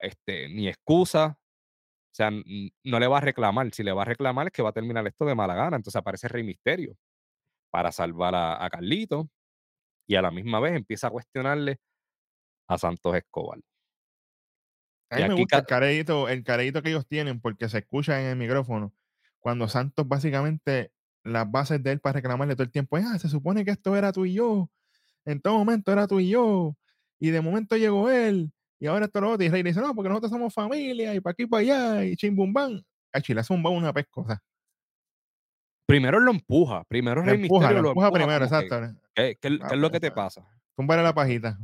este, 0.00 0.48
ni 0.48 0.68
excusa. 0.68 1.38
O 1.38 2.14
sea, 2.14 2.30
no 2.30 2.98
le 3.00 3.06
va 3.06 3.18
a 3.18 3.20
reclamar. 3.22 3.70
Si 3.72 3.82
le 3.82 3.92
va 3.92 4.02
a 4.02 4.06
reclamar 4.06 4.46
es 4.46 4.52
que 4.52 4.62
va 4.62 4.70
a 4.70 4.74
terminar 4.74 5.06
esto 5.06 5.24
de 5.24 5.34
mala 5.34 5.54
gana. 5.54 5.76
Entonces 5.76 5.96
aparece 5.98 6.28
Rey 6.28 6.42
Misterio 6.42 6.96
para 7.70 7.90
salvar 7.92 8.34
a, 8.34 8.62
a 8.64 8.68
Carlito 8.70 9.30
y 10.12 10.16
a 10.16 10.20
la 10.22 10.30
misma 10.30 10.60
vez 10.60 10.74
empieza 10.76 11.06
a 11.06 11.10
cuestionarle 11.10 11.78
a 12.68 12.76
Santos 12.78 13.16
Escobar. 13.16 13.60
A 15.10 15.16
mí 15.16 15.24
me 15.26 15.34
gusta 15.34 15.56
el 15.58 15.62
ca- 15.62 15.66
careíto, 15.66 16.28
el 16.28 16.44
careíto 16.44 16.82
que 16.82 16.90
ellos 16.90 17.06
tienen 17.06 17.40
porque 17.40 17.68
se 17.70 17.78
escucha 17.78 18.20
en 18.20 18.26
el 18.28 18.36
micrófono. 18.36 18.92
Cuando 19.40 19.68
Santos 19.68 20.06
básicamente 20.06 20.92
las 21.24 21.50
bases 21.50 21.82
de 21.82 21.92
él 21.92 22.00
para 22.00 22.14
reclamarle 22.14 22.54
todo 22.54 22.64
el 22.64 22.70
tiempo, 22.70 22.96
ah, 22.98 23.18
se 23.18 23.28
supone 23.30 23.64
que 23.64 23.70
esto 23.70 23.96
era 23.96 24.12
tú 24.12 24.26
y 24.26 24.34
yo. 24.34 24.70
En 25.24 25.40
todo 25.40 25.54
momento 25.58 25.92
era 25.92 26.06
tú 26.06 26.20
y 26.20 26.28
yo. 26.28 26.76
Y 27.18 27.30
de 27.30 27.40
momento 27.40 27.76
llegó 27.78 28.10
él. 28.10 28.52
Y 28.80 28.86
ahora 28.86 29.06
esto 29.06 29.20
lo 29.22 29.30
otro. 29.32 29.46
Y 29.46 29.48
Rey 29.48 29.62
dice, 29.62 29.80
no, 29.80 29.94
porque 29.94 30.10
nosotros 30.10 30.32
somos 30.32 30.52
familia 30.52 31.14
y 31.14 31.20
para 31.20 31.32
aquí 31.32 31.44
y 31.44 31.46
para 31.46 31.60
allá. 31.62 32.04
Y 32.04 32.16
chimbumbán. 32.16 32.84
A 33.12 33.20
Chile 33.22 33.40
hace 33.40 33.54
un 33.54 33.64
una 33.66 33.94
pescosa. 33.94 34.42
Primero 35.92 36.20
lo 36.20 36.30
empuja. 36.30 36.84
Primero 36.84 37.22
Lo 37.22 37.32
empuja, 37.32 37.70
lo 37.70 37.88
empuja 37.88 38.10
primero, 38.10 38.38
que, 38.38 38.44
exacto. 38.44 38.80
¿Qué, 39.14 39.36
qué- 39.38 39.58
Ah, 39.60 39.66
qué 39.68 39.74
es 39.74 39.80
lo 39.80 39.90
pues, 39.90 39.92
que 39.92 40.00
te 40.00 40.10
pasa? 40.10 40.48
Túmbale 40.74 41.02
la 41.02 41.12
pajita. 41.12 41.58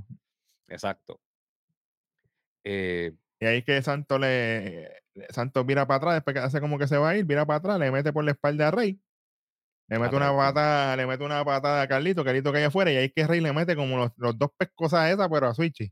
Exacto. 0.68 1.18
Eh, 2.62 3.14
Y 3.40 3.46
ahí 3.46 3.58
es 3.58 3.64
que 3.64 3.80
Santos 3.80 4.20
le 4.20 4.90
Santos 5.30 5.64
vira 5.64 5.86
para 5.86 5.96
atrás, 5.96 6.14
después 6.16 6.34
que 6.34 6.40
hace 6.40 6.60
como 6.60 6.76
que 6.76 6.86
se 6.86 6.98
va 6.98 7.08
a 7.08 7.16
ir, 7.16 7.24
vira 7.24 7.46
para 7.46 7.56
atrás, 7.56 7.78
le 7.78 7.90
mete 7.90 8.12
por 8.12 8.22
la 8.22 8.32
espalda 8.32 8.68
a 8.68 8.70
Rey. 8.70 9.00
Le 9.88 9.98
mete 9.98 10.14
una 10.14 10.36
patada, 10.36 10.94
le 10.94 11.06
mete 11.06 11.24
una 11.24 11.42
patada 11.42 11.80
a 11.80 11.88
Carlito, 11.88 12.22
Carlito 12.22 12.52
cae 12.52 12.66
afuera, 12.66 12.92
y 12.92 12.96
ahí 12.96 13.04
es 13.06 13.12
que 13.14 13.26
Rey 13.26 13.40
le 13.40 13.54
mete 13.54 13.74
como 13.76 13.96
los, 13.96 14.12
los 14.18 14.38
dos 14.38 14.50
pescosas 14.58 15.10
esas, 15.10 15.26
pero 15.30 15.46
a 15.46 15.54
Switchy. 15.54 15.90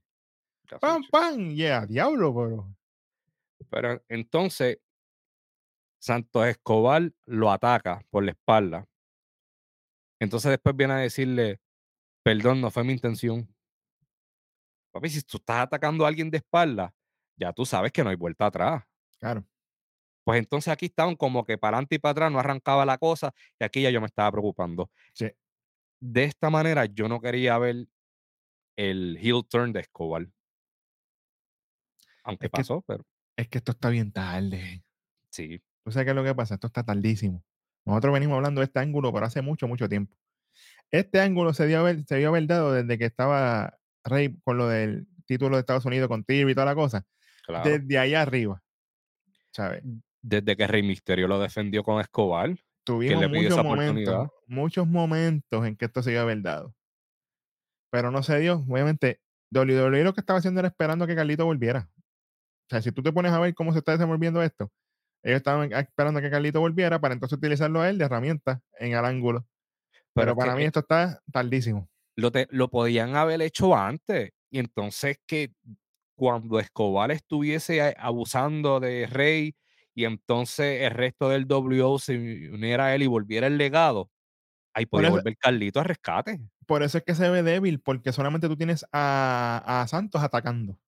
¡Pam, 0.78 1.02
pam! 1.10 1.54
Yeah, 1.54 1.86
diablo, 1.86 2.34
pero. 2.34 2.76
Pero 3.70 4.04
entonces, 4.10 4.76
Santos 6.06 6.46
Escobar 6.46 7.12
lo 7.24 7.50
ataca 7.50 8.00
por 8.10 8.22
la 8.22 8.30
espalda. 8.30 8.86
Entonces 10.20 10.52
después 10.52 10.76
viene 10.76 10.92
a 10.92 10.98
decirle, 10.98 11.60
perdón, 12.22 12.60
no 12.60 12.70
fue 12.70 12.84
mi 12.84 12.92
intención. 12.92 13.52
Papi, 14.92 15.08
si 15.10 15.20
tú 15.22 15.38
estás 15.38 15.62
atacando 15.62 16.04
a 16.04 16.08
alguien 16.08 16.30
de 16.30 16.38
espalda, 16.38 16.94
ya 17.36 17.52
tú 17.52 17.66
sabes 17.66 17.90
que 17.90 18.04
no 18.04 18.10
hay 18.10 18.14
vuelta 18.16 18.46
atrás. 18.46 18.84
Claro. 19.18 19.44
Pues 20.24 20.38
entonces 20.38 20.72
aquí 20.72 20.86
estaban 20.86 21.16
como 21.16 21.44
que 21.44 21.58
para 21.58 21.76
adelante 21.76 21.96
y 21.96 21.98
para 21.98 22.12
atrás, 22.12 22.30
no 22.32 22.38
arrancaba 22.38 22.86
la 22.86 22.98
cosa, 22.98 23.32
y 23.58 23.64
aquí 23.64 23.82
ya 23.82 23.90
yo 23.90 24.00
me 24.00 24.06
estaba 24.06 24.30
preocupando. 24.30 24.92
Sí. 25.12 25.28
De 26.00 26.22
esta 26.22 26.50
manera 26.50 26.84
yo 26.84 27.08
no 27.08 27.20
quería 27.20 27.58
ver 27.58 27.88
el 28.76 29.18
heel 29.20 29.42
turn 29.48 29.72
de 29.72 29.80
Escobar. 29.80 30.28
Aunque 32.22 32.46
Es 32.46 32.52
que- 32.52 32.56
pasó, 32.58 32.80
pero 32.82 33.04
Es 33.36 33.48
que 33.48 33.58
esto 33.58 33.72
está 33.72 33.88
bien 33.90 34.12
tarde. 34.12 34.84
sí. 35.30 35.60
¿Tú 35.86 35.92
sabes 35.92 36.04
qué 36.04 36.10
es 36.10 36.16
lo 36.16 36.24
que 36.24 36.34
pasa? 36.34 36.54
Esto 36.54 36.66
está 36.66 36.82
tardísimo. 36.82 37.44
Nosotros 37.84 38.12
venimos 38.12 38.34
hablando 38.34 38.60
de 38.60 38.64
este 38.64 38.80
ángulo 38.80 39.12
por 39.12 39.22
hace 39.22 39.40
mucho, 39.40 39.68
mucho 39.68 39.88
tiempo. 39.88 40.16
Este 40.90 41.20
ángulo 41.20 41.54
se 41.54 41.68
dio, 41.68 41.86
se 42.08 42.16
dio 42.16 42.30
haber 42.30 42.48
dado 42.48 42.72
desde 42.72 42.98
que 42.98 43.04
estaba 43.04 43.78
Rey 44.02 44.36
con 44.42 44.58
lo 44.58 44.66
del 44.66 45.06
título 45.26 45.54
de 45.54 45.60
Estados 45.60 45.84
Unidos 45.84 46.08
con 46.08 46.24
Tibby 46.24 46.50
y 46.50 46.54
toda 46.56 46.66
la 46.66 46.74
cosa. 46.74 47.06
Claro. 47.44 47.70
Desde 47.70 47.98
allá 47.98 48.22
arriba. 48.22 48.60
¿Sabes? 49.52 49.84
Desde 50.22 50.56
que 50.56 50.66
Rey 50.66 50.82
Misterio 50.82 51.28
lo 51.28 51.38
defendió 51.38 51.84
con 51.84 52.00
Escobar. 52.00 52.56
Tuvimos 52.82 53.20
le 53.20 53.28
muchos 53.28 53.62
momentos, 53.62 54.28
muchos 54.48 54.88
momentos 54.88 55.64
en 55.64 55.76
que 55.76 55.84
esto 55.84 56.02
se 56.02 56.18
a 56.18 56.22
haber 56.22 56.42
dado. 56.42 56.74
Pero 57.90 58.10
no 58.10 58.24
se 58.24 58.40
dio. 58.40 58.64
Obviamente, 58.68 59.20
WWE 59.52 60.02
lo 60.02 60.14
que 60.14 60.20
estaba 60.20 60.40
haciendo 60.40 60.58
era 60.58 60.68
esperando 60.68 61.06
que 61.06 61.14
Carlito 61.14 61.44
volviera. 61.44 61.88
O 61.94 62.70
sea, 62.70 62.82
si 62.82 62.90
tú 62.90 63.04
te 63.04 63.12
pones 63.12 63.30
a 63.30 63.38
ver 63.38 63.54
cómo 63.54 63.72
se 63.72 63.78
está 63.78 63.92
desenvolviendo 63.92 64.42
esto, 64.42 64.72
ellos 65.26 65.38
estaban 65.38 65.72
esperando 65.72 66.20
que 66.20 66.30
Carlito 66.30 66.60
volviera 66.60 67.00
para 67.00 67.14
entonces 67.14 67.36
utilizarlo 67.38 67.80
a 67.82 67.90
él 67.90 67.98
de 67.98 68.04
herramienta 68.06 68.62
en 68.78 68.92
el 68.94 69.04
ángulo. 69.04 69.46
Pero, 70.14 70.36
para 70.36 70.54
mí 70.56 70.62
eh, 70.62 70.66
esto 70.66 70.80
está 70.80 71.20
tardísimo. 71.32 71.88
lo, 72.16 72.30
te- 72.32 72.48
lo 72.50 72.68
podían 72.70 73.16
haber 73.16 73.42
hecho 73.42 73.76
antes. 73.76 74.30
Y 74.50 74.58
entonces 74.60 75.18
que 75.26 75.52
cuando 76.16 76.60
Escobar 76.60 77.10
estuviese 77.10 77.94
abusando 77.98 78.80
de 78.80 79.06
Rey 79.06 79.54
y 79.94 80.04
entonces 80.04 80.82
el 80.82 80.90
resto 80.92 81.28
del 81.28 81.46
WO 81.46 81.98
se 81.98 82.16
uniera 82.52 82.86
a 82.86 82.94
él 82.94 83.02
y 83.02 83.06
volviera 83.06 83.46
el 83.48 83.58
legado, 83.58 84.10
ahí 84.74 84.86
eso- 84.92 85.10
volver 85.12 85.36
Carlito 85.38 85.80
a 85.80 85.84
rescate. 85.84 86.40
Por 86.66 86.82
eso 86.82 86.98
es 86.98 87.04
que 87.04 87.14
se 87.14 87.28
ve 87.30 87.42
débil, 87.42 87.80
porque 87.80 88.12
solamente 88.12 88.48
tú 88.48 88.56
tienes 88.56 88.86
a, 88.92 89.82
a 89.82 89.86
Santos 89.88 90.22
atacando. 90.22 90.78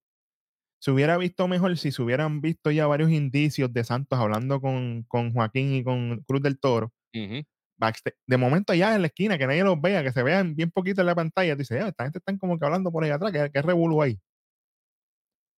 Se 0.80 0.90
hubiera 0.92 1.16
visto 1.16 1.48
mejor 1.48 1.76
si 1.76 1.90
se 1.90 2.00
hubieran 2.02 2.40
visto 2.40 2.70
ya 2.70 2.86
varios 2.86 3.10
indicios 3.10 3.72
de 3.72 3.82
Santos 3.84 4.18
hablando 4.18 4.60
con, 4.60 5.02
con 5.08 5.32
Joaquín 5.32 5.74
y 5.74 5.82
con 5.84 6.20
Cruz 6.26 6.40
del 6.42 6.58
Toro. 6.60 6.92
De 7.12 8.36
momento 8.36 8.72
allá 8.72 8.94
en 8.94 9.02
la 9.02 9.06
esquina, 9.08 9.38
que 9.38 9.46
nadie 9.46 9.64
los 9.64 9.80
vea, 9.80 10.02
que 10.02 10.12
se 10.12 10.22
vean 10.22 10.54
bien 10.56 10.70
poquito 10.70 11.00
en 11.00 11.06
la 11.06 11.14
pantalla, 11.14 11.54
dice, 11.56 11.80
"Ah, 11.80 11.88
esta 11.88 12.04
gente 12.04 12.18
están 12.18 12.38
como 12.38 12.58
que 12.58 12.64
hablando 12.64 12.90
por 12.92 13.04
ahí 13.04 13.10
atrás, 13.10 13.32
que, 13.32 13.50
que 13.50 13.62
revolú 13.62 14.02
ahí. 14.02 14.18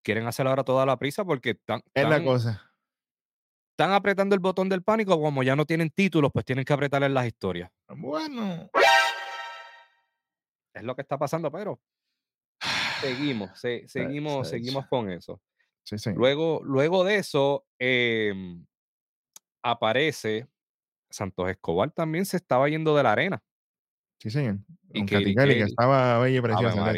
Quieren 0.02 0.26
hacer 0.26 0.46
ahora 0.46 0.64
toda 0.64 0.86
la 0.86 0.98
prisa 0.98 1.24
porque 1.24 1.50
están, 1.50 1.82
Es 1.94 2.08
la 2.08 2.22
cosa. 2.24 2.70
están 3.72 3.92
apretando 3.92 4.34
el 4.34 4.40
botón 4.40 4.68
del 4.70 4.82
pánico. 4.82 5.20
Como 5.20 5.42
ya 5.42 5.54
no 5.56 5.66
tienen 5.66 5.90
títulos, 5.90 6.30
pues 6.32 6.44
tienen 6.46 6.64
que 6.64 6.72
apretar 6.72 7.02
en 7.02 7.12
las 7.14 7.26
historias. 7.26 7.70
Bueno, 7.88 8.70
Es 10.74 10.82
lo 10.82 10.94
que 10.94 11.02
está 11.02 11.18
pasando, 11.18 11.50
pero 11.50 11.80
seguimos, 13.00 13.60
se- 13.60 13.88
seguimos, 13.88 14.48
seguimos 14.48 14.86
con 14.88 15.10
eso. 15.10 15.40
Sí. 15.84 16.10
Luego, 16.14 16.60
luego 16.62 17.04
de 17.04 17.16
eso, 17.16 17.66
em, 17.78 18.64
aparece 19.62 20.46
Santos 21.10 21.50
Escobar 21.50 21.90
también 21.90 22.24
se 22.24 22.36
estaba 22.36 22.68
yendo 22.68 22.96
de 22.96 23.02
la 23.02 23.12
arena. 23.12 23.42
Sí, 24.18 24.30
señor. 24.30 24.58
Y 24.92 25.06
Katy 25.06 25.34
Kelly, 25.34 25.54
que 25.54 25.62
estaba 25.64 26.18
bella 26.18 26.38
y 26.38 26.40
preciosa. 26.42 26.92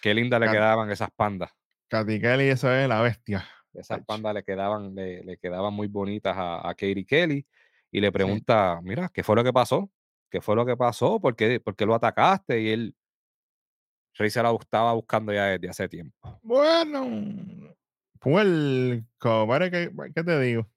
Qué, 0.00 0.14
linda 0.14 0.38
le 0.38 0.50
quedaban 0.50 0.90
esas 0.90 1.10
pandas. 1.10 1.50
Katy 1.88 2.20
Kelly, 2.20 2.48
esa 2.48 2.82
es 2.82 2.88
la 2.88 3.02
bestia. 3.02 3.46
Esas 3.74 4.04
pandas 4.04 4.34
le 4.34 4.42
quedaban, 4.42 4.94
le, 4.94 5.22
le 5.22 5.36
quedaban 5.38 5.72
muy 5.74 5.86
bonitas 5.86 6.36
a, 6.36 6.68
a 6.68 6.74
Katie 6.74 7.04
Kelly. 7.04 7.46
Y 7.90 8.00
le 8.00 8.10
pregunta, 8.10 8.80
mira, 8.82 9.10
¿qué 9.12 9.22
fue 9.22 9.36
lo 9.36 9.44
que 9.44 9.52
pasó? 9.52 9.90
¿Qué 10.30 10.40
fue 10.40 10.56
lo 10.56 10.64
que 10.64 10.76
pasó? 10.76 11.20
¿Por 11.20 11.36
qué, 11.36 11.60
por 11.60 11.76
qué 11.76 11.84
lo 11.84 11.94
atacaste? 11.94 12.60
Y 12.60 12.70
él, 12.70 12.96
Rey 14.14 14.30
se 14.30 14.42
la 14.42 14.52
estaba 14.52 14.92
buscando 14.92 15.32
ya 15.32 15.46
desde 15.46 15.68
hace 15.68 15.88
tiempo. 15.88 16.38
Bueno, 16.42 17.74
puerco, 18.20 19.46
¿para 19.48 19.70
qué, 19.70 19.90
qué 20.14 20.24
te 20.24 20.40
digo? 20.40 20.68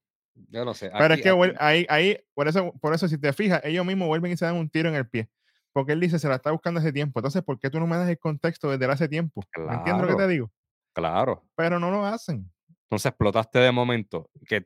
Yo 0.50 0.66
no 0.66 0.74
sé. 0.74 0.90
Pero 0.90 1.14
aquí- 1.14 1.22
es 1.22 1.22
que 1.24 1.30
aquí- 1.30 1.56
ahí, 1.60 1.86
ahí, 1.90 2.18
por 2.34 2.48
eso, 2.48 2.74
por 2.82 2.94
eso, 2.94 3.08
si 3.08 3.18
te 3.18 3.32
fijas, 3.34 3.62
ellos 3.64 3.86
mismos 3.86 4.08
vuelven 4.08 4.32
y 4.32 4.38
se 4.38 4.46
dan 4.46 4.56
un 4.56 4.70
tiro 4.70 4.90
en 4.90 4.96
el 4.96 5.08
pie. 5.08 5.30
Porque 5.74 5.92
él 5.92 6.00
dice, 6.00 6.20
se 6.20 6.30
la 6.30 6.36
está 6.36 6.52
buscando 6.52 6.80
hace 6.80 6.94
tiempo. 6.94 7.20
Entonces, 7.20 7.44
¿por 7.44 7.60
qué 7.60 7.70
tú 7.70 7.80
no 7.80 7.88
me 7.88 7.98
das 7.98 8.10
el 8.10 8.18
contexto 8.18 8.70
desde 8.70 8.86
hace 8.92 9.08
tiempo? 9.10 9.44
¿Me 9.58 9.76
entiendes 9.76 10.08
lo 10.08 10.16
que 10.18 10.24
te 10.24 10.28
digo? 10.30 10.52
claro. 10.94 11.44
Pero 11.56 11.78
no 11.80 11.92
lo 11.92 12.06
hacen. 12.06 12.50
Entonces 12.84 13.08
explotaste 13.10 13.60
de 13.60 13.72
momento, 13.72 14.30
que 14.48 14.66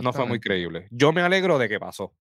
no 0.00 0.12
fue 0.12 0.26
muy 0.26 0.38
creíble. 0.38 0.86
Yo 0.92 1.12
me 1.12 1.22
alegro 1.22 1.58
de 1.58 1.68
que 1.68 1.80
pasó. 1.80 2.14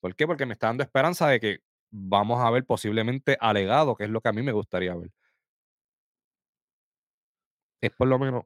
¿Por 0.00 0.14
qué? 0.14 0.26
Porque 0.26 0.46
me 0.46 0.52
está 0.52 0.68
dando 0.68 0.84
esperanza 0.84 1.26
de 1.28 1.40
que 1.40 1.58
vamos 1.98 2.40
a 2.44 2.50
ver 2.50 2.64
posiblemente 2.64 3.36
alegado, 3.40 3.96
que 3.96 4.04
es 4.04 4.10
lo 4.10 4.20
que 4.20 4.28
a 4.28 4.32
mí 4.32 4.42
me 4.42 4.52
gustaría 4.52 4.94
ver. 4.94 5.10
Es 7.80 7.90
por 7.92 8.08
lo 8.08 8.18
menos. 8.18 8.44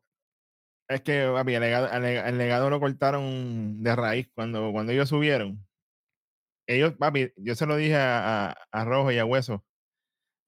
Es 0.88 1.02
que, 1.02 1.28
papi, 1.32 1.54
el 1.54 1.60
legado, 1.60 1.88
el 1.90 2.02
lega- 2.02 2.28
el 2.28 2.38
legado 2.38 2.68
lo 2.68 2.80
cortaron 2.80 3.82
de 3.82 3.94
raíz 3.94 4.28
cuando, 4.34 4.72
cuando 4.72 4.92
ellos 4.92 5.08
subieron. 5.08 5.64
Ellos, 6.66 6.94
papi, 6.98 7.32
yo 7.36 7.54
se 7.54 7.66
lo 7.66 7.76
dije 7.76 7.96
a, 7.96 8.50
a- 8.50 8.56
a 8.72 8.84
Rojo 8.84 9.10
y 9.12 9.18
a 9.18 9.24
Hueso 9.24 9.64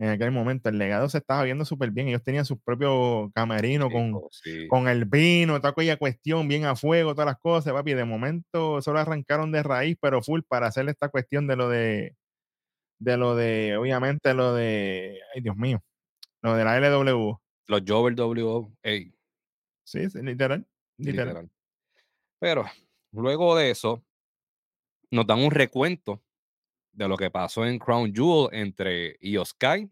en 0.01 0.09
aquel 0.11 0.33
momento. 0.33 0.69
El 0.69 0.79
legado 0.79 1.09
se 1.09 1.19
estaba 1.19 1.45
viendo 1.45 1.65
súper 1.65 1.91
bien. 1.93 2.09
Ellos 2.09 2.25
tenían 2.25 2.45
sus 2.45 2.61
propios 2.61 3.31
camerinos 3.35 3.91
con, 3.93 4.07
chico, 4.09 4.29
sí. 4.33 4.69
con 4.69 4.89
el 4.89 5.05
vino, 5.05 5.59
toda 5.59 5.71
aquella 5.71 5.97
cuestión, 5.97 6.49
bien 6.49 6.65
a 6.65 6.75
fuego, 6.77 7.15
todas 7.15 7.27
las 7.27 7.39
cosas, 7.39 7.73
papi. 7.73 7.95
De 7.95 8.05
momento 8.05 8.83
solo 8.83 8.99
arrancaron 8.99 9.53
de 9.53 9.63
raíz, 9.63 9.97
pero 10.01 10.23
full 10.23 10.41
para 10.49 10.67
hacer 10.67 10.89
esta 10.89 11.09
cuestión 11.09 11.47
de 11.47 11.57
lo 11.57 11.69
de, 11.69 12.17
de 13.03 13.17
lo 13.17 13.35
de, 13.35 13.77
obviamente, 13.77 14.33
lo 14.33 14.55
de, 14.55 15.21
ay 15.35 15.41
Dios 15.41 15.57
mío, 15.57 15.83
lo 16.41 16.55
de 16.55 16.65
la 16.65 16.79
LW. 16.79 17.37
Los 17.67 17.83
Jover 17.87 18.15
WA. 18.15 18.71
Sí, 19.85 20.09
sí, 20.11 20.23
literal, 20.23 20.67
literal. 20.99 21.29
literal. 21.29 21.51
Pero 22.39 22.65
luego 23.13 23.57
de 23.57 23.71
eso, 23.71 24.05
nos 25.11 25.27
dan 25.27 25.41
un 25.41 25.51
recuento 25.51 26.23
de 26.93 27.09
lo 27.09 27.17
que 27.17 27.31
pasó 27.31 27.67
en 27.67 27.79
Crown 27.79 28.15
Jewel 28.15 28.49
entre 28.53 29.17
Io 29.21 29.45
Sky, 29.45 29.91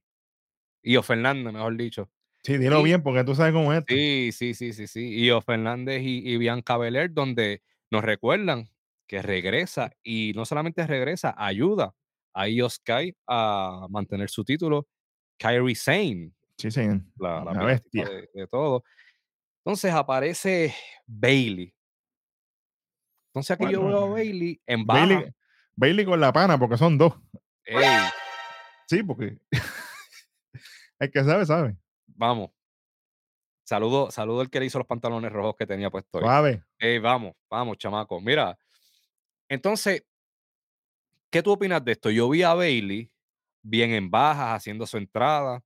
Io 0.82 1.02
Fernández, 1.02 1.52
mejor 1.52 1.76
dicho. 1.76 2.10
Sí, 2.42 2.58
dilo 2.58 2.80
Y- 2.80 2.84
bien, 2.84 3.02
porque 3.02 3.24
tú 3.24 3.34
sabes 3.34 3.52
cómo 3.52 3.72
es 3.72 3.80
esto. 3.80 3.92
Sí, 3.94 4.30
sí, 4.32 4.54
sí, 4.54 4.72
sí, 4.72 4.86
sí. 4.86 5.24
Io 5.24 5.40
Fernández 5.40 6.02
y, 6.02 6.18
y 6.28 6.36
Bianca 6.38 6.76
Belair, 6.76 7.12
donde 7.12 7.62
nos 7.90 8.04
recuerdan 8.04 8.68
que 9.06 9.20
regresa 9.20 9.92
y 10.04 10.32
no 10.36 10.44
solamente 10.44 10.86
regresa, 10.86 11.34
ayuda 11.36 11.94
a 12.32 12.48
Io 12.48 12.68
Sky 12.68 13.14
a 13.26 13.86
mantener 13.90 14.28
su 14.30 14.44
título. 14.44 14.86
Kyrie 15.38 15.74
Sane, 15.74 16.32
Sí, 16.58 16.70
señor. 16.70 17.00
la, 17.16 17.42
bestia. 17.64 18.06
de, 18.08 18.28
de 18.34 18.46
todo. 18.46 18.84
Entonces 19.64 19.92
aparece 19.92 20.74
Bailey. 21.06 21.74
Entonces 23.28 23.52
aquí 23.52 23.72
yo 23.72 23.84
veo 23.86 24.04
a 24.04 24.08
Bailey 24.10 24.60
en 24.66 24.84
baja. 24.84 25.00
Bailey, 25.06 25.32
Bailey 25.76 26.04
con 26.04 26.20
la 26.20 26.32
pana, 26.32 26.58
porque 26.58 26.76
son 26.76 26.98
dos. 26.98 27.14
Ey, 27.64 27.78
Sí, 28.88 29.02
porque 29.04 29.38
el 30.98 31.10
que 31.10 31.24
sabe, 31.24 31.46
sabe. 31.46 31.76
vamos. 32.06 32.50
Saludo, 33.64 34.10
saludo 34.10 34.40
al 34.40 34.50
que 34.50 34.58
le 34.58 34.66
hizo 34.66 34.78
los 34.78 34.86
pantalones 34.86 35.30
rojos 35.32 35.54
que 35.56 35.66
tenía 35.66 35.90
puesto 35.90 36.18
hoy. 36.18 36.24
Suave. 36.24 36.64
Ey, 36.78 36.98
vamos, 36.98 37.34
vamos, 37.48 37.78
chamaco. 37.78 38.20
Mira, 38.20 38.58
entonces, 39.48 40.04
¿qué 41.30 41.42
tú 41.42 41.52
opinas 41.52 41.84
de 41.84 41.92
esto? 41.92 42.10
Yo 42.10 42.28
vi 42.28 42.42
a 42.42 42.54
Bailey 42.54 43.10
bien 43.62 43.92
en 43.92 44.10
bajas, 44.10 44.56
haciendo 44.56 44.86
su 44.86 44.96
entrada, 44.96 45.62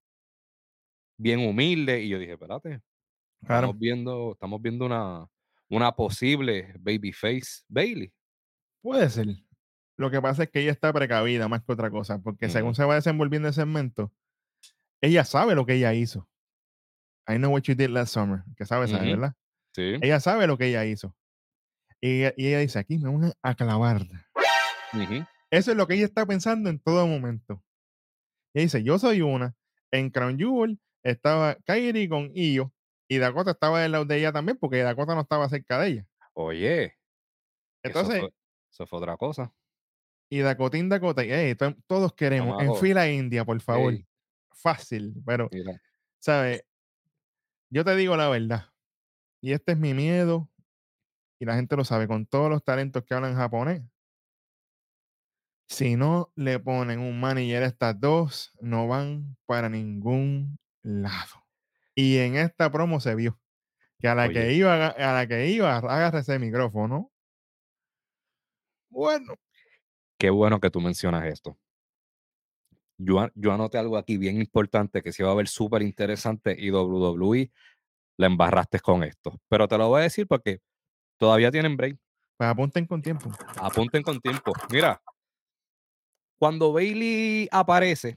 bien 1.19 1.41
humilde, 1.41 2.03
y 2.03 2.09
yo 2.09 2.19
dije, 2.19 2.33
espérate, 2.33 2.81
Claro. 3.41 3.67
estamos 3.67 3.79
viendo, 3.79 4.33
estamos 4.33 4.63
viendo 4.63 4.87
una, 4.87 5.29
una 5.69 5.93
posible 5.93 6.75
babyface 6.81 7.63
Bailey. 7.69 8.13
Puede 8.83 9.11
ser. 9.11 9.27
Lo 9.97 10.11
que 10.11 10.21
pasa 10.21 10.45
es 10.45 10.51
que 10.51 10.61
ella 10.61 10.73
está 10.73 10.93
precavida 10.93 11.47
más 11.47 11.63
que 11.63 11.73
otra 11.73 11.91
cosa, 11.91 12.19
porque 12.21 12.49
según 12.49 12.75
se 12.75 12.85
va 12.85 12.95
desenvolviendo 12.97 13.49
el 13.49 13.55
segmento, 13.55 14.13
ella 15.01 15.25
sabe 15.25 15.55
lo 15.55 15.67
que 15.67 15.75
ella 15.75 15.93
hizo. 15.95 16.29
I 17.29 17.37
know 17.37 17.53
what 17.53 17.63
you 17.63 17.75
did 17.75 17.91
last 17.91 18.13
summer, 18.13 18.43
que 18.57 18.67
sabe, 18.67 18.89
sabe. 18.89 19.11
¿verdad? 19.11 19.35
Sí. 19.75 19.95
Ella 20.03 20.21
sabe 20.21 20.47
lo 20.47 20.59
que 20.59 20.67
ella 20.67 20.85
hizo. 20.85 21.15
Y 22.01 22.21
ella, 22.23 22.35
y 22.37 22.47
ella 22.49 22.59
dice, 22.61 22.79
aquí 22.79 22.99
me 22.99 23.11
van 23.11 23.33
a 23.43 23.55
clavar. 23.55 24.03
Ujú. 24.93 25.25
Eso 25.55 25.71
es 25.71 25.77
lo 25.77 25.87
que 25.87 25.95
ella 25.95 26.05
está 26.07 26.27
pensando 26.27 26.69
en 26.69 26.81
todo 26.81 27.07
momento. 27.07 27.63
Y 28.53 28.63
dice, 28.63 28.83
yo 28.83 28.99
soy 28.99 29.21
una. 29.21 29.55
En 29.93 30.11
Crown 30.11 30.37
Jewel 30.37 30.81
estaba 31.05 31.55
Kairi 31.65 32.09
con 32.09 32.33
Io 32.35 32.75
y 33.09 33.19
Dakota 33.19 33.53
estaba 33.53 33.81
del 33.81 33.93
lado 33.93 34.05
de 34.05 34.19
ella 34.19 34.33
también, 34.33 34.59
porque 34.59 34.83
Dakota 34.83 35.15
no 35.15 35.21
estaba 35.21 35.49
cerca 35.49 35.79
de 35.79 35.89
ella. 35.89 36.07
Oye, 36.33 36.85
eso 36.87 36.97
Entonces, 37.85 38.21
fue, 38.21 38.31
eso 38.73 38.87
fue 38.89 38.99
otra 38.99 39.17
cosa. 39.17 39.55
y 40.29 40.41
Dakotín 40.41 40.89
Dakota, 40.89 41.25
y, 41.25 41.31
"Ey, 41.31 41.55
to- 41.55 41.77
todos 41.87 42.15
queremos, 42.15 42.61
en 42.61 42.75
fila 42.75 43.09
india, 43.09 43.45
por 43.45 43.61
favor. 43.61 43.95
Fácil, 44.57 45.15
pero, 45.25 45.49
mira, 45.53 45.81
¿sabes? 46.19 46.65
Yo 47.71 47.85
te 47.85 47.95
digo 47.95 48.17
la 48.17 48.29
verdad. 48.29 48.73
Y 49.41 49.53
este 49.53 49.73
es 49.73 49.79
mi 49.79 49.95
miedo. 49.95 50.51
Y 51.39 51.45
la 51.45 51.55
gente 51.55 51.77
lo 51.77 51.85
sabe, 51.85 52.09
con 52.09 52.27
todos 52.27 52.51
los 52.51 52.65
talentos 52.65 53.05
que 53.05 53.15
hablan 53.15 53.37
japonés. 53.37 53.83
Si 55.67 55.97
no 55.97 56.31
le 56.37 56.59
ponen 56.61 57.01
un 57.01 57.19
manager 57.19 57.63
a 57.63 57.67
estas 57.67 57.99
dos, 57.99 58.53
no 58.61 58.87
van 58.87 59.37
para 59.47 59.69
ningún 59.69 60.59
lado. 60.83 61.45
Y 61.95 62.19
en 62.19 62.37
esta 62.37 62.71
promo 62.71 63.01
se 63.01 63.15
vio 63.15 63.41
que 63.99 64.09
a 64.09 64.15
la 64.15 64.29
que 64.29 64.53
iba, 64.53 64.89
a 64.89 65.13
la 65.15 65.27
que 65.27 65.49
iba, 65.49 65.77
agárrese 65.77 66.35
el 66.35 66.41
micrófono. 66.41 67.11
Bueno, 68.91 69.35
qué 70.19 70.31
bueno 70.31 70.61
que 70.61 70.71
tú 70.71 70.81
mencionas 70.81 71.25
esto. 71.25 71.59
Yo, 72.99 73.29
yo 73.35 73.53
anoté 73.53 73.79
algo 73.79 73.97
aquí 73.97 74.19
bien 74.19 74.37
importante 74.37 75.03
que 75.03 75.13
se 75.13 75.25
va 75.25 75.33
a 75.33 75.35
ver 75.35 75.49
súper 75.49 75.83
interesante 75.83 76.55
y 76.59 76.71
WWE 76.71 77.51
la 78.17 78.27
embarraste 78.27 78.79
con 78.81 79.03
esto. 79.03 79.41
Pero 79.49 79.67
te 79.67 79.79
lo 79.79 79.89
voy 79.89 80.01
a 80.01 80.05
decir 80.05 80.27
porque 80.27 80.61
todavía 81.19 81.51
tienen 81.51 81.77
break. 81.77 81.99
pues 82.37 82.51
apunten 82.51 82.87
con 82.87 83.03
tiempo. 83.03 83.33
Apunten 83.57 84.03
con 84.03 84.21
tiempo. 84.21 84.53
Mira, 84.71 85.01
cuando 86.39 86.73
Bailey 86.73 87.49
aparece, 87.51 88.17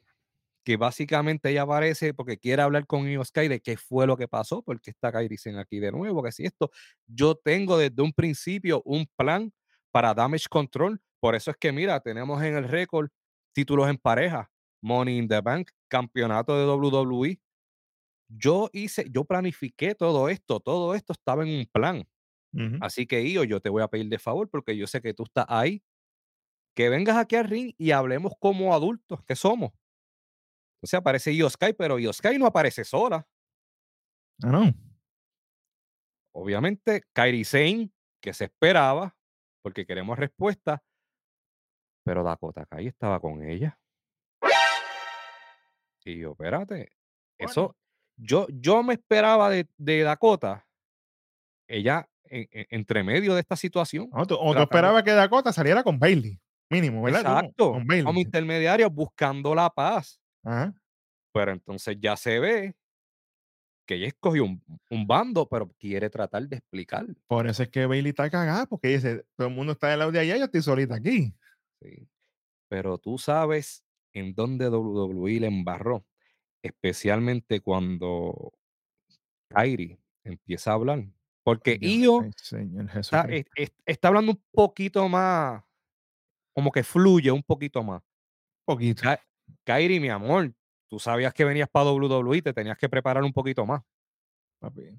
que 0.65 0.77
básicamente 0.77 1.49
ella 1.49 1.63
aparece 1.63 2.13
porque 2.13 2.37
quiere 2.37 2.61
hablar 2.61 2.85
con 2.87 3.07
Io 3.07 3.23
Sky 3.23 3.47
de 3.47 3.61
qué 3.61 3.77
fue 3.77 4.05
lo 4.07 4.17
que 4.17 4.27
pasó, 4.27 4.61
porque 4.63 4.91
está 4.91 5.11
Kairi 5.11 5.37
Sane 5.37 5.59
aquí 5.59 5.79
de 5.79 5.91
nuevo, 5.91 6.23
que 6.23 6.31
si 6.31 6.45
esto, 6.45 6.71
yo 7.07 7.35
tengo 7.35 7.77
desde 7.77 8.01
un 8.01 8.13
principio 8.13 8.81
un 8.85 9.07
plan 9.15 9.51
para 9.91 10.13
Damage 10.13 10.47
Control. 10.49 11.01
Por 11.21 11.35
eso 11.35 11.51
es 11.51 11.57
que, 11.57 11.71
mira, 11.71 11.99
tenemos 12.01 12.43
en 12.43 12.55
el 12.57 12.65
récord 12.67 13.09
títulos 13.53 13.89
en 13.89 13.97
pareja, 13.97 14.51
Money 14.81 15.17
in 15.19 15.27
the 15.27 15.41
Bank, 15.41 15.71
campeonato 15.89 16.57
de 16.57 16.65
WWE. 16.65 17.39
Yo 18.29 18.69
hice, 18.73 19.05
yo 19.11 19.25
planifiqué 19.25 19.95
todo 19.95 20.29
esto, 20.29 20.59
todo 20.59 20.95
esto 20.95 21.13
estaba 21.13 21.43
en 21.43 21.49
un 21.59 21.65
plan. 21.67 22.07
Ujú. 22.53 22.77
Así 22.79 23.07
que, 23.07 23.23
Io, 23.23 23.43
yo 23.43 23.59
te 23.61 23.69
voy 23.69 23.83
a 23.83 23.87
pedir 23.87 24.09
de 24.09 24.19
favor 24.19 24.49
porque 24.49 24.77
yo 24.77 24.87
sé 24.87 25.01
que 25.01 25.13
tú 25.13 25.23
estás 25.23 25.45
ahí. 25.49 25.83
Que 26.77 26.89
vengas 26.89 27.17
aquí 27.17 27.35
al 27.35 27.45
ring 27.49 27.73
y 27.79 27.89
hablemos 27.89 28.33
como 28.39 28.71
adultos 28.71 29.23
que 29.23 29.35
somos. 29.35 29.71
Entonces 30.75 30.93
aparece 30.99 31.33
Io 31.33 31.49
Sky, 31.49 31.73
pero 31.73 31.97
Io 31.97 32.13
Sky 32.13 32.37
no 32.37 32.45
aparece 32.45 32.83
sola. 32.83 33.27
Ah, 34.43 34.51
no. 34.51 34.73
Obviamente, 36.35 37.01
Kairi 37.13 37.43
Sane, 37.43 37.91
que 38.21 38.31
se 38.31 38.43
esperaba, 38.45 39.17
porque 39.63 39.87
queremos 39.87 40.19
respuesta, 40.19 40.83
pero 42.05 42.23
Dakota 42.23 42.65
Kai 42.67 42.85
estaba 42.85 43.19
con 43.19 43.41
ella. 43.43 43.79
Y 46.05 46.19
yo, 46.19 46.31
espérate, 46.33 46.91
eso, 47.39 47.75
yo, 48.17 48.45
yo 48.49 48.83
me 48.83 48.93
esperaba 48.93 49.49
de, 49.49 49.67
de 49.77 50.03
Dakota, 50.03 50.65
ella 51.67 52.07
en- 52.25 52.47
en- 52.51 52.67
entre 52.69 53.03
medio 53.03 53.33
de 53.33 53.41
esta 53.41 53.55
situación. 53.55 54.09
No, 54.13 54.25
tú- 54.27 54.35
o 54.39 54.53
tú 54.53 54.61
esperabas 54.61 55.01
que 55.03 55.11
Dakota 55.11 55.51
saliera 55.51 55.83
con 55.83 55.97
Bailey, 55.99 56.39
mínimo, 56.69 57.01
¿verdad? 57.03 57.21
Exacto, 57.21 57.73
Bailey. 57.85 58.03
como 58.03 58.19
intermediario 58.19 58.89
buscando 58.89 59.53
la 59.55 59.69
paz. 59.69 60.19
Ajá. 60.43 60.73
Pero 61.33 61.51
entonces 61.51 61.97
ya 61.99 62.15
se 62.17 62.39
ve 62.39 62.75
que 63.87 63.95
ella 63.95 64.07
escogió 64.07 64.43
un, 64.43 64.61
un 64.89 65.07
bando, 65.07 65.47
pero 65.47 65.69
quiere 65.79 66.09
tratar 66.09 66.47
de 66.47 66.57
explicar. 66.57 67.05
Por 67.27 67.47
eso 67.47 67.63
es 67.63 67.69
que 67.69 67.85
Bailey 67.85 68.09
está 68.09 68.29
cagada, 68.29 68.65
porque 68.65 68.89
dice, 68.89 69.25
todo 69.37 69.47
el 69.47 69.53
mundo 69.53 69.71
está 69.73 69.87
del 69.89 69.99
lado 69.99 70.11
de 70.11 70.19
allá, 70.19 70.35
yo 70.37 70.45
estoy 70.45 70.61
solita 70.61 70.95
aquí. 70.95 71.33
Sí. 71.81 72.07
Pero 72.69 72.97
tú 72.97 73.17
sabes 73.17 73.85
en 74.13 74.33
dónde 74.33 74.67
WWE 74.69 75.39
le 75.39 75.47
embarró, 75.47 76.05
especialmente 76.61 77.61
cuando 77.61 78.51
Kairi 79.49 79.97
empieza 80.25 80.71
a 80.71 80.73
hablar. 80.73 81.05
Porque 81.43 81.77
Io 81.79 82.23
está, 82.23 83.21
es- 83.55 83.71
está 83.85 84.09
hablando 84.09 84.33
un 84.33 84.43
poquito 84.51 85.07
más, 85.07 85.63
como 86.57 86.71
que 86.71 86.81
fluye 86.83 87.29
un 87.29 87.43
poquito 87.43 87.83
más. 87.83 88.01
poquito. 88.65 89.03
Ka- 89.03 89.21
Kairi, 89.63 89.99
mi 89.99 90.09
amor, 90.09 90.51
tú 90.89 90.97
sabías 90.97 91.31
que 91.31 91.45
venías 91.45 91.69
para 91.69 91.91
WWE, 91.91 92.41
te 92.41 92.51
tenías 92.51 92.75
que 92.79 92.89
preparar 92.89 93.23
un 93.23 93.31
poquito 93.31 93.63
más. 93.63 93.83
papi. 94.59 94.89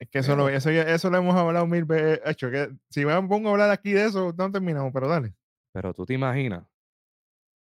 Es 0.00 0.08
que 0.08 0.20
eso 0.20 0.34
lo, 0.34 0.48
eso, 0.48 0.70
eso 0.70 1.10
lo 1.10 1.18
hemos 1.18 1.34
hablado 1.36 1.66
mil 1.66 1.84
veces. 1.84 2.18
Hecho, 2.24 2.50
que 2.50 2.70
si 2.88 3.04
me 3.04 3.12
pongo 3.28 3.50
a 3.50 3.52
hablar 3.52 3.70
aquí 3.70 3.92
de 3.92 4.06
eso, 4.06 4.32
no 4.36 4.50
terminamos, 4.50 4.90
pero 4.90 5.06
dale. 5.06 5.34
Pero 5.70 5.92
tú 5.92 6.06
te 6.06 6.14
imaginas 6.14 6.64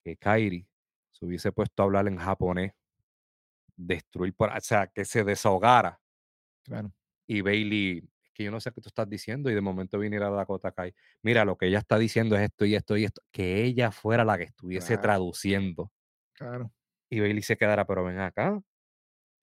que 0.01 0.15
Kairi 0.15 0.65
se 1.11 1.25
hubiese 1.25 1.51
puesto 1.51 1.83
a 1.83 1.85
hablar 1.87 2.07
en 2.07 2.15
japonés, 2.15 2.71
destruir, 3.75 4.33
por, 4.33 4.49
o 4.49 4.61
sea, 4.61 4.87
que 4.87 5.03
se 5.03 5.25
desahogara 5.25 5.99
Claro. 6.63 6.93
y 7.27 7.41
Bailey, 7.41 8.09
que 8.41 8.45
yo 8.45 8.51
no 8.51 8.60
sé 8.60 8.71
qué 8.71 8.82
tú 8.82 8.89
estás 8.89 9.08
diciendo 9.10 9.49
y 9.49 9.54
de 9.54 9.62
momento 9.62 9.99
viniera 9.99 10.30
Dakota 10.30 10.71
Kai. 10.71 10.93
Mira, 11.21 11.45
lo 11.45 11.58
que 11.58 11.67
ella 11.67 11.80
está 11.80 11.97
diciendo 11.97 12.36
es 12.36 12.41
esto 12.41 12.65
y 12.65 12.75
esto 12.75 12.97
y 12.97 13.06
esto. 13.06 13.21
Que 13.32 13.63
ella 13.63 13.91
fuera 13.91 14.25
la 14.25 14.38
que 14.38 14.45
estuviese 14.45 14.88
Claro. 14.95 15.01
traduciendo 15.01 15.91
Claro. 16.34 16.71
y 17.10 17.19
Bailey 17.19 17.43
se 17.43 17.56
quedara, 17.58 17.86
pero 17.86 18.04
ven 18.04 18.19
acá. 18.19 18.60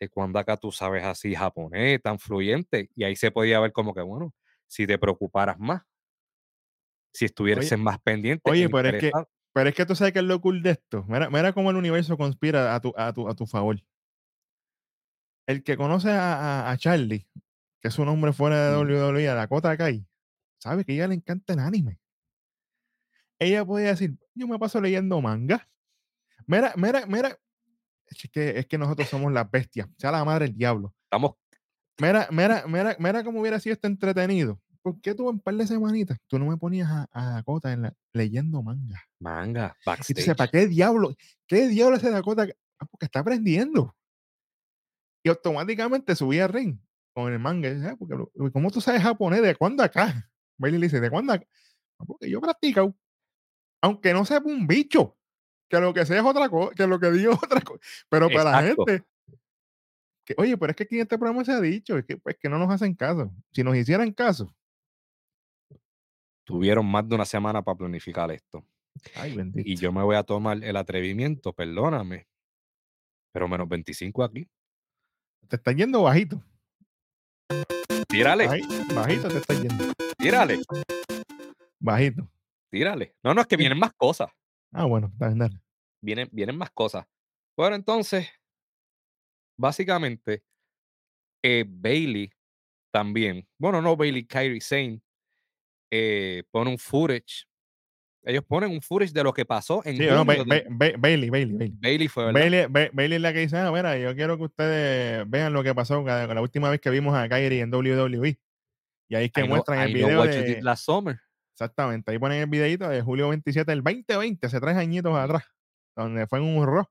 ¿De 0.01 0.09
cuando 0.09 0.39
acá 0.39 0.57
tú 0.57 0.71
sabes 0.73 1.05
así 1.05 1.35
japonés, 1.35 2.01
tan 2.03 2.19
fluyente? 2.19 2.89
Y 2.95 3.05
ahí 3.05 3.17
se 3.17 3.31
podía 3.31 3.59
ver 3.61 3.73
como 3.73 3.95
que, 3.95 4.01
bueno, 4.03 4.33
si 4.67 4.87
te 4.87 4.99
preocuparas 4.99 5.59
más, 5.59 5.83
si 7.13 7.25
estuvieses 7.25 7.79
más 7.79 7.99
pendiente. 8.01 8.49
Oye, 8.51 8.69
pero 8.69 8.89
es 8.89 9.01
que, 9.01 9.11
pero 9.53 9.69
es 9.71 9.75
que 9.75 9.87
tú 9.87 9.95
sabes 9.97 10.13
que 10.13 10.21
es 10.21 10.25
lo 10.25 10.41
cool 10.41 10.63
de 10.63 10.71
esto. 10.71 11.05
Mira, 11.09 11.31
mira 11.31 11.53
cómo 11.53 11.71
el 11.71 11.77
universo 11.77 12.17
conspira 12.17 12.75
a 12.75 12.81
tu, 12.81 12.93
a 12.97 13.13
tu, 13.13 13.29
a 13.29 13.35
tu 13.35 13.47
favor. 13.47 13.81
El 15.47 15.63
que 15.63 15.77
conoce 15.77 16.11
a, 16.11 16.35
a- 16.69 16.71
a 16.71 16.77
Charlie, 16.77 17.27
que 17.81 17.89
es 17.89 17.99
un 17.99 18.09
hombre 18.09 18.33
fuera 18.33 18.71
de. 18.71 18.77
WWE, 18.77 19.29
a 19.29 19.35
Dakota 19.35 19.77
Kai, 19.77 20.07
sabe 20.59 20.85
que 20.85 20.93
a 20.93 20.95
ella 20.97 21.09
le 21.09 21.15
encanta 21.15 21.53
el 21.53 21.59
anime. 21.61 22.01
Ella 23.39 23.65
podía 23.65 23.89
decir, 23.89 24.17
yo 24.35 24.49
me 24.49 24.59
paso 24.59 24.81
leyendo 24.81 25.21
manga. 25.21 25.69
Mira, 26.47 26.73
mira, 26.77 27.07
mira. 27.07 27.39
Es 28.07 28.29
que, 28.33 28.59
es 28.59 28.67
que 28.67 28.79
nosotros 28.79 29.09
somos 29.11 29.33
las 29.33 29.51
bestias, 29.51 29.89
sea 29.99 30.11
la 30.11 30.25
madre 30.25 30.47
del 30.47 30.57
diablo. 30.57 30.95
Estamos 31.05 31.33
Mira, 32.01 32.29
mira, 32.31 32.65
mira, 32.69 32.97
mira 33.01 33.25
cómo 33.25 33.41
hubiera 33.41 33.59
sido 33.59 33.73
este 33.75 33.89
entretenido. 33.89 34.61
¿Por 34.83 35.01
qué 35.01 35.15
tú 35.17 35.25
en 35.29 35.35
un 35.37 35.41
par 35.41 35.55
de 35.55 35.67
semanitas 35.67 36.17
tú 36.29 36.39
no 36.39 36.47
me 36.47 36.57
ponías 36.57 36.89
a, 36.89 37.09
a 37.13 37.31
Dakota 37.35 37.73
en 37.73 37.83
la- 37.83 37.95
leyendo 38.13 38.63
manga? 38.63 39.03
manga, 39.19 39.77
Y 39.81 39.85
backstage. 39.85 40.17
dices, 40.17 40.37
¿para 40.37 40.49
qué 40.51 40.69
diablo? 40.69 41.13
¿Qué 41.49 41.67
diablo 41.67 41.97
hace 41.97 42.11
Dakota? 42.11 42.47
Ah, 42.79 42.87
porque 42.87 43.07
está 43.07 43.19
aprendiendo. 43.21 43.97
Y 45.25 45.29
automáticamente 45.29 46.15
subía 46.15 46.45
al 46.45 46.53
ring 46.53 46.79
con 47.23 47.33
el 47.33 47.39
manga. 47.39 47.69
"Ah, 47.91 47.97
porque 47.99 48.17
¿Cómo 48.53 48.71
tú 48.71 48.81
sabes 48.81 49.03
japonés? 49.03 49.43
¿De 49.43 49.57
cuándo 49.57 49.83
acá? 49.83 50.07
Bailey 50.59 50.81
le 50.81 50.87
dice, 50.87 51.01
¿de 51.01 51.11
cuándo 51.11 51.33
acá? 51.33 51.47
"Ah, 51.99 52.05
porque 52.07 52.31
yo 52.31 52.41
practico. 52.41 52.95
Aunque 53.83 54.13
no 54.13 54.25
sepa 54.25 54.49
un 54.49 54.67
bicho. 54.67 55.17
Que 55.71 55.79
lo 55.81 55.93
que 55.93 56.07
sea 56.07 56.19
es 56.19 56.25
otra 56.25 56.49
cosa, 56.49 56.75
que 56.75 56.87
lo 56.87 56.99
que 56.99 57.11
diga 57.11 57.33
es 57.33 57.39
otra 57.43 57.61
cosa. 57.61 57.81
Pero 58.09 58.29
para 58.31 58.51
la 58.53 58.63
gente. 58.63 59.05
Que, 60.25 60.35
oye, 60.39 60.57
pero 60.57 60.71
es 60.71 60.77
que 60.77 60.83
aquí 60.85 60.97
en 60.97 61.03
este 61.03 61.19
programa 61.19 61.45
se 61.45 61.53
ha 61.53 61.61
dicho, 61.61 61.97
es 61.99 62.05
que, 62.05 62.17
pues, 62.19 62.37
que 62.39 62.49
no 62.49 62.59
nos 62.59 62.71
hacen 62.71 62.95
caso. 62.95 63.31
Si 63.53 63.63
nos 63.63 63.77
hicieran 63.77 64.13
caso, 64.13 64.55
Tuvieron 66.45 66.87
más 66.91 67.07
de 67.07 67.15
una 67.15 67.27
semana 67.27 67.61
para 67.63 67.77
planificar 67.77 68.31
esto. 68.31 68.65
ay, 69.17 69.37
bendito. 69.37 69.69
Y 69.69 69.77
yo 69.77 69.93
me 69.93 70.03
voy 70.03 70.17
a 70.17 70.23
tomar 70.23 70.63
el 70.65 70.77
atrevimiento, 70.77 71.53
perdóname. 71.53 72.27
Pero 73.33 73.49
menos 73.49 73.69
25 73.69 74.25
aquí. 74.25 74.49
Te 75.47 75.57
estás 75.57 75.75
yendo 75.77 76.03
bajito. 76.03 76.43
Tírale, 78.09 78.47
bajito 78.95 79.29
te 79.29 79.39
estás 79.39 79.61
yendo. 79.63 79.93
tírale, 80.19 80.61
Bajito. 81.79 82.31
tírale. 82.71 83.15
No, 83.23 83.35
no, 83.35 83.41
es 83.41 83.47
que 83.47 83.57
vienen 83.57 83.79
más 83.79 83.93
cosas. 83.95 84.31
Ah, 84.73 84.85
bueno, 84.85 85.09
está 85.13 85.29
bien, 85.29 85.39
dale. 85.39 85.61
Vienen, 86.03 86.29
vienen 86.33 86.57
más 86.57 86.71
cosas. 86.71 87.07
Bueno, 87.57 87.77
entonces, 87.77 88.29
básicamente, 89.59 90.43
eh, 91.43 91.65
Bailey 91.67 92.31
también. 92.93 93.47
Bueno, 93.59 93.81
no 93.83 93.97
Bailey, 93.97 94.27
Kyrie 94.27 94.61
Sane 94.61 95.01
eh, 95.91 96.45
pone 96.51 96.71
un 96.71 96.79
footage. 96.79 97.48
Ellos 98.29 98.45
ponen 98.45 98.71
un 98.71 98.83
footage 98.83 99.13
de 99.13 99.25
lo 99.25 99.33
que 99.33 99.47
pasó 99.47 99.81
en 99.87 99.97
Sí, 99.97 100.07
no, 100.07 100.23
Ba- 100.25 100.35
junio 100.37 100.45
Ba- 100.47 100.55
del- 100.57 100.67
Ba- 100.69 100.99
Bailey, 100.99 101.31
Bailey, 101.31 101.57
Bailey. 101.57 101.73
Bailey 101.81 102.09
fue. 102.09 102.31
Bailey, 102.31 102.67
Ba- 102.67 102.91
Bailey 102.93 103.17
es 103.17 103.23
la 103.23 103.33
que 103.33 103.39
dice, 103.39 103.57
ah, 103.57 103.73
mira, 103.73 103.97
yo 103.99 104.15
quiero 104.15 104.37
que 104.37 104.45
ustedes 104.45 105.31
vean 105.31 105.53
lo 105.55 105.63
que 105.63 105.75
pasó 105.75 106.03
la, 106.03 106.27
la 106.27 106.41
última 106.43 106.69
vez 106.69 106.79
que 106.81 106.91
vimos 106.91 107.17
a 107.17 107.27
Kyrie 107.29 107.63
en 107.63 107.73
WWE. 107.75 108.39
Y 109.09 109.15
ahí 109.15 109.25
es 109.27 109.33
que 109.33 109.41
I 109.41 109.45
know- 109.45 109.49
muestran 109.49 109.79
el 109.81 109.91
I 109.91 109.95
video 109.95 110.23
de... 110.25 110.61
last 110.63 110.85
summer. 110.85 111.19
Exactamente, 111.55 112.11
ahí 112.13 112.19
ponen 112.19 112.41
el 112.43 112.47
videito 112.49 112.87
de 112.89 113.01
julio 113.01 113.31
27 113.31 113.73
del 113.73 113.83
2020, 113.83 114.47
hace 114.47 114.61
tres 114.61 114.77
añitos 114.77 115.17
atrás, 115.17 115.43
donde 115.97 116.27
fue 116.27 116.39
en 116.39 116.45
un 116.45 116.65
rock, 116.67 116.89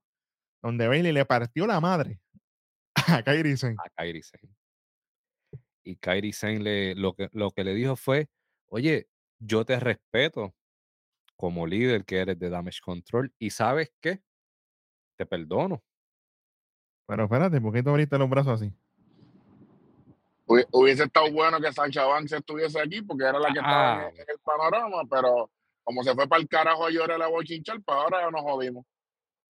donde 0.62 0.88
Bailey 0.88 1.12
le 1.12 1.24
partió 1.24 1.66
la 1.68 1.80
madre 1.80 2.20
a 3.06 3.22
Kyrie 3.22 3.56
Sane. 3.56 3.76
a 3.78 3.88
Kairi 3.90 4.22
Sane. 4.22 4.52
Y 5.84 5.96
Kairi 5.96 6.32
Sane 6.32 6.58
le, 6.58 6.94
lo, 6.96 7.14
que, 7.14 7.30
lo 7.32 7.50
que 7.52 7.64
le 7.64 7.72
dijo 7.74 7.96
fue, 7.96 8.28
oye, 8.66 9.08
yo 9.38 9.64
te 9.64 9.78
respeto 9.80 10.54
como 11.38 11.66
líder 11.66 12.04
que 12.04 12.18
eres 12.18 12.38
de 12.38 12.50
Damage 12.50 12.80
Control 12.84 13.32
y 13.38 13.50
sabes 13.50 13.92
qué, 14.00 14.20
te 15.16 15.24
perdono. 15.24 15.82
Pero 17.06 17.24
espérate, 17.24 17.60
¿por 17.60 17.72
qué 17.72 17.82
tú 17.82 17.90
abriste 17.90 18.18
los 18.18 18.28
brazos 18.28 18.60
así? 18.60 18.72
Hubi- 20.46 20.66
Hubiese 20.72 21.04
estado 21.04 21.30
bueno 21.30 21.60
que 21.60 21.72
Sancha 21.72 22.04
Banks 22.04 22.32
estuviese 22.32 22.80
aquí 22.80 23.00
porque 23.02 23.24
era 23.24 23.38
la 23.38 23.52
que 23.52 23.58
estaba 23.60 24.00
Ah. 24.00 24.08
en, 24.08 24.14
en 24.16 24.26
el 24.28 24.38
panorama, 24.40 25.02
pero 25.08 25.50
como 25.84 26.02
se 26.02 26.14
fue 26.14 26.26
para 26.28 26.42
el 26.42 26.48
carajo 26.48 26.86
a 26.86 26.90
llorar 26.90 27.18
la 27.18 27.28
bochinchar, 27.28 27.80
pues 27.82 27.96
ahora 27.96 28.22
ya 28.24 28.30
nos 28.30 28.42
jodimos. 28.42 28.84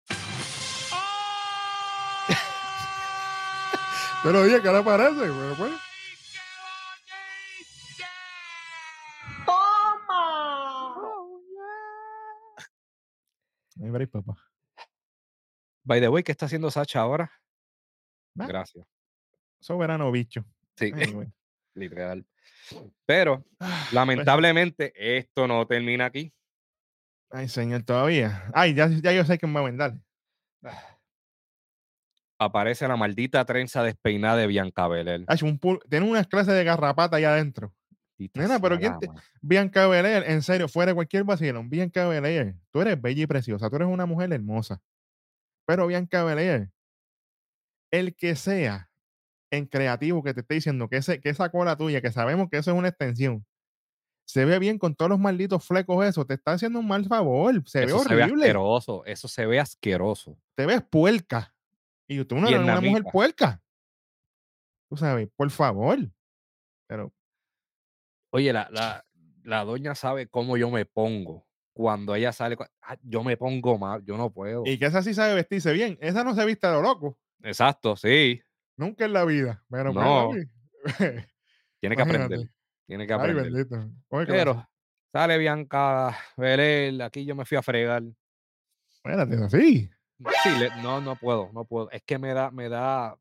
Pero 4.23 4.41
oye, 4.41 4.61
¿qué 4.61 4.71
le 4.71 4.83
parece? 4.83 5.15
Pero, 5.21 5.55
pues, 5.57 5.71
papá. 14.11 14.37
By 15.83 15.99
the 16.01 16.09
way, 16.09 16.23
¿qué 16.23 16.31
está 16.31 16.45
haciendo 16.45 16.69
Sacha 16.69 17.01
ahora? 17.01 17.31
Nah. 18.35 18.47
Gracias. 18.47 18.85
Soberano 19.59 20.11
bicho. 20.11 20.45
Sí, 20.75 20.91
Anyway. 20.93 21.27
literal. 21.75 22.25
Pero 23.05 23.45
Ah, 23.59 23.81
pues, 23.83 23.93
lamentablemente 23.93 24.93
esto 24.95 25.47
no 25.47 25.65
termina 25.65 26.05
aquí. 26.05 26.33
Ay, 27.31 27.47
señor, 27.47 27.83
todavía. 27.83 28.49
Ay, 28.53 28.73
ya, 28.73 28.87
ya 28.87 29.11
yo 29.13 29.23
sé 29.23 29.37
quién 29.37 29.55
va 29.55 29.59
a 29.59 29.63
vender. 29.63 29.93
Aparece 32.39 32.87
la 32.87 32.95
maldita 32.95 33.43
trenza 33.45 33.83
despeinada 33.83 34.37
de 34.37 34.47
Bianca 34.47 34.87
Belair. 34.87 35.25
Ay, 35.27 35.39
un 35.43 35.59
tiene 35.89 36.09
unas 36.09 36.27
clases 36.27 36.53
de 36.53 36.63
garrapata 36.63 37.17
allá 37.17 37.33
adentro. 37.33 37.73
Nena, 38.33 38.59
pero 38.59 38.77
¿quién 38.77 38.99
te- 38.99 39.07
Bianca 39.41 39.87
Belair, 39.87 40.23
en 40.27 40.41
serio, 40.41 40.67
fuera 40.67 40.91
de 40.91 40.95
cualquier 40.95 41.23
vacilón, 41.23 41.69
Bianca 41.69 42.07
Belair, 42.07 42.55
tú 42.71 42.81
eres 42.81 43.01
bella 43.01 43.23
y 43.23 43.27
preciosa, 43.27 43.69
tú 43.69 43.77
eres 43.77 43.87
una 43.87 44.05
mujer 44.05 44.31
hermosa. 44.33 44.81
Pero 45.65 45.87
Bianca 45.87 46.23
Belair, 46.23 46.71
el 47.91 48.15
que 48.15 48.35
sea 48.35 48.89
en 49.51 49.65
creativo 49.65 50.21
que 50.23 50.33
te 50.33 50.41
esté 50.41 50.55
diciendo 50.55 50.89
que, 50.89 50.97
ese, 50.97 51.21
que 51.21 51.29
esa 51.29 51.49
cola 51.49 51.75
tuya, 51.75 52.01
que 52.01 52.11
sabemos 52.11 52.49
que 52.49 52.57
eso 52.57 52.71
es 52.71 52.77
una 52.77 52.89
extensión, 52.89 53.45
se 54.27 54.45
ve 54.45 54.59
bien 54.59 54.77
con 54.77 54.93
todos 54.95 55.09
los 55.09 55.19
malditos 55.19 55.65
flecos, 55.65 56.05
eso, 56.05 56.23
te 56.25 56.35
está 56.35 56.51
haciendo 56.51 56.79
un 56.79 56.87
mal 56.87 57.05
favor, 57.05 57.63
se 57.67 57.79
ve 57.79 57.85
Eso 57.85 58.03
se 58.03 58.13
ve 58.13 58.23
horrible, 58.23 58.43
asqueroso. 58.43 59.03
Eso 59.05 59.27
se 59.27 59.45
ve 59.47 59.59
asqueroso. 59.59 60.37
te 60.55 60.67
ves 60.67 60.83
puerca. 60.83 61.55
Y 62.07 62.23
tú 62.25 62.35
no 62.35 62.47
eres 62.47 62.59
una 62.59 62.79
mujer 62.81 63.03
puerca. 63.11 63.63
Tú 64.89 64.97
sabes, 64.97 65.29
por 65.35 65.49
favor. 65.49 65.97
Pero, 66.87 67.11
Oye, 68.31 68.53
la, 68.53 68.67
la, 68.71 69.05
la 69.43 69.63
doña 69.63 69.95
sabe 69.95 70.27
cómo 70.27 70.57
yo 70.57 70.69
me 70.69 70.85
pongo. 70.85 71.47
Cuando 71.73 72.13
ella 72.15 72.31
sale, 72.33 72.57
ah, 72.81 72.97
yo 73.03 73.23
me 73.23 73.37
pongo 73.37 73.77
mal, 73.77 74.03
yo 74.05 74.17
no 74.17 74.31
puedo. 74.31 74.63
y 74.65 74.77
que 74.77 74.85
esa 74.85 75.01
sí 75.01 75.13
sabe 75.13 75.33
vestirse 75.35 75.71
bien, 75.71 75.97
esa 76.01 76.23
no 76.23 76.35
se 76.35 76.45
viste 76.45 76.67
de 76.67 76.73
lo 76.73 76.81
loco. 76.81 77.17
Exacto, 77.41 77.95
sí. 77.95 78.41
Nunca 78.75 79.05
en 79.05 79.13
la 79.13 79.23
vida. 79.25 79.63
Pero, 79.69 79.93
No. 79.93 80.31
Tiene 81.79 81.95
que 81.95 82.01
aprender. 82.01 82.49
Tiene 82.87 83.07
que 83.07 83.13
Ay, 83.13 83.19
aprender. 83.19 83.51
bendito. 83.51 83.75
Oye, 84.09 84.25
¿qué 84.25 84.31
pasa? 84.33 84.43
Pero 84.45 84.69
sale 85.13 85.37
Bianca 85.37 86.17
Belén, 86.35 87.01
aquí 87.01 87.25
yo 87.25 87.35
me 87.35 87.45
fui 87.45 87.57
a 87.57 87.61
fregar. 87.61 88.03
Espérate, 88.95 89.35
así. 89.43 89.89
Sí, 90.43 90.49
le- 90.59 90.81
no, 90.81 90.99
no 90.99 91.15
puedo, 91.15 91.49
no 91.53 91.63
puedo. 91.63 91.89
Es 91.91 92.03
que 92.03 92.17
me 92.17 92.33
da, 92.33 92.51
me 92.51 92.67
da, 92.67 93.17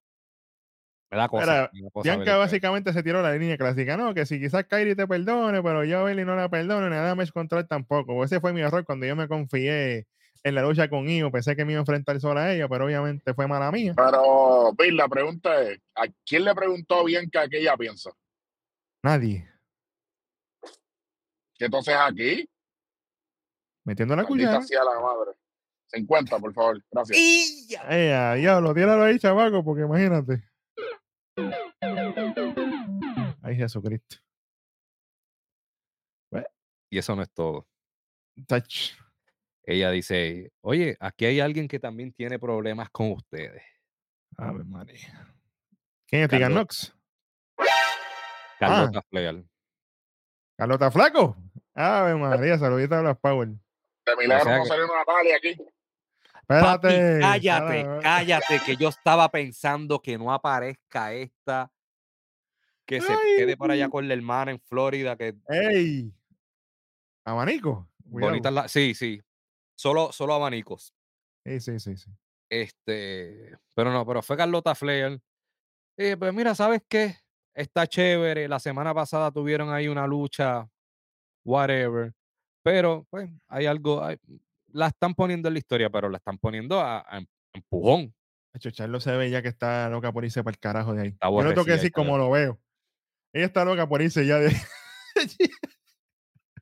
Me 1.11 1.17
da 1.17 1.29
cosa. 1.29 1.45
Mira, 1.47 1.71
me 1.73 1.83
da 1.83 1.91
cosa 1.91 2.11
ver 2.11 2.19
Bianca 2.19 2.37
básicamente 2.37 2.93
se 2.93 3.03
tiró 3.03 3.23
la 3.23 3.33
línea 3.33 3.57
clásica. 3.57 3.97
No, 3.97 4.13
que 4.15 4.27
si 4.27 4.39
quizás 4.39 4.65
Kyrie 4.65 4.95
te 4.97 5.07
perdone, 5.07 5.63
pero 5.63 5.85
yo 5.85 6.01
a 6.01 6.03
Bailey 6.03 6.25
no 6.25 6.37
la 6.37 6.49
perdono, 6.49 6.89
ni 6.89 6.97
a 6.97 7.01
Damage 7.03 7.33
Control 7.33 7.67
tampoco. 7.67 8.23
Ese 8.25 8.41
fue 8.41 8.53
mi 8.53 8.61
error 8.61 8.85
cuando 8.85 9.07
yo 9.07 9.17
me 9.17 9.29
confié 9.29 10.07
en 10.45 10.55
la 10.55 10.63
lucha 10.63 10.89
con 10.89 11.09
Io. 11.09 11.31
Pensé 11.31 11.57
que 11.57 11.65
me 11.65 11.73
iba 11.73 11.81
a 11.81 11.83
enfrentar 11.83 12.21
sola 12.21 12.45
a 12.45 12.53
ella, 12.55 12.69
pero 12.69 12.85
obviamente 12.85 13.35
fue 13.35 13.47
mala 13.47 13.73
mía. 13.73 13.95
Pero, 13.97 14.73
Bill, 14.79 14.97
la 14.97 15.09
pregunta 15.09 15.63
es, 15.63 15.79
¿a 15.95 16.05
quién 16.27 16.45
le 16.45 16.55
preguntó 16.55 17.01
a 17.01 17.05
Bianca 17.05 17.49
qué 17.49 17.61
ella 17.61 17.77
piensa? 17.77 18.11
Nadie. 19.03 19.49
Que 21.57 21.65
entonces 21.65 21.95
aquí, 21.99 22.49
Metiendo 23.85 24.15
la 24.15 24.25
cuchara. 24.25 24.61
la 24.61 25.01
madre. 25.01 25.33
50, 25.89 26.39
por 26.39 26.53
favor. 26.53 26.85
Gracias. 26.91 27.19
¡Y 27.19 27.67
ya! 27.69 28.35
Tíralo 28.75 29.05
ahí, 29.05 29.19
chavaco, 29.19 29.65
porque 29.65 29.83
imagínate. 29.83 30.48
Ay, 33.43 33.57
Jesucristo. 33.57 34.17
Y 36.91 36.99
eso 36.99 37.15
no 37.15 37.23
es 37.23 37.31
todo. 37.33 37.67
Touch. 38.47 38.95
Ella 39.63 39.91
dice, 39.91 40.53
oye, 40.63 40.97
aquí 41.01 41.27
hay 41.27 41.41
alguien 41.41 41.69
que 41.69 41.79
también 41.79 42.13
tiene 42.13 42.39
problemas 42.39 42.89
con 42.91 43.13
ustedes. 43.13 43.63
Ave 44.39 44.65
María. 44.65 45.35
¿Quién 46.07 46.23
es 46.23 46.29
Carlos. 46.29 46.51
Knox? 46.51 46.97
Carlota 48.59 49.03
Flair. 49.11 49.45
Carlota 50.57 50.91
Flaco. 50.91 51.37
Ave 51.75 52.15
María, 52.15 52.57
saludita 52.59 52.99
a 52.99 53.03
Black 53.03 53.21
Power. 53.21 53.49
De 53.49 54.17
milagro 54.17 54.45
sea 54.45 54.59
no 54.59 54.65
salió 54.65 54.87
Natalia 54.87 55.37
aquí. 55.37 55.57
Espérate. 56.49 56.89
Papi, 56.89 57.21
cállate, 57.21 57.79
espérate. 57.81 58.03
cállate, 58.03 58.61
que 58.65 58.77
yo 58.77 58.89
estaba 58.89 59.31
pensando 59.31 60.01
que 60.01 60.17
no 60.17 60.33
aparezca 60.33 61.13
esta, 61.13 61.71
que 62.87 63.03
se 63.03 63.15
quede 63.37 63.57
por 63.57 63.71
allá 63.71 63.91
con 63.91 64.09
la 64.09 64.15
hermana 64.15 64.53
en 64.53 64.61
Florida, 64.61 65.15
que 65.17 65.37
¡Ey! 65.49 66.11
Abanico. 67.25 67.87
Cuidado. 68.11 68.31
bonita 68.31 68.51
la... 68.51 68.67
Sí, 68.69 68.95
sí, 68.95 69.21
solo, 69.77 70.11
solo 70.13 70.33
abanicos. 70.33 70.95
Sí, 71.45 71.61
sí, 71.61 71.79
sí, 71.79 71.97
sí. 71.97 72.11
Este, 72.51 73.59
pero 73.75 73.93
no, 73.93 74.07
pero 74.07 74.23
fue 74.23 74.37
Carlota 74.39 74.75
Flair. 74.75 75.21
Eh, 75.99 76.17
pues 76.17 76.33
mira, 76.33 76.55
¿sabes 76.55 76.83
qué? 76.89 77.17
Está 77.55 77.87
chévere. 77.87 78.49
La 78.49 78.59
semana 78.59 78.95
pasada 78.95 79.31
tuvieron 79.31 79.71
ahí 79.71 79.89
una 79.89 80.07
lucha, 80.07 80.67
whatever. 81.45 82.15
Pero, 82.63 83.07
pues, 83.11 83.29
hay 83.49 83.67
algo, 83.67 84.03
hay- 84.03 84.19
la 84.69 84.89
están 84.89 85.15
poniendo 85.15 85.49
en 85.49 85.55
la 85.55 85.59
historia, 85.59 85.91
pero 85.91 86.09
la 86.09 86.19
están 86.19 86.39
poniendo 86.39 86.81
a, 86.81 87.05
a 87.09 87.19
em- 87.19 87.27
empujón. 87.53 88.15
Hecho, 88.55 88.71
Charlo 88.71 88.99
se 89.01 89.17
ve 89.17 89.31
ya 89.31 89.43
que 89.43 89.49
está 89.49 89.89
loca 89.91 90.11
por 90.13 90.25
irse 90.25 90.43
para 90.43 90.53
el 90.55 90.59
carajo 90.59 90.95
de 90.95 91.03
ahí. 91.03 91.09
Está 91.09 91.29
Yo 91.31 91.43
no 91.43 91.51
tengo 91.51 91.65
que 91.65 91.73
decir 91.73 91.93
como 91.93 92.17
lo 92.19 92.31
veo. 92.31 92.59
Ella 93.33 93.47
está 93.47 93.65
loca 93.65 93.87
por 93.89 94.01
irse 94.03 94.27
ya 94.27 94.37
de. 94.39 94.55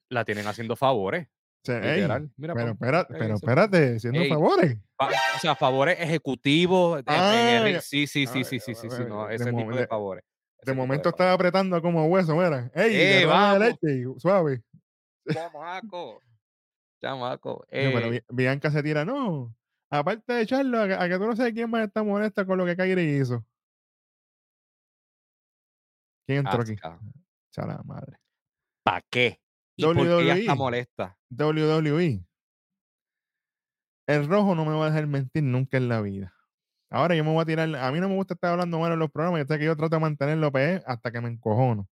La 0.09 0.25
tienen 0.25 0.47
haciendo 0.47 0.77
favores. 0.77 1.27
O 1.63 1.67
sea, 1.67 1.79
ey, 1.83 1.97
Literal. 1.97 2.31
Mira, 2.37 2.55
pero, 2.55 2.71
espérate, 2.71 3.15
pero 3.19 3.35
espérate, 3.35 3.97
haciendo 3.97 4.21
Ey. 4.21 4.29
favores. 4.29 4.79
Fa- 4.97 5.09
o 5.09 5.39
sea, 5.41 5.57
favores 5.57 5.99
ejecutivos. 5.99 7.05
de- 7.05 7.13
en 7.13 7.67
el 7.67 7.77
Ah, 7.79 7.81
sí, 7.81 8.07
sí, 8.07 8.25
sí, 8.29 8.43
Ah, 8.43 8.45
sí, 8.45 8.61
sí, 8.61 8.75
sí, 8.77 8.89
sí, 8.89 9.03
eh, 9.03 9.07
no, 9.09 9.27
de 9.27 9.35
ese 9.35 9.53
tipo 9.53 9.73
de 9.73 9.81
de- 9.81 9.87
favores. 9.89 10.23
De 10.63 10.73
momento 10.75 11.11
favores. 11.11 11.15
estaba 11.15 11.33
apretando 11.33 11.83
como 11.83 12.07
hueso, 12.07 12.37
mira. 12.37 12.71
¡Ey! 12.73 12.95
Eh, 12.95 12.99
derrame 12.99 13.19
de 13.19 13.27
vamos. 13.27 13.59
leche, 13.59 14.05
suave. 14.21 14.63
Chamaco. 17.01 17.67
Chamaco. 17.71 17.89
No, 17.91 17.93
pero 17.93 18.07
eh, 18.07 18.11
Bi- 18.29 18.35
Bianca 18.37 18.71
se 18.71 18.83
tira, 18.83 19.05
no. 19.05 19.55
Aparte 19.91 20.33
de 20.33 20.47
Charlo, 20.47 20.81
a, 20.81 20.87
que- 20.89 20.95
a 20.95 21.09
que 21.09 21.17
tú 21.19 21.27
no 21.27 21.37
sabes 21.37 21.53
quién 21.53 21.71
más 21.71 21.87
está 21.87 22.03
molesta 22.03 22.45
con 22.45 22.59
lo 22.59 22.65
que 22.67 22.77
Kyrie 22.77 23.19
hizo. 23.21 23.45
¿Quién 26.27 26.39
entró 26.41 26.63
aquí? 26.63 26.75
Chala 27.53 27.81
madre. 27.85 28.19
¿Pa' 28.85 29.01
qué? 29.11 29.41
¿Y 29.77 29.85
por 29.85 29.95
qué 29.97 30.03
ella 30.23 30.35
está 30.37 30.53
WWE. 30.53 30.57
molesta? 30.59 31.19
WWE. 31.31 32.25
El 34.09 34.29
rojo 34.29 34.55
no 34.55 34.65
me 34.65 34.75
va 34.75 34.87
a 34.87 34.91
dejar 34.91 35.07
mentir 35.07 35.43
nunca 35.43 35.77
en 35.77 35.89
la 35.89 36.01
vida. 36.01 36.33
Ahora 36.91 37.15
yo 37.17 37.25
me 37.25 37.33
voy 37.33 37.43
a 37.43 37.47
tirar. 37.47 37.75
A 37.77 37.91
mí 37.93 38.01
no 38.01 38.09
me 38.09 38.15
gusta 38.15 38.35
estar 38.35 38.53
hablando 38.53 38.79
mal 38.79 38.93
en 38.93 38.99
los 38.99 39.11
programas. 39.11 39.41
Yo 39.41 39.47
sé 39.53 39.59
que 39.59 39.65
yo 39.65 39.77
trato 39.77 39.97
de 39.97 40.01
mantenerlo 40.01 40.53
PE 40.53 40.83
hasta 40.87 41.11
que 41.11 41.21
me 41.21 41.29
encojono. 41.29 41.89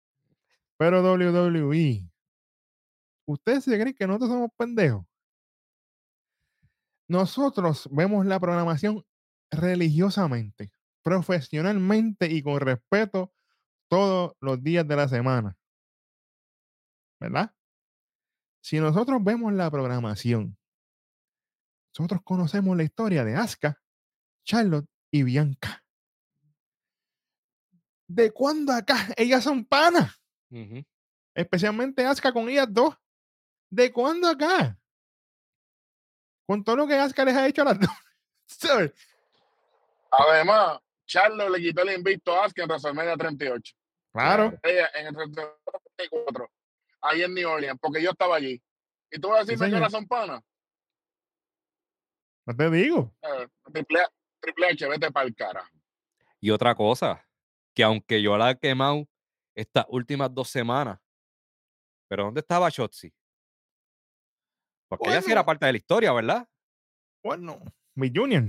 Pero 0.77 1.03
WWE. 1.03 2.09
¿Ustedes 3.27 3.64
se 3.64 3.79
creen 3.79 3.95
que 3.95 4.07
nosotros 4.07 4.31
somos 4.31 4.51
pendejos? 4.57 5.05
Nosotros 7.09 7.89
vemos 7.93 8.25
la 8.27 8.41
programación 8.41 9.05
religiosamente, 9.51 10.72
profesionalmente 11.03 12.31
y 12.31 12.43
con 12.43 12.61
respeto 12.61 13.33
todos 13.89 14.35
los 14.41 14.62
días 14.62 14.87
de 14.89 14.97
la 14.97 15.09
semana. 15.09 15.57
¿Verdad? 17.20 17.55
Si 18.61 18.81
nosotros 18.81 19.22
vemos 19.22 19.53
la 19.53 19.70
programación, 19.70 20.57
nosotros 21.97 22.22
conocemos 22.25 22.77
la 22.77 22.83
historia 22.83 23.25
de 23.25 23.37
Asuka, 23.37 23.81
Charlotte 24.45 24.89
y 25.11 25.22
Bianca. 25.22 25.85
¿De 28.09 28.33
cuándo 28.33 28.72
acá 28.72 28.97
ellas 29.16 29.45
son 29.45 29.64
panas? 29.64 30.20
Especialmente 31.35 32.05
Asuka 32.05 32.33
con 32.33 32.49
ellas 32.49 32.68
dos. 32.70 32.97
¿De 33.75 33.93
cuándo 33.93 34.29
acá? 34.29 34.79
Con 36.47 36.62
todo 36.62 36.77
lo 36.77 36.87
que 36.87 36.95
Asuka 36.95 37.25
les 37.25 37.35
ha 37.35 37.49
hecho 37.49 37.62
a 37.62 37.64
las 37.64 37.79
dos. 37.81 38.93
Además, 40.12 40.79
Charlo 41.07 41.49
le 41.49 41.59
quitó 41.61 41.83
el 41.83 41.97
invicto 41.97 42.33
a 42.41 42.45
Asuka 42.45 42.62
en 42.62 42.68
WrestleMania 42.68 43.16
38. 43.16 43.75
Claro. 44.12 44.57
Ella 44.62 44.91
en 44.95 45.07
el 45.09 45.14
34, 45.14 46.53
ahí 47.01 47.22
en 47.22 47.35
New 47.35 47.49
Orleans, 47.51 47.81
porque 47.81 48.01
yo 48.01 48.11
estaba 48.12 48.37
allí. 48.37 48.62
Y 49.11 49.18
tú 49.18 49.31
vas 49.31 49.39
a 49.39 49.41
decirme 49.41 49.59
que 49.66 49.70
señor. 49.70 49.83
ahora 49.83 49.91
son 49.91 50.07
panas. 50.07 50.41
No 52.47 52.55
te 52.55 52.70
digo. 52.70 53.12
Eh, 53.22 53.49
Triple, 53.72 54.07
Triple 54.39 54.66
H, 54.68 54.87
vete 54.89 55.11
para 55.11 55.27
el 55.27 55.35
cara. 55.35 55.68
Y 56.41 56.51
otra 56.51 56.77
cosa, 56.77 57.27
que 57.75 57.83
aunque 57.83 58.22
yo 58.22 58.37
la 58.37 58.53
he 58.53 58.59
quemado 58.59 59.09
estas 59.57 59.85
últimas 59.89 60.33
dos 60.33 60.49
semanas, 60.49 61.01
pero 62.07 62.25
¿dónde 62.27 62.41
estaba 62.41 62.68
Shotzi? 62.68 63.12
Porque 64.97 65.13
ella 65.13 65.23
sí 65.23 65.31
era 65.33 65.45
parte 65.45 65.67
de 65.67 65.73
la 65.73 65.79
historia, 65.79 66.13
¿verdad? 66.13 66.47
Bueno, 67.23 67.61
mi 67.95 68.11
Junior. 68.15 68.45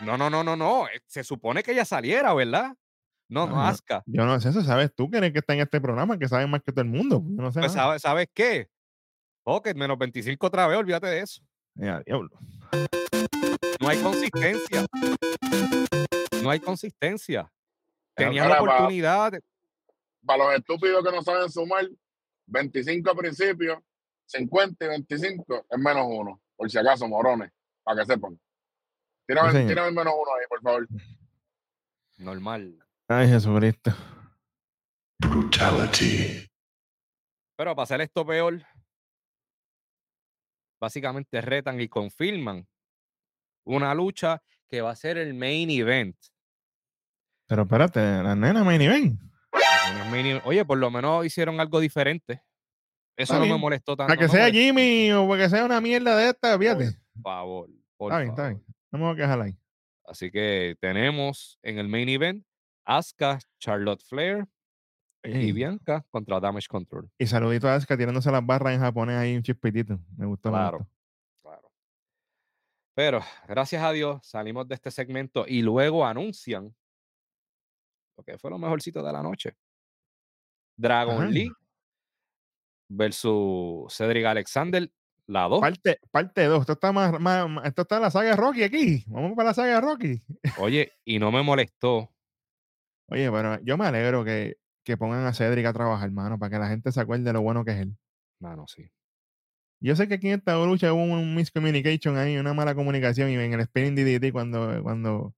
No, 0.00 0.16
no, 0.16 0.30
no, 0.30 0.44
no, 0.44 0.56
no. 0.56 0.86
eh, 0.88 1.00
Se 1.06 1.24
supone 1.24 1.62
que 1.62 1.72
ella 1.72 1.84
saliera, 1.84 2.32
¿verdad? 2.34 2.74
No, 3.28 3.46
no, 3.46 3.60
Ah, 3.60 3.68
Aska. 3.68 4.02
Yo 4.06 4.24
no 4.24 4.40
sé 4.40 4.48
eso, 4.50 4.62
sabes 4.62 4.94
tú 4.94 5.10
que 5.10 5.18
eres 5.18 5.32
que 5.32 5.40
está 5.40 5.52
en 5.54 5.60
este 5.60 5.80
programa, 5.80 6.18
que 6.18 6.28
sabes 6.28 6.48
más 6.48 6.62
que 6.62 6.72
todo 6.72 6.82
el 6.82 6.88
mundo. 6.88 7.20
Yo 7.22 7.42
no 7.42 7.52
sé. 7.52 7.60
Pues, 7.60 7.74
nada. 7.74 7.86
¿sabes, 7.88 8.02
¿sabes 8.02 8.28
qué? 8.32 8.68
Ok, 9.44 9.74
menos 9.74 9.98
25 9.98 10.46
otra 10.46 10.66
vez, 10.66 10.78
olvídate 10.78 11.06
de 11.08 11.20
eso. 11.20 11.42
Ya, 11.74 12.00
diablo. 12.06 12.30
No 13.80 13.88
hay 13.88 13.98
consistencia. 14.02 14.86
No 16.42 16.50
hay 16.50 16.60
consistencia. 16.60 17.50
Tenían 18.14 18.48
la 18.48 18.62
oportunidad. 18.62 19.32
de- 19.32 19.42
Para 20.24 20.44
los 20.44 20.54
estúpidos 20.54 21.04
que 21.04 21.10
no 21.14 21.22
saben 21.22 21.50
sumar, 21.50 21.86
25 22.46 23.10
al 23.10 23.16
principio, 23.16 23.84
50 24.28 24.84
y 24.84 24.88
25 24.88 25.66
es 25.70 25.78
menos 25.78 26.06
uno. 26.08 26.40
Por 26.56 26.70
si 26.70 26.78
acaso, 26.78 27.08
morones, 27.08 27.50
para 27.82 28.00
que 28.00 28.12
sepan. 28.12 28.38
Tírame, 29.26 29.52
Sí, 29.52 29.66
tírame 29.66 29.88
el 29.88 29.94
menos 29.94 30.14
uno 30.14 30.34
ahí, 30.34 30.46
por 30.48 30.62
favor. 30.62 30.88
Normal. 32.18 32.78
Ay, 33.08 33.28
Jesucristo. 33.28 33.92
Brutality. 35.18 36.46
Pero 37.56 37.74
para 37.74 37.84
hacer 37.84 38.00
esto 38.02 38.24
peor, 38.26 38.62
básicamente 40.80 41.40
retan 41.40 41.80
y 41.80 41.88
confirman 41.88 42.66
una 43.64 43.94
lucha 43.94 44.42
que 44.68 44.80
va 44.80 44.90
a 44.90 44.96
ser 44.96 45.18
el 45.18 45.34
main 45.34 45.70
event. 45.70 46.16
Pero 47.46 47.62
espérate, 47.62 48.00
la 48.00 48.36
nena 48.36 48.62
main 48.62 48.82
event. 48.82 49.20
Oye, 50.44 50.64
por 50.64 50.78
lo 50.78 50.90
menos 50.90 51.24
hicieron 51.24 51.60
algo 51.60 51.80
diferente. 51.80 52.42
Eso 53.18 53.34
Está 53.34 53.38
no 53.46 53.52
me 53.52 53.58
molestó 53.60 53.96
tanto. 53.96 54.08
Para 54.08 54.16
que 54.18 54.26
no 54.26 54.32
sea 54.32 54.42
molestó, 54.42 54.58
Jimmy 54.60 55.10
o 55.12 55.28
para 55.28 55.42
que 55.42 55.48
sea 55.50 55.64
una 55.64 55.80
mierda 55.80 56.16
de 56.16 56.30
esta, 56.30 56.56
fíjate. 56.58 56.84
Por 57.14 57.22
favor. 57.22 57.70
por 57.96 58.12
Está 58.12 58.18
bien, 58.20 58.30
está 58.30 58.48
bien. 58.48 58.64
No 58.92 58.98
me 59.00 59.04
voy 59.06 59.14
a 59.14 59.16
quejar 59.16 59.40
ahí. 59.40 59.58
Así 60.04 60.30
que 60.30 60.76
tenemos 60.80 61.58
en 61.62 61.78
el 61.78 61.88
main 61.88 62.08
event 62.08 62.46
Asuka, 62.84 63.40
Charlotte 63.58 64.02
Flair 64.02 64.46
y 65.24 65.50
Bianca 65.52 66.06
contra 66.10 66.38
Damage 66.40 66.68
Control. 66.68 67.10
Y 67.18 67.26
saludito 67.26 67.68
a 67.68 67.74
Asuka 67.74 67.96
tirándose 67.98 68.30
las 68.30 68.46
barras 68.46 68.72
en 68.74 68.80
japonés 68.80 69.16
ahí 69.16 69.36
un 69.36 69.42
chispitito. 69.42 69.98
Me 70.16 70.24
gustó. 70.24 70.50
me 70.50 70.56
Claro. 70.58 70.78
gustó. 70.78 70.92
Claro. 71.42 71.72
Pero 72.94 73.20
gracias 73.48 73.82
a 73.82 73.90
Dios 73.92 74.20
salimos 74.24 74.66
de 74.68 74.76
este 74.76 74.90
segmento 74.92 75.44
y 75.46 75.60
luego 75.62 76.06
anuncian 76.06 76.74
lo 78.16 78.22
que 78.24 78.38
fue 78.38 78.48
lo 78.50 78.58
mejorcito 78.58 79.02
de 79.02 79.12
la 79.12 79.22
noche. 79.22 79.56
Dragon 80.76 81.16
Ajá. 81.16 81.26
Lee 81.26 81.52
versus 82.88 83.92
Cedric 83.94 84.24
Alexander, 84.26 84.90
la 85.26 85.42
2. 85.44 85.60
Parte, 85.60 85.98
parte 86.10 86.44
2. 86.44 86.60
Esto 86.60 86.72
está 86.72 86.92
más, 86.92 87.18
más- 87.20 87.48
más- 87.48 87.66
esto 87.66 87.82
está 87.82 87.96
en 87.96 88.02
la 88.02 88.10
saga 88.10 88.30
de 88.30 88.36
Rocky 88.36 88.62
aquí. 88.62 89.04
Vamos 89.08 89.32
para 89.36 89.50
la 89.50 89.54
saga 89.54 89.74
de 89.74 89.80
Rocky. 89.80 90.22
Oye, 90.58 90.92
y 91.04 91.18
no 91.18 91.30
me 91.30 91.42
molestó 91.42 92.12
Oye, 93.10 93.30
pero 93.30 93.58
yo 93.62 93.78
me 93.78 93.86
alegro 93.86 94.22
que, 94.24 94.56
que 94.84 94.96
pongan 94.98 95.24
a 95.26 95.32
Cedric 95.32 95.64
a 95.66 95.72
trabajar, 95.72 96.06
hermano, 96.08 96.38
para 96.38 96.50
que 96.50 96.58
la 96.58 96.68
gente 96.68 96.92
se 96.92 97.00
acuerde 97.00 97.24
de 97.24 97.32
lo 97.32 97.40
bueno 97.40 97.64
que 97.64 97.70
es 97.72 97.78
él. 97.78 97.96
Mano, 98.40 98.66
sí. 98.68 98.90
Yo 99.80 99.96
sé 99.96 100.08
que 100.08 100.14
aquí 100.14 100.28
en 100.28 100.38
esta 100.40 100.56
lucha 100.64 100.92
hubo 100.92 101.02
un 101.02 101.34
miscommunication 101.34 102.18
ahí, 102.18 102.36
una 102.36 102.52
mala 102.52 102.74
comunicación, 102.74 103.30
y 103.30 103.34
en 103.34 103.52
el 103.54 103.64
spinning 103.64 103.94
DDT 103.94 104.32
cuando, 104.32 104.82
cuando 104.82 105.34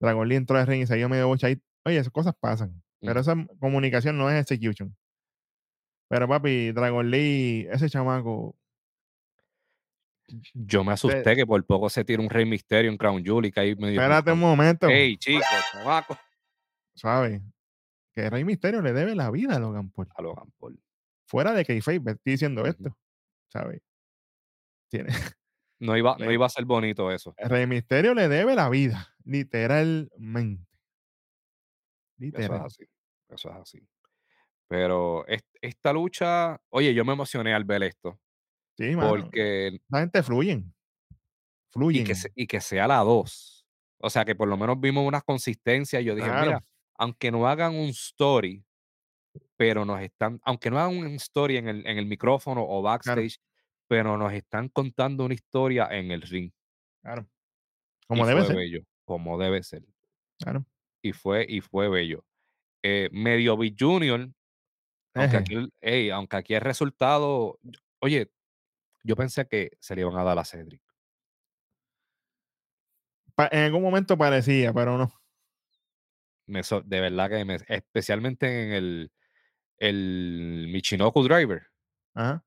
Dragon 0.00 0.28
Lee 0.28 0.36
entró 0.36 0.58
al 0.58 0.66
ring 0.66 0.82
y 0.82 0.86
salió 0.86 1.08
medio 1.08 1.28
bocha 1.28 1.46
ahí. 1.46 1.58
Oye, 1.86 1.98
esas 1.98 2.12
cosas 2.12 2.34
pasan. 2.38 2.82
Pero 3.00 3.20
esa 3.20 3.34
comunicación 3.60 4.18
no 4.18 4.28
es 4.30 4.40
execution. 4.40 4.94
Pero 6.08 6.28
papi, 6.28 6.72
Dragon 6.72 7.10
Lee, 7.10 7.66
ese 7.70 7.90
chamaco, 7.90 8.56
Yo 10.54 10.84
me 10.84 10.92
asusté 10.92 11.34
que 11.36 11.46
por 11.46 11.64
poco 11.64 11.88
se 11.88 12.04
tira 12.04 12.20
un 12.22 12.30
Rey 12.30 12.44
Misterio 12.46 12.90
en 12.90 12.96
Crown 12.96 13.22
Jewel 13.24 13.46
y 13.46 13.52
que 13.52 13.60
ahí 13.60 13.70
espérate 13.70 14.32
un 14.32 14.40
momento, 14.40 14.88
Ey, 14.88 15.16
chicos, 15.16 15.44
chamaco. 15.72 16.16
suave. 16.94 17.42
Que 18.14 18.30
Rey 18.30 18.44
Misterio 18.44 18.80
le 18.82 18.92
debe 18.92 19.14
la 19.14 19.30
vida 19.30 19.56
a 19.56 19.58
Logan 19.58 19.90
Paul. 19.90 20.08
A 20.14 20.22
Logan 20.22 20.50
Paul. 20.58 20.80
Fuera 21.28 21.52
de 21.52 21.64
Kayfabe, 21.64 21.96
estoy 22.12 22.32
diciendo 22.32 22.64
esto, 22.66 22.96
¿sabes? 23.48 23.82
Tiene, 24.88 25.08
No 25.78 25.96
iba, 25.96 26.16
no 26.18 26.30
iba 26.32 26.46
a 26.46 26.48
ser 26.48 26.64
bonito 26.64 27.10
eso. 27.10 27.34
Rey 27.36 27.66
Misterio 27.66 28.14
le 28.14 28.28
debe 28.28 28.54
la 28.54 28.68
vida, 28.70 29.14
literalmente. 29.24 30.62
Eso 30.62 30.72
es 32.16 32.18
Literal. 32.18 32.62
así. 32.64 32.84
Eso 33.28 33.50
es 33.50 33.56
así. 33.56 33.86
Pero 34.68 35.26
est- 35.28 35.46
esta 35.60 35.92
lucha, 35.92 36.60
oye, 36.70 36.92
yo 36.94 37.04
me 37.04 37.12
emocioné 37.12 37.54
al 37.54 37.64
ver 37.64 37.82
esto. 37.84 38.18
Sí, 38.76 38.96
mano. 38.96 39.10
Porque. 39.10 39.78
La 39.88 40.00
gente 40.00 40.22
fluyen. 40.22 40.72
Y 41.10 41.14
Fluyen. 41.72 42.04
que, 42.06 42.14
se- 42.14 42.32
y 42.34 42.46
que 42.46 42.60
sea 42.60 42.86
la 42.88 42.98
2. 42.98 43.66
O 43.98 44.10
sea, 44.10 44.24
que 44.24 44.34
por 44.34 44.48
lo 44.48 44.56
menos 44.56 44.80
vimos 44.80 45.06
unas 45.06 45.22
consistencias. 45.24 46.02
Yo 46.04 46.14
dije, 46.14 46.26
Claro. 46.28 46.46
mira, 46.46 46.60
aunque 46.98 47.30
no 47.30 47.46
hagan 47.46 47.74
un 47.74 47.88
story, 47.90 48.64
pero 49.56 49.84
nos 49.84 50.00
están, 50.00 50.40
aunque 50.44 50.70
no 50.70 50.78
hagan 50.78 50.96
un 50.96 51.06
story 51.16 51.56
en 51.58 51.68
el, 51.68 51.86
en 51.86 51.98
el 51.98 52.06
micrófono 52.06 52.64
o 52.66 52.82
backstage, 52.82 53.38
pero 53.88 54.16
nos 54.16 54.32
están 54.32 54.68
contando 54.68 55.24
una 55.24 55.34
historia 55.34 55.88
en 55.90 56.10
el 56.10 56.22
ring. 56.22 56.50
Claro. 57.02 57.26
y 58.02 58.06
Como 58.08 58.26
debe 58.26 58.40
fue 58.40 58.46
ser. 58.48 58.56
bello, 58.56 58.80
como 59.04 59.38
debe 59.38 59.62
ser. 59.62 59.82
Claro. 60.38 60.64
Y 61.02 61.12
fue, 61.12 61.44
y 61.48 61.60
fue 61.60 61.88
bello. 61.88 62.24
Eh, 62.82 63.08
medio 63.12 63.56
Big 63.56 63.76
Junior, 63.78 64.28
aunque 65.20 65.36
aquí, 65.36 65.54
el- 65.54 65.72
ey, 65.80 66.10
aunque 66.10 66.36
aquí 66.36 66.54
el 66.54 66.60
resultado, 66.60 67.58
oye, 68.00 68.30
yo 69.04 69.16
pensé 69.16 69.46
que 69.46 69.70
se 69.80 69.94
le 69.94 70.02
iban 70.02 70.16
a 70.16 70.24
dar 70.24 70.38
a 70.38 70.44
Cedric. 70.44 70.82
Pa- 73.34 73.48
en 73.52 73.64
algún 73.64 73.82
momento 73.82 74.16
parecía, 74.16 74.72
pero 74.72 74.96
no. 74.98 75.12
Me 76.46 76.62
de 76.62 77.00
verdad 77.00 77.28
que 77.28 77.44
me, 77.44 77.58
especialmente 77.68 78.46
en 78.66 78.72
el, 78.72 79.12
el 79.78 80.68
Michinoku 80.72 81.22
Driver, 81.24 81.66
Ajá. 82.14 82.44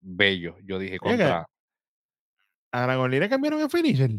bello. 0.00 0.56
Yo 0.62 0.78
dije 0.78 0.98
contra. 0.98 1.46
A 2.70 2.82
Dragon 2.82 3.10
Lee 3.10 3.20
le 3.20 3.28
cambiaron 3.28 3.60
el 3.60 3.68
finisher. 3.68 4.10
yo 4.10 4.18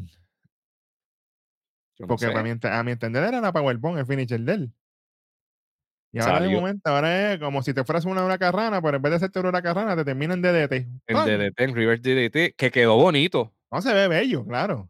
no 2.00 2.08
Porque 2.08 2.26
sé, 2.26 2.32
para 2.32 2.44
mi 2.44 2.52
ente- 2.52 2.70
a 2.70 2.84
mi 2.84 2.92
entender 2.92 3.24
era 3.24 3.42
la 3.42 3.52
Powerbomb 3.52 3.98
el 3.98 4.06
finisher 4.06 4.40
de 4.42 4.54
él. 4.54 4.74
Y 6.14 6.20
ahora 6.20 6.34
de 6.42 6.48
momento, 6.62 6.90
ahora 6.90 7.34
es 7.34 7.40
como 7.40 7.64
si 7.64 7.74
te 7.74 7.84
fueras 7.84 8.06
una 8.06 8.24
huracarrana, 8.24 8.82
pero 8.82 8.98
en 8.98 9.02
vez 9.02 9.10
de 9.12 9.16
hacerte 9.18 9.40
una 9.40 9.50
huracarrana, 9.50 9.96
te 9.96 10.06
terminan 10.06 10.42
de 10.42 10.52
DDT. 10.54 10.74
en. 11.08 11.16
DDT, 11.26 11.60
en 11.64 11.76
Reverse 11.76 12.02
DDT, 12.04 12.56
que 12.56 12.72
quedó 12.72 12.96
bonito. 12.98 13.52
No 13.72 13.82
se 13.82 13.94
ve 13.94 14.08
bello, 14.08 14.46
claro. 14.46 14.90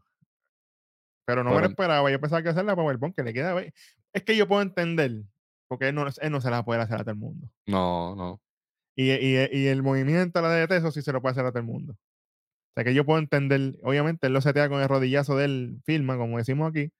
Pero 1.26 1.42
no 1.42 1.50
me 1.50 1.56
lo 1.56 1.68
esperaba. 1.70 2.10
Yo 2.10 2.20
pensaba 2.20 2.42
que 2.42 2.50
hacer 2.50 2.64
la 2.66 2.76
Powerbomb, 2.76 3.14
que 3.14 3.22
le 3.22 3.32
queda 3.32 3.54
bello. 3.54 3.72
Es 4.12 4.22
que 4.24 4.36
yo 4.36 4.46
puedo 4.46 4.60
entender, 4.62 5.22
porque 5.68 5.88
él 5.88 5.94
no, 5.94 6.06
él 6.06 6.30
no 6.30 6.40
se 6.40 6.50
la 6.50 6.64
puede 6.64 6.82
hacer 6.82 6.96
a 6.96 7.04
todo 7.04 7.12
el 7.12 7.16
mundo. 7.16 7.48
No, 7.66 8.14
no. 8.14 8.40
Y, 8.96 9.10
y- 9.10 9.48
y 9.50 9.66
el 9.68 9.82
movimiento 9.82 10.38
a 10.38 10.42
la 10.42 10.50
DDT, 10.54 10.72
eso 10.76 10.90
sí 10.90 11.00
se 11.02 11.12
lo 11.12 11.22
puede 11.22 11.32
hacer 11.32 11.46
a 11.46 11.50
todo 11.50 11.60
el 11.60 11.64
mundo. 11.66 11.94
O 11.94 12.72
sea 12.76 12.84
que 12.84 12.92
yo 12.94 13.04
puedo 13.06 13.18
entender, 13.18 13.76
obviamente 13.82 14.26
él 14.26 14.32
lo 14.34 14.40
setea 14.40 14.68
con 14.68 14.82
el 14.82 14.88
rodillazo 14.88 15.36
del 15.36 15.80
firma, 15.86 16.16
como 16.18 16.36
decimos 16.38 16.68
aquí. 16.70 16.90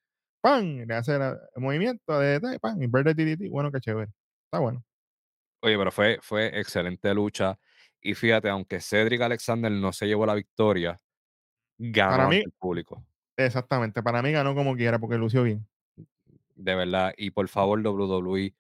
¡Pam! 0.44 0.84
Le 0.86 0.94
hace 0.94 1.14
el 1.16 1.22
movimiento 1.56 2.18
de. 2.18 2.38
Y 2.78 2.86
verde 2.86 3.14
DDT. 3.14 3.48
Bueno, 3.50 3.72
qué 3.72 3.80
chévere. 3.80 4.10
Está 4.44 4.58
bueno. 4.58 4.84
Oye, 5.62 5.78
pero 5.78 5.90
fue, 5.90 6.18
fue 6.20 6.48
excelente 6.60 7.14
lucha. 7.14 7.58
Y 8.02 8.12
fíjate, 8.12 8.50
aunque 8.50 8.78
Cedric 8.82 9.22
Alexander 9.22 9.72
no 9.72 9.90
se 9.90 10.06
llevó 10.06 10.26
la 10.26 10.34
victoria, 10.34 11.00
ganó 11.78 12.28
mí- 12.28 12.42
el 12.44 12.52
público. 12.58 13.02
Exactamente. 13.38 14.02
Para 14.02 14.20
mí 14.20 14.32
ganó 14.32 14.54
como 14.54 14.76
quiera, 14.76 14.98
porque 14.98 15.16
lució 15.16 15.44
bien. 15.44 15.66
De 16.54 16.74
verdad. 16.74 17.14
Y 17.16 17.30
por 17.30 17.48
favor, 17.48 17.80
WWE, 17.80 18.54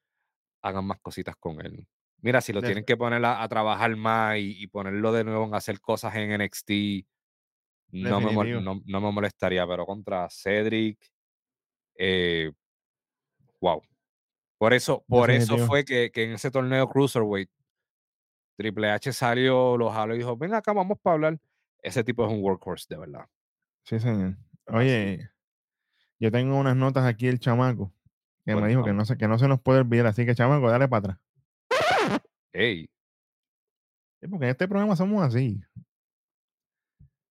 hagan 0.62 0.86
más 0.86 0.98
cositas 1.00 1.36
con 1.36 1.60
él. 1.60 1.86
Mira, 2.22 2.40
si 2.40 2.54
lo 2.54 2.62
tienen 2.62 2.84
que 2.86 2.96
poner 2.96 3.22
a, 3.26 3.42
a 3.42 3.48
trabajar 3.48 3.94
más 3.96 4.38
y, 4.38 4.62
y 4.62 4.66
ponerlo 4.68 5.12
de 5.12 5.24
nuevo 5.24 5.44
en 5.44 5.54
hacer 5.54 5.78
cosas 5.82 6.14
en 6.16 6.32
NXT, 6.40 6.70
no 7.90 8.20
me, 8.22 8.32
mol- 8.32 8.46
Definitivo. 8.46 8.60
no, 8.62 8.80
no 8.86 9.00
me 9.02 9.12
molestaría, 9.12 9.66
pero 9.66 9.84
contra 9.84 10.26
Cedric, 10.30 10.98
eh, 11.96 12.52
wow. 13.60 13.82
Por 14.58 14.72
eso, 14.72 15.04
por 15.08 15.30
eso 15.30 15.58
fue 15.58 15.84
que, 15.84 16.10
que 16.10 16.24
en 16.24 16.32
ese 16.32 16.50
torneo 16.50 16.88
Cruiserweight, 16.88 17.50
Triple 18.56 18.90
H 18.90 19.12
salió, 19.12 19.76
lo 19.76 19.90
jaló 19.90 20.14
y 20.14 20.18
dijo, 20.18 20.36
ven 20.36 20.54
acá, 20.54 20.72
vamos 20.72 20.98
para 21.02 21.14
hablar. 21.14 21.40
Ese 21.82 22.04
tipo 22.04 22.24
es 22.24 22.32
un 22.32 22.42
workhorse, 22.42 22.86
de 22.88 22.98
verdad. 22.98 23.26
Sí, 23.84 23.98
señor. 23.98 24.36
Oye, 24.68 25.28
yo 26.18 26.30
tengo 26.30 26.56
unas 26.56 26.76
notas 26.76 27.04
aquí 27.04 27.26
el 27.26 27.40
chamaco 27.40 27.92
que 28.46 28.54
me 28.54 28.68
dijo 28.68 28.84
que 28.84 28.92
no, 28.92 29.04
se, 29.04 29.16
que 29.16 29.28
no 29.28 29.38
se 29.38 29.48
nos 29.48 29.60
puede 29.60 29.80
olvidar. 29.80 30.06
Así 30.06 30.24
que, 30.24 30.34
chamaco, 30.34 30.70
dale 30.70 30.88
para 30.88 30.98
atrás. 30.98 31.18
Ey, 32.52 32.88
Sí, 34.24 34.28
porque 34.28 34.46
en 34.46 34.50
este 34.52 34.66
programa 34.66 34.96
somos 34.96 35.22
así. 35.22 35.62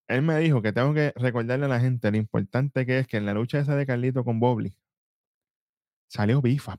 Él 0.08 0.22
me 0.22 0.38
dijo 0.40 0.62
que 0.62 0.74
tengo 0.74 0.94
que 0.94 1.14
recordarle 1.16 1.66
a 1.66 1.70
la 1.70 1.80
gente 1.80 2.12
lo 2.12 2.18
importante 2.18 2.86
que 2.86 3.00
es 3.00 3.08
que 3.08 3.18
en 3.18 3.26
la 3.26 3.34
lucha 3.34 3.60
esa 3.60 3.76
de 3.76 3.86
Carlito 3.86 4.24
con 4.24 4.40
Bobby 4.40 4.76
salió 6.10 6.42
Bifa. 6.42 6.78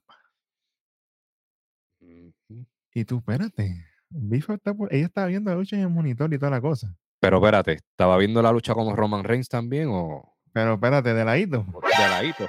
Y 2.97 3.05
tú, 3.05 3.19
espérate. 3.19 3.87
Bifa 4.11 4.55
está 4.55 4.75
por- 4.75 4.93
ella 4.95 5.07
estaba 5.07 5.27
viendo 5.27 5.51
la 5.51 5.57
lucha 5.57 5.77
en 5.77 5.83
el 5.83 5.89
monitor 5.91 6.33
y 6.33 6.39
toda 6.39 6.51
la 6.51 6.61
cosa. 6.61 6.95
Pero 7.21 7.39
espérate, 7.39 7.73
¿estaba 7.73 8.17
viendo 8.19 8.43
la 8.43 8.53
lucha 8.53 8.75
con 8.75 8.95
Roman 8.95 9.25
Reigns 9.25 9.49
también 9.49 9.89
o 9.91 10.37
Pero 10.53 10.75
espérate, 10.75 11.15
de 11.15 11.25
ladito. 11.25 11.65
de 11.99 12.09
ladito? 12.09 12.47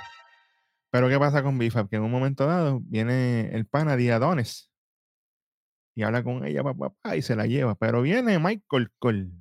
Pero 0.91 1.09
¿qué 1.09 1.17
pasa 1.17 1.41
con 1.41 1.57
Bifa? 1.57 1.87
Que 1.87 1.95
en 1.95 2.03
un 2.03 2.11
momento 2.11 2.45
dado 2.45 2.79
viene 2.83 3.49
el 3.55 3.65
pana 3.65 3.95
Diadones 3.95 4.69
y 5.95 6.03
habla 6.03 6.23
con 6.23 6.45
ella, 6.45 6.61
papá, 6.63 6.93
y 7.15 7.21
se 7.21 7.35
la 7.35 7.47
lleva. 7.47 7.75
Pero 7.75 8.01
viene 8.01 8.37
Michael 8.37 8.91
Cole. 8.99 9.31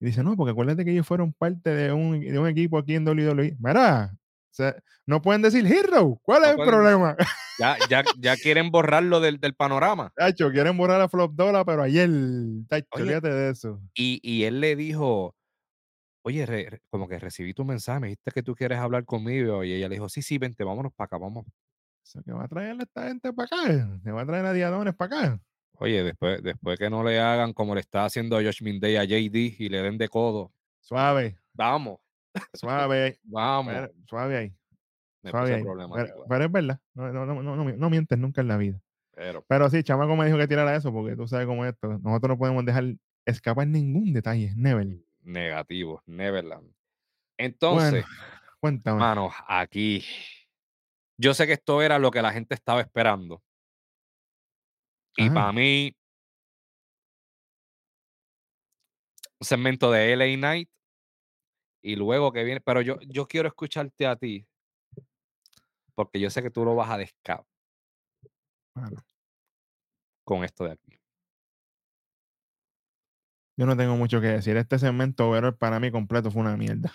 Y 0.00 0.06
dice, 0.06 0.22
no, 0.22 0.36
porque 0.36 0.50
acuérdate 0.52 0.84
que 0.84 0.92
ellos 0.92 1.06
fueron 1.06 1.32
parte 1.32 1.70
de 1.70 1.92
un, 1.92 2.20
de 2.20 2.38
un 2.38 2.46
equipo 2.48 2.78
aquí 2.78 2.94
en 2.94 3.06
WWE. 3.08 3.56
Mira, 3.58 4.10
o 4.14 4.18
sea, 4.50 4.76
no 5.06 5.22
pueden 5.22 5.42
decir 5.42 5.66
Hero. 5.66 6.18
¿Cuál 6.22 6.42
No 6.42 6.48
es 6.48 6.58
el 6.58 6.64
problema? 6.66 7.16
Ya, 7.58 7.78
ya, 7.88 8.04
ya 8.18 8.36
quieren 8.36 8.70
borrarlo 8.70 9.18
del, 9.18 9.40
del 9.40 9.54
panorama. 9.54 10.12
Tacho, 10.14 10.50
quieren 10.50 10.76
borrar 10.76 11.00
a 11.00 11.08
Flop 11.08 11.32
Dollar, 11.34 11.64
pero 11.64 11.82
ayer, 11.82 12.10
tacho, 12.68 12.86
Oye. 12.90 13.18
de 13.18 13.48
eso. 13.48 13.80
Y, 13.94 14.20
y 14.22 14.44
él 14.44 14.60
le 14.60 14.76
dijo, 14.76 15.34
oye, 16.20 16.44
re- 16.44 16.82
como 16.90 17.08
que 17.08 17.18
recibí 17.18 17.54
tu 17.54 17.64
mensaje, 17.64 17.98
me 18.00 18.06
dijiste 18.08 18.30
que 18.32 18.42
tú 18.42 18.54
quieres 18.54 18.78
hablar 18.78 19.06
conmigo. 19.06 19.64
Y 19.64 19.72
ella 19.72 19.88
le 19.88 19.94
dijo, 19.94 20.10
sí, 20.10 20.20
sí, 20.20 20.36
vente, 20.36 20.64
vámonos 20.64 20.92
para 20.92 21.06
acá, 21.06 21.16
vamos. 21.16 21.46
Eso 22.04 22.22
que 22.22 22.32
va 22.32 22.44
a 22.44 22.48
traer 22.48 22.76
a 22.78 22.82
esta 22.82 23.08
gente 23.08 23.32
para 23.32 23.46
acá. 23.46 23.98
Se 24.04 24.12
va 24.12 24.20
a 24.20 24.26
traer 24.26 24.44
a 24.44 24.52
Diadones 24.52 24.94
para 24.94 25.16
acá. 25.20 25.40
Oye, 25.78 26.02
después, 26.02 26.42
después 26.42 26.78
que 26.78 26.90
no 26.90 27.04
le 27.04 27.20
hagan 27.20 27.52
como 27.52 27.74
le 27.74 27.80
está 27.80 28.04
haciendo 28.04 28.36
a 28.36 28.42
Josh 28.42 28.62
Day 28.80 28.96
a 28.96 29.04
JD 29.04 29.60
y 29.60 29.68
le 29.68 29.82
den 29.82 29.98
de 29.98 30.08
codo, 30.08 30.52
Suave, 30.80 31.38
vamos, 31.52 31.98
suave, 32.54 33.18
vamos. 33.24 33.74
suave 34.08 34.36
ahí. 34.36 34.52
Suave 35.28 35.54
ahí. 35.54 35.62
Pero, 35.62 36.24
pero 36.28 36.44
es 36.44 36.52
verdad. 36.52 36.80
No, 36.94 37.12
no, 37.12 37.26
no, 37.26 37.42
no, 37.42 37.64
no, 37.64 37.90
mientes 37.90 38.16
nunca 38.16 38.40
en 38.40 38.48
la 38.48 38.56
vida. 38.56 38.80
Pero, 39.12 39.44
Pero 39.48 39.68
sí, 39.70 39.82
Chamaco 39.82 40.14
me 40.14 40.26
dijo 40.26 40.38
que 40.38 40.46
tirara 40.46 40.76
eso 40.76 40.92
porque 40.92 41.16
tú 41.16 41.26
sabes 41.26 41.46
cómo 41.46 41.64
es 41.64 41.72
esto. 41.72 41.98
Nosotros 41.98 42.28
no 42.28 42.38
podemos 42.38 42.64
dejar 42.64 42.84
escapar 43.24 43.66
ningún 43.66 44.12
detalle. 44.12 44.52
Never. 44.56 44.86
negativo, 45.22 46.02
Neverland. 46.06 46.70
Entonces, 47.36 48.04
Cuéntame. 48.60 48.98
Mano, 48.98 49.30
aquí. 49.46 50.04
Yo 51.18 51.34
sé 51.34 51.46
que 51.46 51.54
esto 51.54 51.82
era 51.82 51.98
lo 51.98 52.10
que 52.10 52.22
la 52.22 52.32
gente 52.32 52.54
estaba 52.54 52.80
esperando. 52.80 53.42
Y 55.16 55.30
para 55.30 55.52
mí, 55.52 55.96
un 59.40 59.46
segmento 59.46 59.90
de 59.90 60.12
LA 60.12 60.36
Night. 60.36 60.70
Y 61.82 61.96
luego 61.96 62.32
que 62.32 62.44
viene. 62.44 62.60
Pero 62.60 62.80
yo, 62.82 62.98
yo 63.00 63.26
quiero 63.26 63.48
escucharte 63.48 64.06
a 64.06 64.16
ti. 64.16 64.46
Porque 65.94 66.20
yo 66.20 66.28
sé 66.30 66.42
que 66.42 66.50
tú 66.50 66.64
lo 66.64 66.74
vas 66.74 66.90
a 66.90 66.98
descap 66.98 67.46
Mano, 68.74 69.02
con 70.24 70.44
esto 70.44 70.64
de 70.64 70.72
aquí. 70.72 71.00
yo 73.56 73.64
no 73.64 73.76
tengo 73.76 73.96
mucho 73.96 74.20
que 74.20 74.26
decir. 74.26 74.56
Este 74.56 74.78
segmento 74.78 75.28
overall 75.28 75.56
para 75.56 75.80
mí 75.80 75.90
completo 75.90 76.30
fue 76.30 76.42
una 76.42 76.56
mierda. 76.56 76.92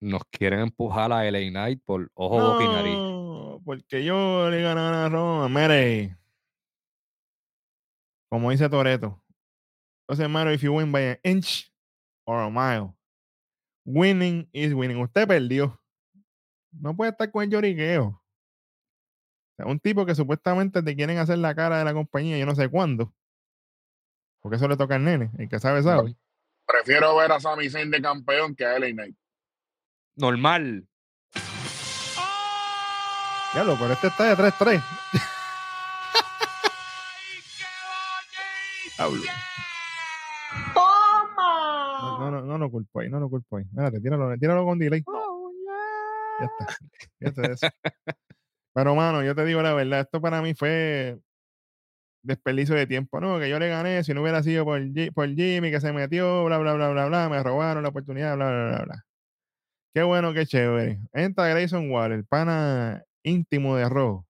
Nos 0.00 0.22
quieren 0.30 0.60
empujar 0.60 1.12
a 1.12 1.24
LA 1.30 1.50
Knight 1.50 1.82
por 1.84 2.10
ojo, 2.14 2.40
boca 2.40 2.64
y 2.64 2.68
nariz. 2.68 2.94
No, 2.94 3.60
porque 3.64 4.02
yo 4.02 4.48
le 4.48 4.62
gané 4.62 4.80
a 4.80 5.08
Roma. 5.08 5.48
Mire, 5.48 6.16
como 8.30 8.50
dice 8.50 8.68
Toreto, 8.68 9.22
doesn't 10.08 10.30
matter 10.30 10.52
if 10.54 10.62
you 10.62 10.72
win 10.72 10.90
by 10.90 11.02
an 11.02 11.18
inch 11.22 11.70
or 12.24 12.40
a 12.40 12.50
mile. 12.50 12.96
Winning 13.84 14.48
is 14.52 14.72
winning. 14.72 15.00
Usted 15.00 15.28
perdió. 15.28 15.78
No 16.72 16.96
puede 16.96 17.10
estar 17.10 17.30
con 17.30 17.42
el 17.42 17.50
lloriqueo. 17.50 18.20
Un 19.58 19.78
tipo 19.80 20.06
que 20.06 20.14
supuestamente 20.14 20.82
te 20.82 20.96
quieren 20.96 21.18
hacer 21.18 21.38
la 21.38 21.54
cara 21.54 21.78
de 21.78 21.84
la 21.84 21.92
compañía, 21.92 22.38
yo 22.38 22.46
no 22.46 22.54
sé 22.54 22.68
cuándo. 22.68 23.12
Porque 24.40 24.56
eso 24.56 24.68
le 24.68 24.76
toca 24.76 24.94
al 24.94 25.04
nene. 25.04 25.30
El 25.36 25.48
que 25.48 25.58
sabe, 25.58 25.82
sabe. 25.82 26.16
Prefiero 26.66 27.16
ver 27.16 27.32
a 27.32 27.40
Sami 27.40 27.68
Zayn 27.68 27.90
de 27.90 28.00
campeón 28.00 28.54
que 28.54 28.64
a 28.64 28.78
LA 28.78 28.92
Knight. 28.92 29.16
Normal. 30.20 30.86
Ya 33.54 33.64
lo, 33.64 33.76
pero 33.76 33.92
este 33.94 34.06
está 34.08 34.24
de 34.34 34.36
3-3. 34.36 34.82
Hablo. 38.98 39.22
No, 39.22 40.74
¡Toma! 40.74 42.18
no, 42.20 42.30
no, 42.30 42.42
no 42.42 42.58
lo 42.58 42.70
culpo 42.70 43.00
ahí, 43.00 43.08
no 43.08 43.18
lo 43.18 43.28
culpo 43.30 43.56
ahí. 43.56 43.64
Espérate, 43.64 44.00
tíralo, 44.00 44.36
tíralo 44.38 44.64
con 44.64 44.78
delay. 44.78 45.02
Ya 46.40 46.46
está. 46.46 46.76
Fíjate 47.18 47.40
de 47.40 47.52
eso. 47.54 47.66
Pero, 48.74 48.94
mano, 48.94 49.22
yo 49.24 49.34
te 49.34 49.44
digo 49.44 49.62
la 49.62 49.74
verdad, 49.74 50.00
esto 50.00 50.20
para 50.20 50.42
mí 50.42 50.54
fue 50.54 51.18
desperdicio 52.22 52.74
de 52.74 52.86
tiempo, 52.86 53.20
¿no? 53.20 53.38
Que 53.38 53.48
yo 53.48 53.58
le 53.58 53.68
gané, 53.68 54.04
si 54.04 54.12
no 54.14 54.22
hubiera 54.22 54.42
sido 54.42 54.64
por, 54.64 54.80
Ji- 54.80 55.10
por 55.10 55.28
Jimmy, 55.34 55.70
que 55.70 55.80
se 55.80 55.92
metió, 55.92 56.44
bla, 56.44 56.58
bla, 56.58 56.74
bla, 56.74 56.90
bla, 56.90 57.06
bla, 57.06 57.28
me 57.28 57.42
robaron 57.42 57.82
la 57.82 57.88
oportunidad, 57.88 58.36
bla, 58.36 58.48
bla, 58.50 58.68
bla, 58.68 58.84
bla. 58.84 59.04
Qué 59.92 60.02
bueno, 60.02 60.32
qué 60.32 60.46
chévere. 60.46 61.00
Entra 61.12 61.48
Grayson 61.48 61.90
Waller, 61.90 62.18
el 62.18 62.24
pana 62.26 63.02
íntimo 63.22 63.76
de 63.76 63.88
Rojo. 63.88 64.26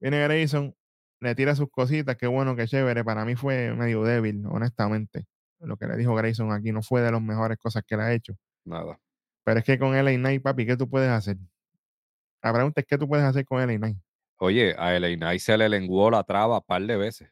Viene 0.00 0.20
Grayson, 0.22 0.74
le 1.20 1.34
tira 1.34 1.54
sus 1.54 1.70
cositas, 1.70 2.16
qué 2.16 2.26
bueno, 2.26 2.56
qué 2.56 2.66
chévere. 2.66 3.04
Para 3.04 3.24
mí 3.24 3.36
fue 3.36 3.72
medio 3.74 4.02
débil, 4.02 4.44
honestamente. 4.46 5.26
Lo 5.60 5.76
que 5.76 5.86
le 5.86 5.96
dijo 5.96 6.14
Grayson 6.14 6.52
aquí 6.52 6.72
no 6.72 6.82
fue 6.82 7.00
de 7.02 7.10
las 7.12 7.22
mejores 7.22 7.56
cosas 7.58 7.82
que 7.86 7.96
le 7.96 8.02
ha 8.02 8.12
hecho. 8.12 8.34
Nada. 8.64 8.98
Pero 9.44 9.58
es 9.60 9.64
que 9.64 9.78
con 9.78 9.94
LA 9.94 10.12
Knight, 10.16 10.42
papi, 10.42 10.66
¿qué 10.66 10.76
tú 10.76 10.88
puedes 10.90 11.08
hacer? 11.10 11.36
La 12.42 12.52
pregunta 12.52 12.80
es, 12.80 12.86
¿qué 12.86 12.98
tú 12.98 13.08
puedes 13.08 13.24
hacer 13.24 13.44
con 13.46 13.60
LA 13.60 13.78
Knight? 13.78 13.96
Oye, 14.38 14.74
a 14.76 14.92
LA 14.98 15.16
Knight 15.16 15.40
se 15.40 15.56
le 15.56 15.68
lenguó 15.68 16.10
la 16.10 16.22
traba 16.24 16.58
un 16.58 16.64
par 16.66 16.82
de 16.82 16.96
veces. 16.96 17.30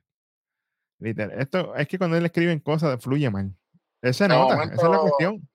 Literal. 1.00 1.38
Esto 1.40 1.74
es 1.74 1.86
que 1.88 1.98
cuando 1.98 2.16
él 2.16 2.24
escribe 2.24 2.62
cosas, 2.62 3.02
fluye 3.02 3.28
mal. 3.30 3.52
Él 4.00 4.14
se 4.14 4.24
De 4.24 4.28
nota, 4.28 4.54
momento- 4.54 4.74
esa 4.76 4.86
es 4.86 4.90
la 4.92 4.98
cuestión. 5.00 5.48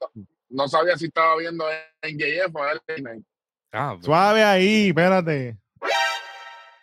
No 0.50 0.68
sabía 0.68 0.98
si 0.98 1.06
estaba 1.06 1.38
viendo 1.38 1.66
en 2.02 2.18
JF 2.18 2.56
o 2.56 2.66
LA 2.66 2.96
Knight. 2.98 3.26
Ah, 3.72 3.98
Suave 4.02 4.44
ahí, 4.44 4.90
espérate. 4.90 5.58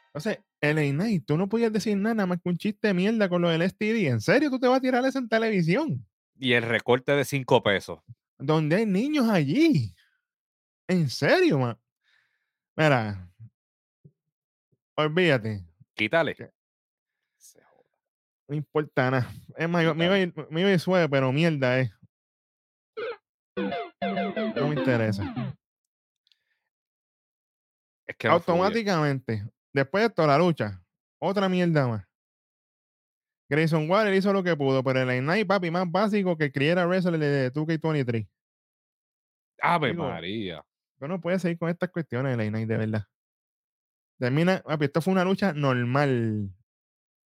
Entonces, 0.09 0.39
LA 0.61 0.93
Knight, 0.93 1.27
tú 1.27 1.37
no 1.37 1.49
podías 1.49 1.73
decir 1.73 1.97
nada, 1.97 2.15
nada 2.15 2.27
más 2.27 2.41
que 2.41 2.49
un 2.49 2.57
chiste 2.57 2.89
de 2.89 2.95
mierda 2.95 3.29
con 3.29 3.43
lo 3.43 3.49
del 3.49 3.69
STD. 3.69 4.07
¿En 4.09 4.21
serio 4.21 4.51
tú 4.51 4.59
te 4.59 4.69
vas 4.69 4.79
a 4.79 4.81
tirar 4.81 5.05
eso 5.05 5.19
en 5.19 5.29
televisión? 5.29 6.07
Y 6.39 6.53
el 6.53 6.63
recorte 6.63 7.13
de 7.13 7.25
5 7.25 7.63
pesos. 7.63 7.99
Donde 8.39 8.77
hay 8.77 8.87
niños 8.87 9.29
allí. 9.29 9.95
¿En 10.87 11.11
serio, 11.11 11.59
man? 11.59 11.79
Mira. 12.77 13.29
Olvídate. 14.95 15.65
Quítale. 15.95 16.35
¿Qué? 16.35 16.51
Se 17.37 17.61
joda. 17.63 17.91
No 18.49 18.55
importa 18.55 19.11
nada. 19.11 19.33
Es 19.57 19.69
más, 19.69 19.97
me 19.97 20.05
iba 20.05 20.15
a 20.15 20.19
ir, 20.19 20.35
me 20.51 20.61
iba 20.61 20.71
a 20.71 20.73
ir 20.73 20.81
suave, 20.81 21.09
pero 21.09 21.33
mierda 21.33 21.81
es. 21.81 21.91
No 23.57 24.69
me 24.69 24.75
interesa. 24.75 25.23
Es 28.07 28.17
que 28.17 28.29
no 28.29 28.39
fluye. 28.41 28.59
Automáticamente, 28.61 29.49
después 29.73 30.05
de 30.05 30.11
toda 30.11 30.29
la 30.29 30.39
lucha, 30.39 30.83
otra 31.19 31.49
mierda 31.49 31.89
más. 31.89 32.07
Grayson 33.49 33.89
Waller 33.89 34.15
hizo 34.15 34.33
lo 34.33 34.43
que 34.43 34.57
pudo, 34.57 34.83
pero 34.83 35.01
el 35.09 35.21
Knight, 35.23 35.47
papi, 35.47 35.71
más 35.71 35.91
básico 35.91 36.37
que 36.37 36.51
criera 36.51 36.85
wrestler 36.87 37.19
de 37.19 37.53
2K23. 37.53 38.29
Ave 39.63 39.91
Digo, 39.91 40.03
María. 40.09 40.65
Yo 41.01 41.09
no 41.09 41.21
puedo 41.21 41.39
seguir 41.39 41.59
con 41.59 41.69
estas 41.69 41.91
cuestiones 41.91 42.37
de 42.37 42.49
Knight, 42.49 42.69
de 42.69 42.77
verdad. 42.77 43.05
Termina, 44.19 44.63
papi, 44.63 44.87
esto 44.87 45.01
fue 45.01 45.13
una 45.13 45.25
lucha 45.25 45.53
normal. 45.53 46.51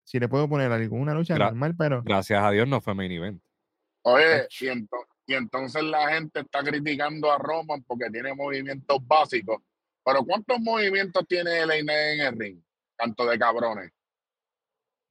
Si 0.04 0.18
le 0.20 0.28
puedo 0.28 0.48
poner 0.48 0.70
algo, 0.72 0.96
una 0.96 1.14
lucha 1.14 1.34
Gra- 1.34 1.46
normal, 1.46 1.74
pero 1.76 2.02
Gracias 2.02 2.42
a 2.42 2.50
Dios 2.50 2.66
no 2.68 2.80
fue 2.80 2.94
main 2.94 3.10
event. 3.12 3.42
Oye, 4.02 4.46
y, 4.60 4.66
ento- 4.66 5.06
y 5.26 5.34
entonces 5.34 5.82
la 5.82 6.08
gente 6.08 6.40
está 6.40 6.62
criticando 6.62 7.30
a 7.32 7.38
Roman 7.38 7.82
porque 7.82 8.08
tiene 8.10 8.32
movimientos 8.32 8.98
básicos. 9.06 9.60
Pero 10.04 10.24
¿cuántos 10.24 10.60
movimientos 10.60 11.26
tiene 11.26 11.66
LA 11.66 11.80
Knight 11.80 11.88
en 11.88 12.20
el 12.20 12.38
ring? 12.38 12.62
Tanto 12.96 13.26
de 13.26 13.38
cabrones. 13.38 13.92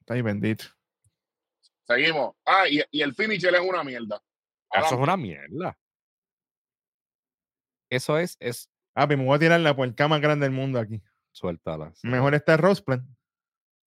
está 0.00 0.14
ahí 0.14 0.22
bendito. 0.22 0.64
Seguimos. 1.86 2.34
Ah, 2.46 2.66
y, 2.68 2.82
y 2.90 3.02
el 3.02 3.14
finisher 3.14 3.54
es 3.54 3.60
una 3.60 3.84
mierda. 3.84 4.20
Eso 4.72 4.86
es 4.86 4.92
una 5.00 5.16
mierda. 5.16 5.78
Eso 7.90 8.18
es, 8.18 8.36
es, 8.40 8.68
Papi, 8.94 9.16
me 9.16 9.24
voy 9.24 9.36
a 9.36 9.38
tirar 9.38 9.60
la 9.60 9.76
puerca 9.76 10.08
más 10.08 10.20
grande 10.20 10.46
del 10.46 10.54
mundo 10.54 10.80
aquí. 10.80 11.02
suéltala. 11.30 11.92
Mejor 12.02 12.34
está 12.34 12.54
el 12.54 12.58
Roseplan. 12.60 13.06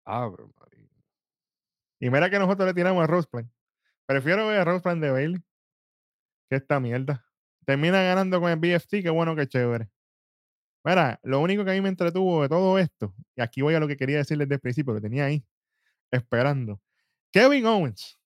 Ave 0.04 0.44
María. 0.60 0.88
Y 1.98 2.10
mira 2.10 2.30
que 2.30 2.38
nosotros 2.38 2.68
le 2.68 2.74
tiramos 2.74 3.02
a 3.02 3.06
Roseplan. 3.06 3.50
Prefiero 4.06 4.46
ver 4.46 4.60
a 4.60 4.64
Roseplan 4.64 5.00
de 5.00 5.10
Bailey 5.10 5.47
que 6.49 6.57
esta 6.57 6.80
mierda. 6.80 7.24
Termina 7.64 8.03
ganando 8.03 8.40
con 8.40 8.51
el 8.51 8.57
BFT, 8.59 9.03
qué 9.03 9.11
bueno, 9.11 9.36
qué 9.36 9.46
chévere. 9.46 9.88
Mira, 10.84 11.20
lo 11.22 11.40
único 11.40 11.64
que 11.64 11.72
a 11.72 11.74
mí 11.74 11.80
me 11.80 11.88
entretuvo 11.90 12.42
de 12.42 12.49
todo 12.49 12.78
esto, 12.78 13.14
y 13.36 13.42
aquí 13.42 13.62
voy 13.62 13.74
a 13.74 13.80
lo 13.80 13.88
que 13.88 13.96
quería 13.96 14.18
decir 14.18 14.38
desde 14.38 14.55
el 14.55 14.61
principio, 14.61 14.94
lo 14.94 15.01
tenía 15.01 15.26
ahí, 15.26 15.44
esperando. 16.11 16.80
Kevin 17.32 17.66
Owens 17.66 18.18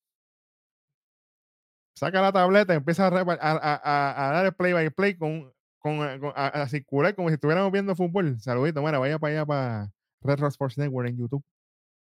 saca 1.94 2.20
la 2.20 2.32
tableta 2.32 2.72
y 2.74 2.76
empieza 2.76 3.06
a, 3.06 4.30
dar 4.32 4.46
el 4.46 4.54
play 4.54 4.72
by 4.72 4.90
play 4.90 5.16
con, 5.16 5.52
eh, 5.84 6.32
a, 6.34 6.68
circular 6.68 7.14
como 7.14 7.28
si 7.28 7.34
estuviéramos 7.34 7.72
viendo 7.72 7.96
fútbol. 7.96 8.40
Saludito, 8.40 8.82
mira, 8.82 8.98
vaya 8.98 9.18
para 9.18 9.32
allá 9.32 9.46
para 9.46 9.92
Red 10.22 10.40
Rock 10.40 10.50
Sports 10.50 10.78
Network 10.78 11.08
en 11.08 11.18
YouTube, 11.18 11.44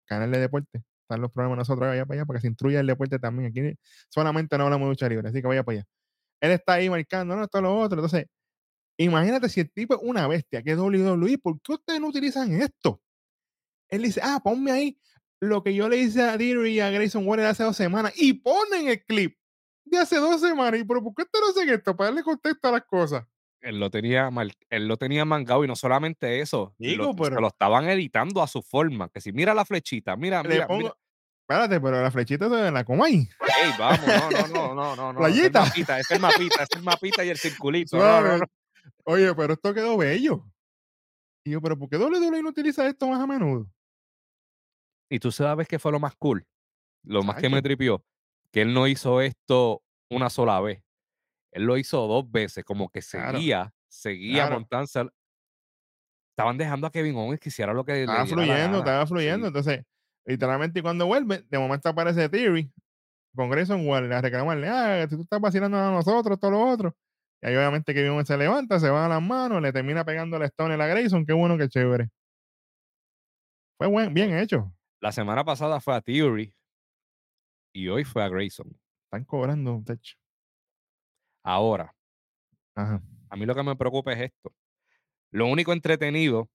canal 0.06 0.32
de 0.32 0.40
deporte. 0.40 0.84
Están 1.04 1.22
los 1.22 1.32
programas 1.32 1.58
nosotros, 1.60 1.90
vaya 1.90 2.06
para 2.06 2.20
allá 2.22 2.26
para 2.26 2.38
que 2.38 2.42
se 2.42 2.48
instruya 2.48 2.80
el 2.80 2.88
deporte 2.88 3.20
también. 3.20 3.50
Aquí 3.52 3.80
solamente 4.10 4.58
no 4.58 4.66
hablamos 4.66 4.88
de 4.88 4.90
lucha 4.92 5.10
libre, 5.10 5.30
así 5.30 5.42
que 5.42 5.48
vaya 5.48 5.64
para 5.64 5.80
allá. 5.80 5.88
Él 6.42 6.52
está 6.52 6.74
ahí 6.74 6.90
marcando, 6.90 7.36
no, 7.36 7.44
esto 7.44 7.58
es 7.58 7.64
lo 7.64 7.78
otro. 7.80 7.98
Entonces, 8.00 8.28
imagínate 8.98 9.50
si 9.50 9.60
el 9.62 9.72
tipo 9.72 9.96
es 9.96 10.00
una 10.04 10.28
bestia, 10.28 10.62
que 10.64 10.72
es 10.72 10.78
WWE, 10.78 11.38
¿por 11.40 11.60
qué 11.62 11.74
ustedes 11.74 12.00
no 12.00 12.08
utilizan 12.08 12.52
esto? 12.62 13.02
Él 13.90 14.04
dice, 14.04 14.22
ah, 14.24 14.40
ponme 14.44 14.72
ahí 14.72 15.00
lo 15.42 15.64
que 15.64 15.74
yo 15.74 15.88
le 15.90 15.98
hice 15.98 16.22
a 16.22 16.38
Deary 16.38 16.76
y 16.76 16.80
a 16.80 16.90
Grayson 16.90 17.26
Waller 17.26 17.46
hace 17.46 17.64
dos 17.64 17.76
semanas 17.78 18.14
y 18.18 18.34
ponen 18.34 18.88
el 18.90 19.04
clip 19.06 19.38
de 19.86 19.98
hace 19.98 20.18
dos 20.18 20.42
semanas. 20.42 20.80
¿Y 20.80 20.84
pero 20.84 21.02
por 21.04 21.16
qué 21.16 21.24
ustedes 21.24 21.44
no 21.46 21.50
hacen 21.52 21.70
esto? 21.74 21.96
Para 21.96 22.10
darle 22.10 22.24
contexto 22.24 22.68
a 22.68 22.72
las 22.72 22.86
cosas. 22.86 23.26
Él 23.62 23.80
lo 23.80 23.90
tenía 23.90 24.30
mal, 24.30 24.54
él 24.70 24.88
lo 24.88 24.96
tenía 24.98 25.26
mangado 25.26 25.66
y 25.66 25.68
no 25.68 25.76
solamente 25.76 26.40
eso, 26.40 26.76
Digo, 26.78 27.06
lo, 27.06 27.16
pero- 27.16 27.36
se 27.36 27.42
lo 27.42 27.48
estaban 27.48 27.90
editando 27.90 28.42
a 28.42 28.48
su 28.48 28.62
forma. 28.62 29.10
Que 29.10 29.20
si 29.22 29.32
mira 29.34 29.54
la 29.54 29.66
flechita, 29.66 30.16
mira, 30.16 30.44
Le 30.44 30.50
mira, 30.50 30.68
pongo, 30.68 30.80
mira. 30.82 30.96
Espérate, 31.50 31.82
pero 31.82 32.02
la 32.02 32.12
flechita 32.12 32.48
de 32.48 32.72
la 32.72 32.84
coma 32.84 33.06
ahí. 33.08 33.28
Ey, 33.62 33.72
vamos, 33.80 34.00
no, 34.06 34.30
no, 34.30 34.48
no, 34.48 34.76
no, 34.76 34.96
no, 34.96 35.14
no. 35.14 35.28
ese 35.28 35.46
Es 35.48 35.50
Playita. 35.52 35.64
el 35.64 35.66
mapita, 35.66 36.00
es 36.00 36.12
el 36.12 36.20
mapita, 36.20 36.64
es 36.64 36.70
el 36.76 36.84
mapita 36.84 37.26
y 37.26 37.30
el 37.30 37.38
circulito. 37.38 37.98
no, 37.98 38.22
no, 38.22 38.38
no. 38.38 38.46
Oye, 39.06 39.34
pero 39.34 39.54
esto 39.54 39.74
quedó 39.74 39.98
bello. 39.98 40.46
Y 41.44 41.52
yo, 41.52 41.62
pero 41.62 41.78
¿por 41.78 41.90
qué 41.90 41.98
WWE 41.98 42.44
no 42.44 42.50
utiliza 42.50 42.88
esto 42.88 43.08
más 43.08 43.20
a 43.20 43.26
menudo? 43.26 43.68
Y 45.10 45.20
tú 45.20 45.32
sabes 45.32 45.68
qué 45.68 45.80
fue 45.80 45.92
lo 45.92 46.00
más 46.00 46.16
cool, 46.18 46.46
lo 47.04 47.24
más 47.24 47.38
que 47.38 47.50
me 47.50 47.62
tripió, 47.64 48.06
que 48.52 48.62
él 48.62 48.74
no 48.74 48.88
hizo 48.88 49.22
esto 49.22 49.82
una 50.12 50.30
sola 50.30 50.60
vez. 50.62 50.84
Él 51.52 51.64
lo 51.64 51.78
hizo 51.78 52.06
dos 52.06 52.30
veces, 52.30 52.64
como 52.64 52.90
que 52.90 53.02
Claro, 53.02 53.38
seguía, 53.40 53.74
seguía 53.88 54.44
claro. 54.44 54.56
montándose. 54.60 55.10
Estaban 56.34 56.58
dejando 56.58 56.86
a 56.86 56.92
Kevin 56.92 57.16
Owens 57.16 57.40
que 57.40 57.50
hiciera 57.50 57.74
lo 57.74 57.84
que 57.84 58.02
Estaba 58.02 58.20
le 58.20 58.26
diera 58.26 58.42
la 58.42 58.46
fluyendo, 58.46 58.78
gana. 58.78 58.92
estaba 58.92 59.08
fluyendo. 59.08 59.46
Sí. 59.46 59.48
Entonces, 59.48 59.86
literalmente, 60.30 60.80
y 60.80 60.82
cuando 60.84 61.08
vuelve, 61.08 61.44
de 61.50 61.58
momento 61.58 61.90
aparece 61.90 62.30
Theory 62.30 62.72
con 63.36 63.50
Grayson 63.50 63.88
Waller 63.88 64.14
a 64.14 64.22
reclamarle, 64.22 64.68
ah, 64.68 65.08
si 65.10 65.16
tú 65.16 65.24
estás 65.24 65.42
vacilando 65.42 65.78
a 65.78 65.92
nosotros, 65.92 66.40
todo 66.40 66.52
lo 66.52 66.68
otro. 66.68 66.96
Y 67.42 67.48
ahí 67.48 67.56
obviamente 67.56 67.94
que 67.94 68.24
se 68.26 68.38
levanta, 68.38 68.80
se 68.80 68.90
va 68.90 69.06
a 69.06 69.10
las 69.10 69.22
manos, 69.22 69.62
le 69.62 69.72
termina 69.72 70.06
pegando 70.06 70.38
la 70.38 70.46
Stone 70.46 70.74
a 70.74 70.88
Grayson, 70.88 71.26
qué 71.26 71.34
bueno, 71.34 71.58
qué 71.58 71.68
chévere. 71.68 72.10
Fue 73.78 73.88
buen, 73.88 74.14
bien 74.14 74.38
hecho. 74.38 74.72
La 75.02 75.12
semana 75.12 75.44
pasada 75.44 75.80
fue 75.80 75.96
a 75.96 76.02
Theory 76.02 76.54
y 77.74 77.88
hoy 77.88 78.04
fue 78.04 78.24
a 78.24 78.30
Grayson. 78.30 78.68
Están 79.06 79.24
cobrando 79.26 79.74
un 79.74 79.86
techo. 79.86 80.16
Ahora, 81.44 81.96
Ajá. 82.76 83.02
a 83.30 83.36
mí 83.36 83.46
lo 83.46 83.56
que 83.56 83.64
me 83.64 83.76
preocupa 83.76 84.12
es 84.14 84.32
esto. 84.32 84.54
Lo 85.32 85.48
único 85.48 85.72
entretenido 85.72 86.50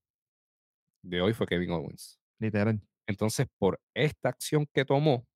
de 1.02 1.22
hoy 1.22 1.32
fue 1.32 1.46
Kevin 1.46 1.70
Owens. 1.70 2.20
Literal. 2.38 2.80
Entonces, 3.06 3.46
por 3.58 3.80
esta 3.94 4.30
acción 4.30 4.66
que 4.72 4.84
tomó, 4.84 5.26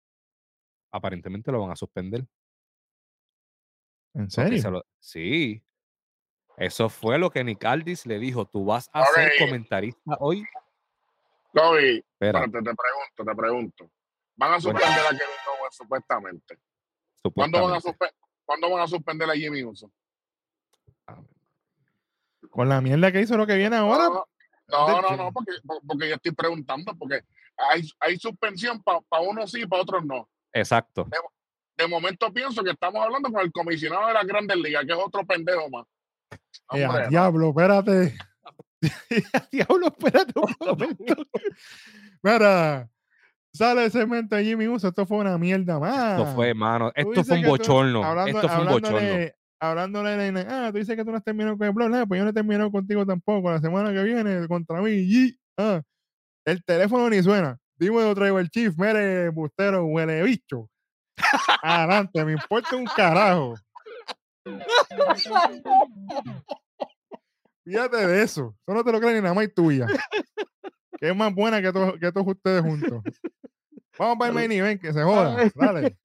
aparentemente 0.90 1.52
lo 1.52 1.60
van 1.62 1.70
a 1.72 1.76
suspender. 1.76 2.26
¿En 4.14 4.30
se 4.30 4.42
serio? 4.42 4.70
lo- 4.70 4.86
sí, 4.98 5.62
Eso 6.56 6.88
fue 6.88 7.18
lo 7.18 7.30
que 7.30 7.44
Nick 7.44 7.64
Aldis 7.64 8.04
le 8.04 8.18
dijo. 8.18 8.44
Tú 8.46 8.64
vas 8.64 8.90
a 8.92 9.04
ser 9.06 9.32
comentarista 9.38 10.16
hoy. 10.18 10.44
Kobe, 11.52 11.98
Espera, 11.98 12.40
espérate, 12.44 12.50
te 12.70 12.74
pregunto, 12.74 13.24
te 13.24 13.34
pregunto. 13.36 13.90
Van 14.34 14.52
a 14.54 14.60
suspender 14.60 15.06
a 15.06 15.10
Kevin 15.10 15.58
Owens 15.60 15.76
supuestamente. 15.76 16.58
¿Cuándo 17.32 17.62
van, 17.62 17.74
a 17.74 17.80
supuestamente. 17.80 18.16
suspe- 18.16 18.28
¿Cuándo 18.44 18.70
van 18.70 18.80
a 18.82 18.86
suspender 18.88 19.30
a 19.30 19.34
Jimmy 19.34 19.62
Uso? 19.62 19.92
Con 22.50 22.68
la 22.68 22.80
mierda 22.80 23.12
que 23.12 23.20
hizo 23.20 23.36
lo 23.36 23.46
que 23.46 23.56
viene 23.56 23.76
ahora. 23.76 24.08
No, 24.68 25.00
no, 25.02 25.16
no, 25.16 25.32
porque, 25.32 25.52
porque 25.86 26.08
yo 26.08 26.14
estoy 26.16 26.32
preguntando, 26.32 26.92
porque 26.96 27.20
hay, 27.70 27.82
hay 28.00 28.16
suspensión 28.18 28.82
para 28.82 29.22
unos 29.22 29.50
sí 29.50 29.62
y 29.62 29.66
para 29.66 29.82
otros 29.82 30.04
no. 30.04 30.28
Exacto. 30.52 31.08
De 31.76 31.86
momento 31.86 32.32
pienso 32.32 32.62
que 32.64 32.70
estamos 32.70 33.04
hablando 33.04 33.30
con 33.30 33.40
el 33.40 33.52
comisionado 33.52 34.08
de 34.08 34.14
las 34.14 34.26
grandes 34.26 34.56
ligas, 34.56 34.84
que 34.84 34.92
es 34.92 34.98
otro 34.98 35.24
pendejo 35.26 35.68
más. 35.70 35.86
Eh, 36.72 36.84
a 36.84 37.06
diablo, 37.08 37.50
espérate. 37.50 38.16
Diablo, 39.52 39.86
espérate 39.88 40.32
un 40.38 40.54
momento. 40.60 41.14
Mira, 42.22 42.88
sale 43.52 43.84
el 43.86 43.90
segmento 43.90 44.36
de 44.36 44.44
Jimmy 44.44 44.68
Uso. 44.68 44.88
Esto 44.88 45.06
fue 45.06 45.18
una 45.18 45.36
mierda 45.38 45.78
más. 45.78 46.18
Esto 46.18 46.34
fue, 46.34 46.54
mano. 46.54 46.92
Tú 46.92 47.00
Esto 47.10 47.24
fue 47.24 47.36
un 47.38 47.42
tú- 47.42 47.48
bochorno. 47.48 48.04
hablando- 48.04 48.38
Esto 48.40 48.48
fue 48.48 48.60
un 48.62 48.68
bochorno. 48.68 48.98
hablándole- 49.60 50.32
de, 50.32 50.46
ah, 50.48 50.68
tú 50.72 50.78
dices 50.78 50.94
que 50.96 51.04
tú 51.04 51.10
no 51.10 51.16
has 51.16 51.24
terminado 51.24 51.56
con 51.58 51.66
el 51.66 51.72
blog, 51.72 52.06
pues 52.08 52.18
yo 52.18 52.24
no 52.24 52.30
he 52.30 52.34
terminado 52.34 52.70
contigo 52.70 53.04
tampoco. 53.06 53.50
La 53.50 53.60
semana 53.60 53.92
que 53.92 54.02
viene 54.02 54.46
contra 54.46 54.80
mí, 54.80 54.90
y, 54.92 55.38
ah, 55.58 55.82
el 56.50 56.64
teléfono 56.64 57.08
ni 57.10 57.22
suena. 57.22 57.58
Dime 57.76 58.02
lo 58.02 58.14
traigo 58.14 58.38
el 58.38 58.50
chief, 58.50 58.76
mere, 58.76 59.28
bustero, 59.30 59.84
huele 59.86 60.22
bicho. 60.22 60.68
Adelante, 61.62 62.24
me 62.24 62.32
importa 62.32 62.76
un 62.76 62.84
carajo. 62.86 63.54
Fíjate 67.64 68.06
de 68.06 68.22
eso. 68.22 68.56
Eso 68.66 68.74
no 68.74 68.84
te 68.84 68.92
lo 68.92 69.00
creen 69.00 69.16
ni 69.16 69.22
nada 69.22 69.34
más 69.34 69.52
tuya. 69.54 69.86
Que 70.98 71.10
es 71.10 71.16
más 71.16 71.34
buena 71.34 71.60
que, 71.62 71.72
to- 71.72 71.98
que 72.00 72.10
todos 72.10 72.26
ustedes 72.26 72.62
juntos. 72.62 73.02
Vamos 73.98 74.16
para 74.18 74.28
el 74.30 74.34
main 74.34 74.52
event, 74.52 74.80
que 74.80 74.92
se 74.92 75.02
joda. 75.02 75.50
Dale. 75.54 75.98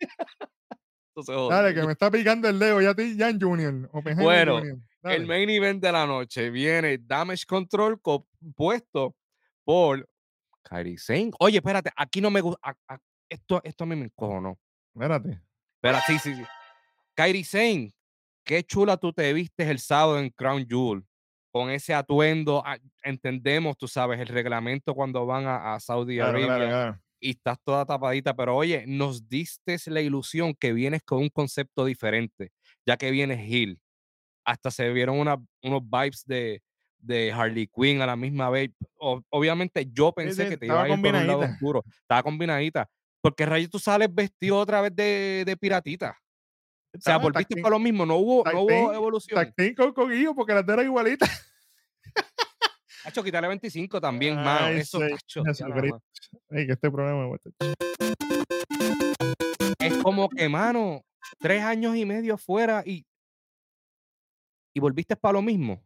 Se. 1.23 1.31
Dale, 1.31 1.73
que 1.73 1.83
me 1.83 1.91
está 1.93 2.09
picando 2.11 2.49
el 2.49 2.57
dedo 2.59 2.81
ya 2.81 2.89
a 2.89 2.95
ti, 2.95 3.15
Jan 3.17 3.39
Junior. 3.39 3.89
Bueno, 4.17 4.57
Junior. 4.57 4.77
El 5.03 5.25
main 5.27 5.49
event 5.49 5.81
de 5.81 5.91
la 5.91 6.05
noche 6.07 6.49
viene 6.49 6.97
Damage 6.97 7.45
Control 7.45 8.01
compuesto 8.01 9.15
por 9.63 10.07
Kairi 10.63 10.97
Sane. 10.97 11.31
Oye, 11.39 11.57
espérate, 11.57 11.91
aquí 11.95 12.21
no 12.21 12.29
me 12.31 12.41
gusta. 12.41 12.75
Esto, 13.29 13.61
esto 13.63 13.83
a 13.83 13.87
mí 13.87 13.95
me 13.95 14.05
encojonó. 14.05 14.57
Espérate. 14.93 15.41
Espera, 15.75 16.01
sí, 16.07 16.17
sí, 16.19 16.35
sí. 16.35 16.43
Kairi 17.15 17.43
Sane, 17.43 17.93
qué 18.45 18.63
chula 18.63 18.97
tú 18.97 19.11
te 19.13 19.31
vistes 19.33 19.67
el 19.67 19.79
sábado 19.79 20.19
en 20.19 20.29
Crown 20.29 20.65
Jewel. 20.67 21.03
Con 21.51 21.69
ese 21.69 21.93
atuendo, 21.93 22.63
ah, 22.65 22.77
entendemos, 23.03 23.77
tú 23.77 23.87
sabes, 23.87 24.19
el 24.19 24.27
reglamento 24.27 24.95
cuando 24.95 25.25
van 25.25 25.45
a, 25.45 25.75
a 25.75 25.79
Saudi 25.79 26.15
Claro, 26.15 26.29
Arabia 26.31 26.45
claro, 26.47 26.65
claro. 26.67 26.99
y 27.19 27.29
estás 27.31 27.57
toda 27.63 27.85
tapadita, 27.85 28.33
pero 28.35 28.55
oye, 28.55 28.85
nos 28.87 29.29
diste 29.29 29.77
la 29.87 30.01
ilusión 30.01 30.55
que 30.59 30.73
vienes 30.73 31.03
con 31.03 31.19
un 31.19 31.29
concepto 31.29 31.85
diferente, 31.85 32.51
ya 32.87 32.97
que 32.97 33.11
vienes 33.11 33.37
heel. 33.39 33.79
Hasta 34.43 34.71
se 34.71 34.89
vieron 34.91 35.19
una- 35.19 35.37
unos 35.61 35.81
vibes 35.83 36.23
de, 36.25 36.61
de 37.03 37.31
Harley 37.31 37.67
Quinn 37.67 38.01
a 38.01 38.05
la 38.05 38.15
misma 38.15 38.49
vez. 38.49 38.71
O- 38.97 39.21
obviamente 39.29 39.85
yo 39.91 40.11
pensé 40.11 40.43
sí, 40.43 40.49
que 40.49 40.57
te 40.57 40.65
iba 40.67 40.83
a 40.83 40.89
ir 40.89 41.01
por 41.01 41.15
un 41.15 41.27
lado 41.27 41.39
oscuro. 41.41 41.83
Estaba 42.01 42.23
combinadita. 42.23 42.89
Porque 43.21 43.45
rayos 43.45 43.69
tú 43.69 43.79
sales 43.79 44.13
vestido 44.13 44.57
otra 44.57 44.81
vez 44.81 44.95
de, 44.95 45.43
de 45.45 45.57
piratita. 45.57 46.17
O 46.95 47.01
sea, 47.01 47.17
volviste 47.17 47.55
para 47.61 47.71
lo 47.71 47.79
mismo, 47.79 48.05
no 48.05 48.17
hubo, 48.17 48.43
no 48.45 48.61
hubo 48.61 48.93
evolución. 48.93 49.53
Con 49.75 49.93
Coquillo 49.93 50.35
porque 50.35 50.53
las 50.53 50.65
de 50.65 50.73
eran 50.73 50.85
igualitas. 50.85 51.49
Hacho, 53.05 53.23
quitarle 53.23 53.47
25 53.49 53.99
también, 53.99 54.35
mano. 54.35 54.67
Ay, 54.67 54.77
Eso, 54.77 54.99
sí, 54.99 55.07
tacho. 55.09 55.43
Ey, 56.49 56.67
que 56.67 56.73
este 56.73 56.89
programa 56.91 57.27
me 57.27 57.37
es 59.79 59.97
como 59.97 60.29
que, 60.29 60.47
mano, 60.47 61.01
tres 61.39 61.61
años 61.61 61.95
y 61.95 62.05
medio 62.05 62.37
fuera 62.37 62.83
y, 62.85 63.05
y 64.73 64.79
volviste 64.79 65.15
para 65.15 65.33
lo 65.33 65.41
mismo. 65.41 65.83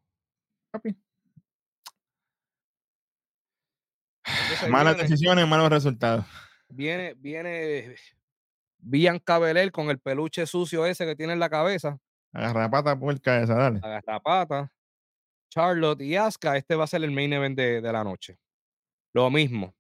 Papi. 0.72 0.96
Entonces 4.44 4.70
Malas 4.70 4.96
viene- 4.96 5.10
decisiones, 5.10 5.48
malos 5.48 5.70
resultados. 5.70 6.26
viene, 6.70 7.14
viene 7.16 7.96
Bianca 8.80 9.40
Belair 9.40 9.72
con 9.72 9.90
el 9.90 10.00
peluche 10.00 10.46
sucio 10.46 10.86
ese 10.86 11.06
que 11.06 11.16
tiene 11.16 11.34
en 11.34 11.40
la 11.40 11.50
cabeza, 11.50 11.98
Agarra 12.34 12.70
pata 12.70 12.98
puerca 13.00 13.42
esa, 13.42 13.56
dale. 13.56 13.80
la 14.06 14.20
pata, 14.20 14.72
Charlotte 15.50 16.02
y 16.02 16.16
Asuka, 16.16 16.58
este 16.58 16.76
va 16.76 16.84
a 16.84 16.88
ser 16.88 17.04
el 17.04 17.12
main 17.12 17.32
event 17.34 17.58
de, 17.58 17.82
de 17.82 17.92
la 17.94 18.04
noche. 18.04 18.38
Lo 19.14 19.30
mismo. 19.32 19.74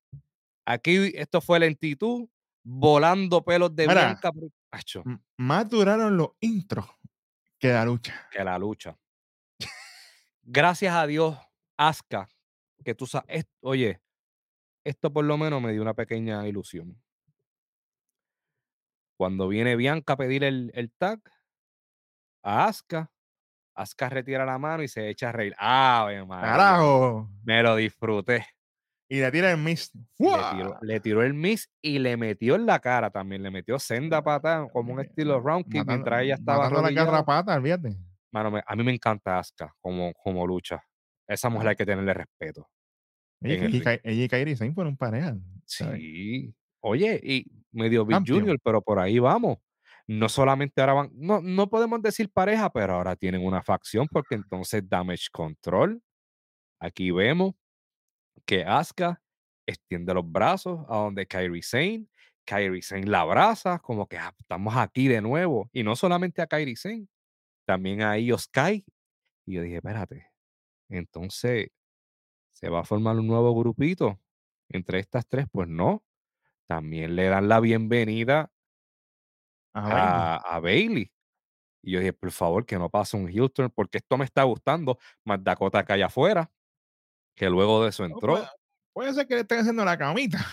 Aquí 0.66 1.12
esto 1.14 1.42
fue 1.42 1.60
lentitud, 1.60 2.28
volando 2.64 3.44
pelos 3.44 3.76
de 3.76 3.88
Mira. 3.88 4.06
Bianca. 4.06 4.32
Acho, 4.72 5.04
Más 5.38 5.68
duraron 5.70 6.18
los 6.18 6.30
intros 6.40 6.86
que 7.60 7.70
la 7.70 7.86
lucha. 7.86 8.28
que 8.32 8.44
la 8.44 8.58
lucha. 8.58 8.98
Gracias 10.44 10.94
a 10.96 11.06
Dios, 11.06 11.38
Asuka, 11.78 12.28
que 12.84 12.96
tú 12.96 13.06
sabes, 13.06 13.46
oye, 13.62 14.02
esto 14.90 15.12
por 15.12 15.26
lo 15.26 15.38
menos 15.38 15.62
me 15.62 15.72
dio 15.72 15.82
una 15.82 15.94
pequeña 15.94 16.48
ilusión. 16.48 17.02
Cuando 19.18 19.48
viene 19.48 19.76
Bianca 19.76 20.14
a 20.14 20.18
pedir 20.18 20.44
el, 20.44 20.72
el 20.76 20.92
tag 20.92 21.20
a 22.44 22.66
Asuka, 22.66 23.12
Asuka 23.76 24.10
retira 24.10 24.46
la 24.46 24.58
mano 24.58 24.84
y 24.84 24.88
se 24.88 25.10
echa 25.10 25.30
a 25.30 25.32
reír. 25.32 25.56
¡Ave 25.58 26.24
María! 26.26 26.52
Carajo. 26.52 27.30
Me 27.44 27.62
lo 27.64 27.76
disfruté. 27.76 28.46
Y 29.10 29.20
le 29.22 29.32
tira 29.32 29.52
el 29.52 29.58
mist. 29.58 29.96
Le 29.96 30.04
tiró, 30.58 30.78
le 30.82 31.00
tiró 31.00 31.24
el 31.24 31.34
miss 31.34 31.70
y 31.82 31.98
le 32.00 32.18
metió 32.18 32.56
en 32.56 32.66
la 32.66 32.80
cara 32.80 33.10
también. 33.10 33.42
Le 33.42 33.50
metió 33.52 33.80
senda 33.80 34.22
pata 34.22 34.68
como 34.72 34.94
un 34.94 35.00
estilo 35.00 35.40
round 35.40 35.66
kick 35.66 35.86
mientras 35.88 36.22
ella 36.24 36.36
estaba 36.36 36.70
la 36.82 36.92
garrapata, 37.06 37.56
olvídate. 37.56 37.98
Mano, 38.32 38.52
me- 38.52 38.64
a 38.66 38.76
mí 38.76 38.84
me 38.84 38.94
encanta 38.94 39.40
Asuka 39.40 39.74
como, 39.80 40.14
como 40.14 40.46
lucha. 40.46 40.84
Esa 41.28 41.50
mujer 41.50 41.70
hay 41.70 41.76
que 41.76 41.86
tenerle 41.86 42.14
respeto. 42.14 42.68
Ella, 43.42 43.66
el 43.66 43.76
y, 43.76 43.82
Kai- 43.82 44.02
ella 44.04 44.24
y 44.24 44.28
Kairi 44.28 44.56
Sane 44.56 44.74
fueron 44.74 44.98
pareja. 44.98 45.36
¿sabes? 45.66 46.00
Sí. 46.02 46.54
Oye, 46.82 47.20
y 47.24 47.46
medio 47.72 48.06
Big 48.06 48.16
Campeón. 48.16 48.40
Junior, 48.40 48.58
pero 48.64 48.82
por 48.82 49.00
ahí 49.00 49.20
vamos. 49.20 49.58
No 50.08 50.30
solamente 50.30 50.80
ahora 50.82 50.94
van, 50.94 51.10
no, 51.14 51.42
no 51.42 51.70
podemos 51.70 52.02
decir 52.02 52.32
pareja, 52.32 52.72
pero 52.72 52.94
ahora 52.96 53.16
tienen 53.16 53.46
una 53.46 53.62
facción 53.62 54.08
porque 54.10 54.36
entonces 54.36 54.88
Damage 54.88 55.28
Control. 55.32 56.02
Aquí 56.80 57.12
vemos 57.12 57.56
que 58.46 58.64
Asuka 58.64 59.22
extiende 59.68 60.14
los 60.14 60.30
brazos 60.32 60.86
a 60.90 60.98
donde 60.98 61.26
Kairi 61.28 61.62
Sane. 61.62 62.08
Kairi 62.46 62.82
Sane 62.82 63.06
la 63.08 63.22
abraza, 63.22 63.80
como 63.80 64.08
que 64.08 64.18
"Ah, 64.18 64.34
estamos 64.40 64.76
aquí 64.78 65.08
de 65.10 65.20
nuevo. 65.22 65.70
Y 65.74 65.84
no 65.84 65.96
solamente 65.98 66.42
a 66.42 66.48
Kairi 66.48 66.76
Sane, 66.78 67.08
también 67.68 68.02
a 68.02 68.18
Io 68.18 68.38
Sky. 68.38 68.86
Y 69.46 69.54
yo 69.56 69.62
dije, 69.62 69.78
espérate, 69.78 70.28
entonces 70.90 71.70
se 72.60 72.70
va 72.70 72.80
a 72.80 72.84
formar 72.84 73.16
un 73.18 73.28
nuevo 73.28 73.54
grupito 73.56 74.20
entre 74.70 74.98
estas 75.00 75.28
tres. 75.28 75.46
Pues 75.52 75.68
no, 75.68 76.04
también 76.66 77.16
le 77.16 77.28
dan 77.28 77.48
la 77.48 77.60
bienvenida 77.60 78.52
a, 79.74 80.38
a 80.38 80.60
Bailey. 80.60 81.12
Y 81.84 81.92
yo 81.92 82.00
dije, 82.00 82.14
por 82.14 82.32
favor, 82.32 82.66
que 82.66 82.78
no 82.80 82.90
pase 82.90 83.16
un 83.16 83.30
heel 83.30 83.52
turn, 83.52 83.70
porque 83.74 84.00
esto 84.00 84.18
me 84.18 84.26
está 84.26 84.44
gustando. 84.44 84.98
Más 85.24 85.44
Dakota 85.44 85.86
que 85.86 85.94
allá 85.94 86.08
afuera, 86.08 86.52
que 87.36 87.48
luego 87.50 87.84
de 87.84 87.90
eso 87.90 88.08
No, 88.08 88.16
entró. 88.16 88.34
puede, 88.34 88.48
puede 88.94 89.14
ser 89.14 89.28
que 89.28 89.36
le 89.36 89.42
estén 89.42 89.60
haciendo 89.60 89.86
la 89.86 89.98
camita. 89.98 90.44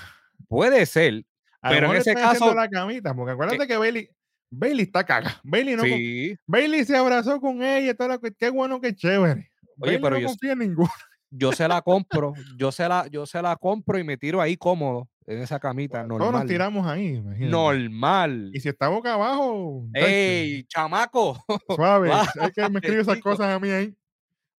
Puede 0.47 0.85
ser, 0.87 1.25
A 1.63 1.71
Pero 1.71 1.91
en 1.91 1.97
ese 1.97 2.15
caso- 2.15 2.53
la 2.55 2.69
camita, 2.69 3.15
porque 3.15 3.33
acuérdate 3.33 3.67
que 3.67 3.79
Bailey, 3.79 4.11
Bailey 4.51 4.85
está 4.85 5.03
caga. 5.05 5.41
Bailey 5.43 5.75
no 5.77 5.81
con- 5.81 5.89
sí. 5.93 6.37
Bailey 6.47 6.85
se 6.85 6.95
abrazó 6.95 7.41
con 7.41 7.63
ella, 7.63 7.95
toda 7.97 8.11
la 8.11 8.31
qué 8.39 8.51
bueno, 8.51 8.79
qué 8.83 8.95
chévere. 8.95 9.51
Bailey 9.79 9.99
pero 10.03 10.17
no 10.17 10.21
yo- 10.21 10.27
confía 10.29 10.53
en 10.53 10.59
ninguno. 10.59 10.91
Yo 11.37 11.53
se 11.53 11.67
la 11.67 11.83
compro, 11.83 12.33
yo 12.57 12.71
se 12.71 12.89
la, 12.89 13.07
yo 13.09 13.27
se 13.27 13.43
la 13.43 13.57
compro 13.57 13.99
y 13.99 14.05
me 14.05 14.17
tiro 14.17 14.41
ahí 14.41 14.57
cómodo 14.57 15.09
en 15.27 15.39
esa 15.39 15.59
camita, 15.59 16.07
Todos 16.07 16.19
nos 16.21 16.31
normal. 16.31 16.47
tiramos 16.47 16.87
ahí, 16.87 17.17
imagínate. 17.17 17.51
Normal. 17.51 18.51
Y 18.53 18.61
si 18.61 18.69
está 18.69 18.89
boca 18.89 19.15
abajo, 19.15 19.87
¡Ey, 19.95 20.65
chamaco! 20.65 21.43
suave. 21.77 22.11
Es 22.43 22.53
que 22.55 22.69
me 22.69 22.79
escribe 22.79 23.03
esas 23.03 23.21
cosas 23.21 23.49
a 23.49 23.59
mí 23.59 23.69
ahí. 23.71 23.97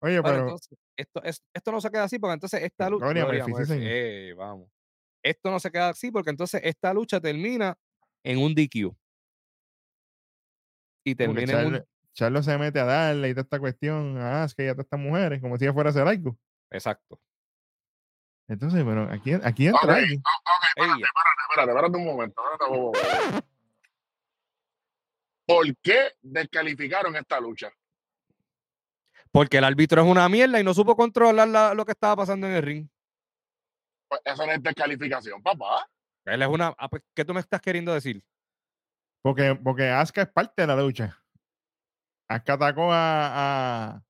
Oye, 0.02 0.20
Bueno, 0.20 0.24
pero 0.24 0.42
entonces, 0.42 0.78
esto, 0.98 1.24
es- 1.24 1.44
esto 1.54 1.72
no 1.72 1.82
se 1.82 1.90
queda 1.90 2.04
así 2.04 2.20
porque 2.20 2.34
entonces 2.34 2.62
esta 2.64 2.90
lucha. 2.90 3.06
Ey, 3.72 4.34
vamos. 4.34 4.70
Esto 5.24 5.50
no 5.52 5.60
se 5.60 5.72
queda 5.72 5.90
así 5.90 6.12
porque 6.12 6.30
entonces 6.30 6.62
esta 6.64 6.94
lucha 6.94 7.20
termina 7.20 7.76
en 8.24 8.38
un 8.40 8.54
DQ. 8.54 8.96
Y 11.04 11.16
termina 11.16 11.62
en 11.62 11.68
un. 11.76 11.84
Charlo 12.14 12.42
se 12.42 12.58
mete 12.58 12.80
a 12.80 12.86
darle 12.86 13.30
y 13.30 13.34
toda 13.34 13.44
esta 13.44 13.60
cuestión 13.60 14.18
a 14.18 14.44
Asuka 14.44 14.64
y 14.64 14.68
a 14.68 14.72
todas 14.74 14.86
estas 14.86 15.00
mujeres, 15.02 15.42
como 15.42 15.58
si 15.58 15.66
ella 15.66 15.74
fuera 15.74 15.90
a 15.90 15.92
hacer 15.92 16.08
algo. 16.08 16.38
Exacto. 16.72 17.20
Entonces, 18.48 18.84
pero 18.86 19.04
aquí, 19.12 19.34
aquí 19.34 19.68
entra 19.68 19.82
Ok, 19.84 19.90
alguien. 19.90 20.20
ok, 20.20 20.78
espérate, 20.78 21.02
espérate, 21.02 21.42
espérate, 21.50 21.72
espérate 21.72 21.98
un 21.98 22.06
momento. 22.06 22.42
espérate. 22.54 23.48
¿Por 25.48 25.78
qué 25.78 26.12
descalificaron 26.22 27.16
esta 27.16 27.40
lucha? 27.40 27.72
Porque 29.32 29.58
el 29.58 29.64
árbitro 29.64 30.02
es 30.02 30.08
una 30.08 30.28
mierda 30.30 30.60
y 30.60 30.64
no 30.64 30.74
supo 30.74 30.96
controlar 30.96 31.48
la- 31.48 31.74
lo 31.74 31.86
que 31.86 31.92
estaba 31.92 32.16
pasando 32.16 32.48
en 32.48 32.54
el 32.54 32.64
ring. 32.64 32.88
Pues 34.08 34.22
eso 34.24 34.46
no 34.46 34.52
es 34.52 34.62
descalificación, 34.64 35.42
papá. 35.42 35.88
Él 36.26 36.42
es 36.42 36.48
una. 36.48 36.74
ah, 36.78 36.88
pues, 36.90 37.04
¿Qué 37.14 37.26
tú 37.26 37.34
me 37.34 37.40
estás 37.40 37.62
queriendo 37.62 37.94
decir? 37.94 38.24
Porque, 39.22 39.56
porque 39.56 39.90
Asuka 39.90 40.22
es 40.24 40.30
parte 40.30 40.62
de 40.62 40.68
la 40.68 40.76
lucha. 40.76 41.20
Asuka 42.30 42.54
atacó 42.54 42.92
a, 42.92 43.88
a, 43.96 44.04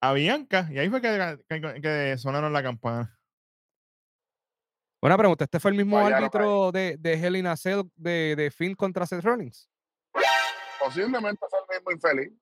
a 0.00 0.12
Bianca 0.12 0.68
y 0.70 0.78
ahí 0.78 0.88
fue 0.88 1.00
que, 1.00 1.38
que- 1.48 1.80
que 1.80 2.18
sonaron 2.18 2.52
la 2.52 2.62
campana. 2.62 3.14
Una 5.00 5.16
pregunta, 5.16 5.44
¿este 5.44 5.60
fue 5.60 5.70
el 5.70 5.76
mismo 5.76 5.96
Vaya, 6.02 6.16
árbitro 6.16 6.72
de, 6.72 6.96
de 6.98 7.12
Hell 7.14 7.36
in 7.36 7.46
a 7.46 7.56
Cell 7.56 7.82
de, 7.94 8.34
de 8.36 8.50
Finn 8.50 8.74
contra 8.74 9.06
Seth 9.06 9.22
Rollins? 9.22 9.70
Posiblemente 10.80 11.44
es 11.46 11.52
el 11.52 11.76
mismo 11.76 11.90
infeliz. 11.92 12.32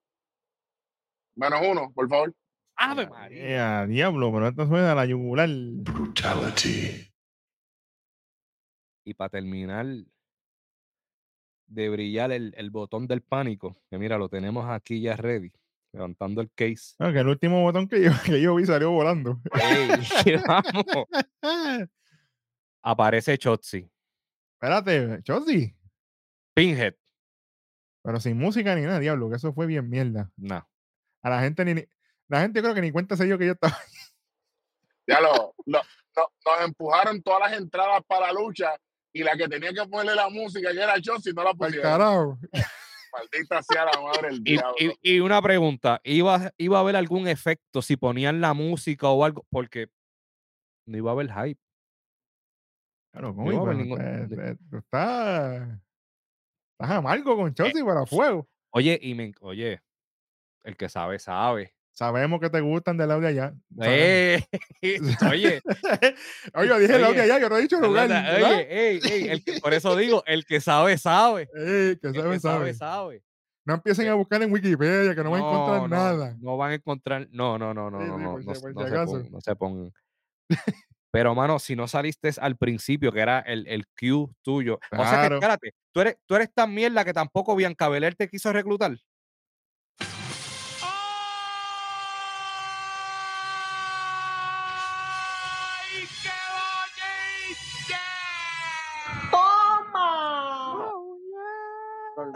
Menos 1.35 1.61
uno, 1.67 1.91
por 1.93 2.09
favor. 2.09 2.33
¡Ave 2.75 3.07
María! 3.07 3.85
Diablo, 3.85 4.31
pero 4.31 4.47
esto 4.47 4.67
suena 4.67 4.91
a 4.91 4.95
la 4.95 5.05
yugular. 5.05 5.49
Y 9.05 9.13
para 9.13 9.29
terminar 9.29 9.85
de 11.67 11.89
brillar 11.89 12.31
el, 12.31 12.53
el 12.57 12.69
botón 12.71 13.07
del 13.07 13.21
pánico, 13.21 13.77
que 13.89 13.97
mira, 13.97 14.17
lo 14.17 14.29
tenemos 14.29 14.65
aquí 14.69 15.01
ya 15.01 15.15
ready, 15.15 15.51
levantando 15.97 16.41
el 16.41 16.51
case. 16.53 16.95
No, 16.99 17.11
que 17.11 17.19
el 17.19 17.27
último 17.27 17.61
botón 17.61 17.87
que 17.87 18.01
yo, 18.03 18.11
que 18.25 18.39
yo 18.41 18.55
vi 18.55 18.65
salió 18.65 18.91
volando. 18.91 19.41
¡Ey! 19.53 19.89
¡Vamos! 20.47 21.07
Aparece 22.83 23.37
Chotzi, 23.37 23.89
Espérate, 24.53 25.21
Chosy. 25.23 25.75
Pinhead. 26.55 26.93
Pero 28.03 28.19
sin 28.19 28.37
música 28.37 28.73
ni 28.75 28.81
nada, 28.83 28.99
diablo, 28.99 29.29
que 29.29 29.35
eso 29.35 29.53
fue 29.53 29.65
bien 29.67 29.89
mierda. 29.89 30.31
No. 30.37 30.67
A 31.23 31.29
la 31.29 31.41
gente 31.41 31.65
ni. 31.65 31.83
La 32.29 32.41
gente 32.41 32.59
yo 32.59 32.63
creo 32.63 32.75
que 32.75 32.81
ni 32.81 32.91
cuenta 32.91 33.15
se 33.17 33.25
dio 33.25 33.37
que 33.37 33.45
yo 33.47 33.51
estaba. 33.53 33.77
Ya 35.07 35.19
lo, 35.21 35.53
lo- 35.65 35.81
no- 36.15 36.31
nos 36.45 36.65
empujaron 36.65 37.21
todas 37.21 37.49
las 37.51 37.59
entradas 37.59 38.01
para 38.07 38.27
la 38.27 38.33
lucha 38.33 38.75
y 39.13 39.23
la 39.23 39.35
que 39.37 39.47
tenía 39.47 39.71
que 39.73 39.85
ponerle 39.89 40.15
la 40.15 40.29
música, 40.29 40.71
que 40.71 40.79
era 40.81 40.99
Chelsea, 41.01 41.33
no 41.33 41.43
la 41.43 41.53
pusieron. 41.53 41.83
carajo. 41.83 42.39
Maldita 43.17 43.63
sea 43.63 43.85
la 43.85 44.01
madre 44.01 44.29
del 44.29 44.39
Y, 44.39 44.43
diablo. 44.53 44.75
y- 44.79 45.15
y 45.15 45.19
una 45.19 45.41
pregunta, 45.41 45.99
¿iba, 46.03 46.51
¿iba 46.57 46.77
a 46.77 46.81
haber 46.81 46.95
algún 46.95 47.27
efecto 47.27 47.81
si 47.81 47.97
ponían 47.97 48.41
la 48.41 48.53
música 48.53 49.07
o 49.09 49.23
algo? 49.23 49.45
Porque 49.49 49.87
no 50.87 50.97
iba 50.97 51.11
a 51.11 51.13
haber 51.13 51.27
hype. 51.31 51.59
Claro, 53.11 53.29
No 53.29 53.35
coño, 53.35 53.51
iba 53.53 53.59
a 53.59 53.63
haber 53.63 53.77
ningún- 53.77 53.99
de- 54.29 54.35
te- 54.35 54.55
tú 54.69 54.77
estás. 54.77 55.79
Amargo 56.79 57.33
Eh, 57.33 57.35
con 57.35 57.53
Chelsea 57.53 57.83
para 57.85 58.05
fuego. 58.05 58.47
Oye, 58.71 58.99
y 59.01 59.15
me, 59.15 59.33
oye, 59.41 59.81
el 60.63 60.77
que 60.77 60.89
sabe, 60.89 61.17
sabe. 61.17 61.73
Sabemos 61.97 62.39
que 62.39 62.51
te 62.51 62.61
gustan 62.61 62.95
del 62.95 63.09
audio 63.09 63.27
allá. 63.27 63.53
¡Eh! 63.81 64.39
Oye, 65.31 65.61
Oye, 66.53 66.67
yo 66.69 66.77
dije 66.77 66.95
el 66.95 67.03
audio 67.03 67.23
allá, 67.23 67.39
yo 67.39 67.49
no 67.49 67.57
he 67.57 67.61
dicho 67.63 67.79
lugar. 67.81 68.07
oye, 68.11 68.67
ey, 68.69 68.99
ey, 69.03 69.27
el 69.29 69.43
que- 69.43 69.59
por 69.59 69.73
eso 69.73 69.95
digo, 69.95 70.23
el 70.27 70.45
que 70.45 70.61
sabe, 70.61 70.99
sabe. 70.99 71.49
Ey, 71.55 71.97
que 71.97 72.09
El 72.09 72.13
sabe, 72.15 72.33
que 72.35 72.39
sabe. 72.39 72.39
sabe, 72.39 72.73
sabe. 72.75 73.23
No 73.65 73.73
empiecen 73.73 74.07
a 74.09 74.13
buscar 74.13 74.43
en 74.43 74.53
Wikipedia, 74.53 75.15
que 75.15 75.23
no, 75.23 75.31
van 75.31 75.41
a 75.41 75.45
encontrar 75.47 75.81
no, 75.81 75.87
nada. 75.87 76.35
No 76.39 76.55
van 76.55 76.71
a 76.71 76.75
encontrar. 76.75 77.27
No, 77.31 77.57
no, 77.57 77.73
no, 77.73 77.89
no, 77.89 77.99
Sí, 77.99 78.05
no, 78.07 78.39
sí, 78.41 78.45
no, 78.45 78.53
se 78.53 78.61
pongan, 78.73 79.31
no 79.31 79.41
se 79.41 79.55
pongan. 79.55 79.93
Pero, 81.11 81.33
mano, 81.33 81.57
si 81.57 81.75
no 81.75 81.87
saliste 81.87 82.29
al 82.39 82.57
principio, 82.57 83.11
que 83.11 83.21
era 83.21 83.39
el, 83.39 83.65
el 83.67 83.87
Q 83.99 84.31
tuyo. 84.43 84.75
O 84.91 84.95
sea 84.97 85.03
que, 85.05 85.09
Claro. 85.15 85.35
espérate, 85.37 85.71
tú 85.91 86.01
eres, 86.01 86.17
tú 86.27 86.35
eres 86.35 86.53
tan 86.53 86.71
mierda 86.75 87.03
que 87.03 87.11
tampoco 87.13 87.55
Bianca 87.55 87.89
Belair 87.89 88.13
te 88.15 88.29
quiso 88.29 88.53
reclutar. 88.53 88.95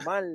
Normal. 0.06 0.26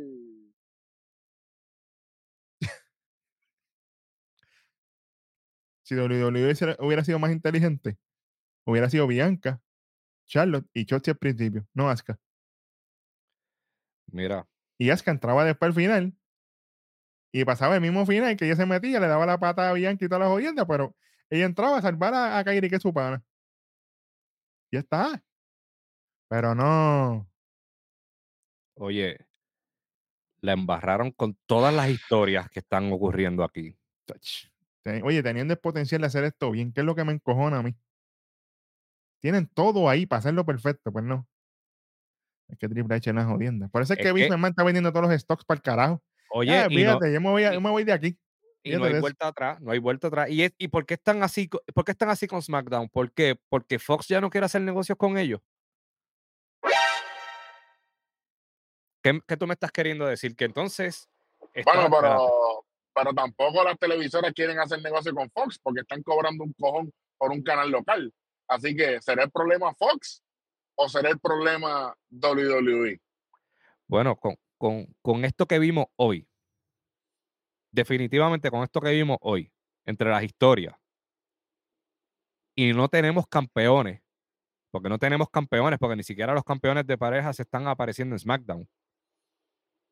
Si 5.83 5.95
WWE 5.95 6.77
hubiera- 6.81 7.05
sido 7.05 7.19
más 7.19 7.31
inteligente, 7.31 7.97
hubiera 8.67 8.91
sido 8.91 9.07
Bianca, 9.07 9.63
Charlotte 10.27 10.67
y 10.75 10.85
Chelsea 10.85 11.13
al 11.13 11.19
principio, 11.19 11.67
no 11.75 11.89
Asuka. 11.89 12.19
Mira, 14.09 14.49
Y 14.79 14.91
Asuka 14.91 15.11
entraba 15.13 15.45
después 15.45 15.69
al 15.69 15.75
final 15.75 16.17
y 17.33 17.45
pasaba 17.45 17.77
el 17.77 17.81
mismo 17.81 18.05
final 18.07 18.37
que 18.37 18.47
ella 18.47 18.57
se 18.57 18.67
metía, 18.67 18.99
le 19.01 19.07
daba 19.09 19.27
la 19.27 19.39
pata 19.39 19.71
a 19.71 19.73
Bianca 19.75 20.05
y 20.05 20.09
todas 20.09 20.21
las 20.21 20.29
jodiendas, 20.29 20.67
pero 20.67 20.97
ella 21.31 21.45
entraba 21.45 21.79
a 21.79 21.83
salvar 21.83 22.15
a, 22.15 22.39
a 22.39 22.45
Kairi, 22.45 22.69
que 22.69 22.77
es 22.77 22.83
su 22.83 22.93
pana. 22.93 23.23
Ya 24.73 24.81
está. 24.81 25.23
Pero 26.29 26.55
no. 26.55 27.31
oye, 28.75 29.26
la 30.47 30.53
embarraron 30.53 31.11
con 31.11 31.37
todas 31.47 31.75
las 31.75 31.91
historias 31.91 32.49
que 32.49 32.61
están 32.61 32.91
ocurriendo 32.93 33.45
aquí. 33.45 33.77
Oye, 35.03 35.23
teniendo 35.23 35.53
el 35.53 35.59
potencial 35.61 36.01
de 36.01 36.07
hacer 36.07 36.23
esto 36.25 36.51
bien, 36.53 36.73
¿qué 36.73 36.81
es 36.81 36.87
lo 36.87 36.95
que 36.95 37.05
me 37.05 37.13
encojona 37.13 37.59
a 37.59 37.63
mí? 37.63 37.75
Tienen 39.21 39.49
todo 39.49 39.89
ahí 39.89 40.07
para 40.07 40.19
hacerlo 40.21 40.45
perfecto, 40.47 40.93
pues 40.93 41.05
no. 41.05 41.27
Es 42.49 42.59
que 42.59 42.69
Triple 42.69 42.95
H 42.95 43.11
es 43.11 43.13
una 43.13 43.25
jodienda. 43.25 43.69
Por 43.69 43.83
eso 43.83 43.93
es, 43.95 43.99
Es 43.99 44.05
que 44.05 44.13
Vince 44.13 44.31
McMahon 44.31 44.51
está 44.53 44.63
vendiendo 44.63 44.93
todos 44.93 45.09
los 45.09 45.21
stocks 45.21 45.45
para 45.45 45.57
el 45.59 45.63
carajo. 45.63 46.03
Oye, 46.31 46.51
no, 46.63 46.69
fíjate, 46.77 47.13
yo, 47.13 47.21
me 47.21 47.31
voy 47.31 47.43
a- 47.45 47.53
yo 47.55 47.61
me 47.61 47.71
voy 47.71 47.83
de 47.85 47.93
aquí. 47.93 48.19
y 48.63 48.71
no 48.71 48.77
fíjate 48.79 48.95
hay 48.95 49.01
vuelta 49.01 49.29
atrás, 49.29 49.61
no 49.61 49.71
hay 49.73 49.79
vuelta 49.81 50.07
atrás. 50.09 50.31
¿Y, 50.31 50.43
es- 50.43 50.55
y 50.59 50.69
por 50.69 50.87
qué 50.87 50.95
están 50.95 51.23
así, 51.25 51.49
por 51.75 51.85
qué 51.85 51.91
están 51.93 52.09
así 52.11 52.27
con 52.29 52.41
SmackDown? 52.43 52.89
¿Por 52.89 53.13
qué? 53.13 53.37
Porque 53.49 53.79
Fox 53.81 54.07
ya 54.09 54.21
no 54.21 54.31
quiere 54.31 54.45
hacer 54.45 54.63
negocios 54.63 54.97
con 54.99 55.19
ellos. 55.19 55.41
¿Qué, 59.07 59.21
qué 59.25 59.37
tú 59.37 59.47
me 59.47 59.55
estás 59.55 59.71
queriendo 59.71 60.05
decir? 60.05 60.35
Que 60.35 60.47
entonces. 60.47 61.09
Bueno, 61.65 61.89
pero, 61.89 62.65
pero 62.93 63.13
tampoco 63.15 63.63
las 63.63 63.79
televisoras 63.79 64.33
quieren 64.33 64.59
hacer 64.59 64.83
negocio 64.83 65.15
con 65.15 65.31
Fox 65.31 65.61
porque 65.63 65.83
están 65.83 66.03
cobrando 66.03 66.43
un 66.43 66.53
cojón 66.55 66.93
por 67.17 67.31
un 67.31 67.41
canal 67.45 67.71
local. 67.71 68.13
Así 68.49 68.75
que, 68.75 69.01
¿será 69.01 69.23
el 69.23 69.31
problema 69.31 69.73
Fox 69.75 70.25
o 70.75 70.89
será 70.89 71.11
el 71.11 71.21
problema 71.21 71.97
WWE? 72.11 73.01
Bueno, 73.87 74.17
con, 74.17 74.35
con, 74.59 74.93
con 75.01 75.25
esto 75.25 75.47
que 75.47 75.61
vimos 75.61 75.87
hoy, 75.95 76.29
definitivamente 77.71 78.51
con 78.51 78.65
esto 78.65 78.81
que 78.81 78.91
vimos 78.91 79.19
hoy, 79.21 79.53
entre 79.85 80.11
las 80.11 80.25
historias, 80.25 80.75
y 82.57 82.73
no 82.73 82.89
tenemos 82.89 83.29
campeones, 83.29 84.03
porque 84.73 84.89
no 84.89 84.99
tenemos 84.99 85.31
campeones, 85.31 85.79
porque 85.79 85.95
ni 85.95 86.03
siquiera 86.03 86.35
los 86.35 86.43
campeones 86.43 86.89
de 86.89 86.99
pareja 86.99 87.33
se 87.33 87.43
están 87.43 87.69
apareciendo 87.69 88.17
en 88.17 88.19
SmackDown. 88.19 88.69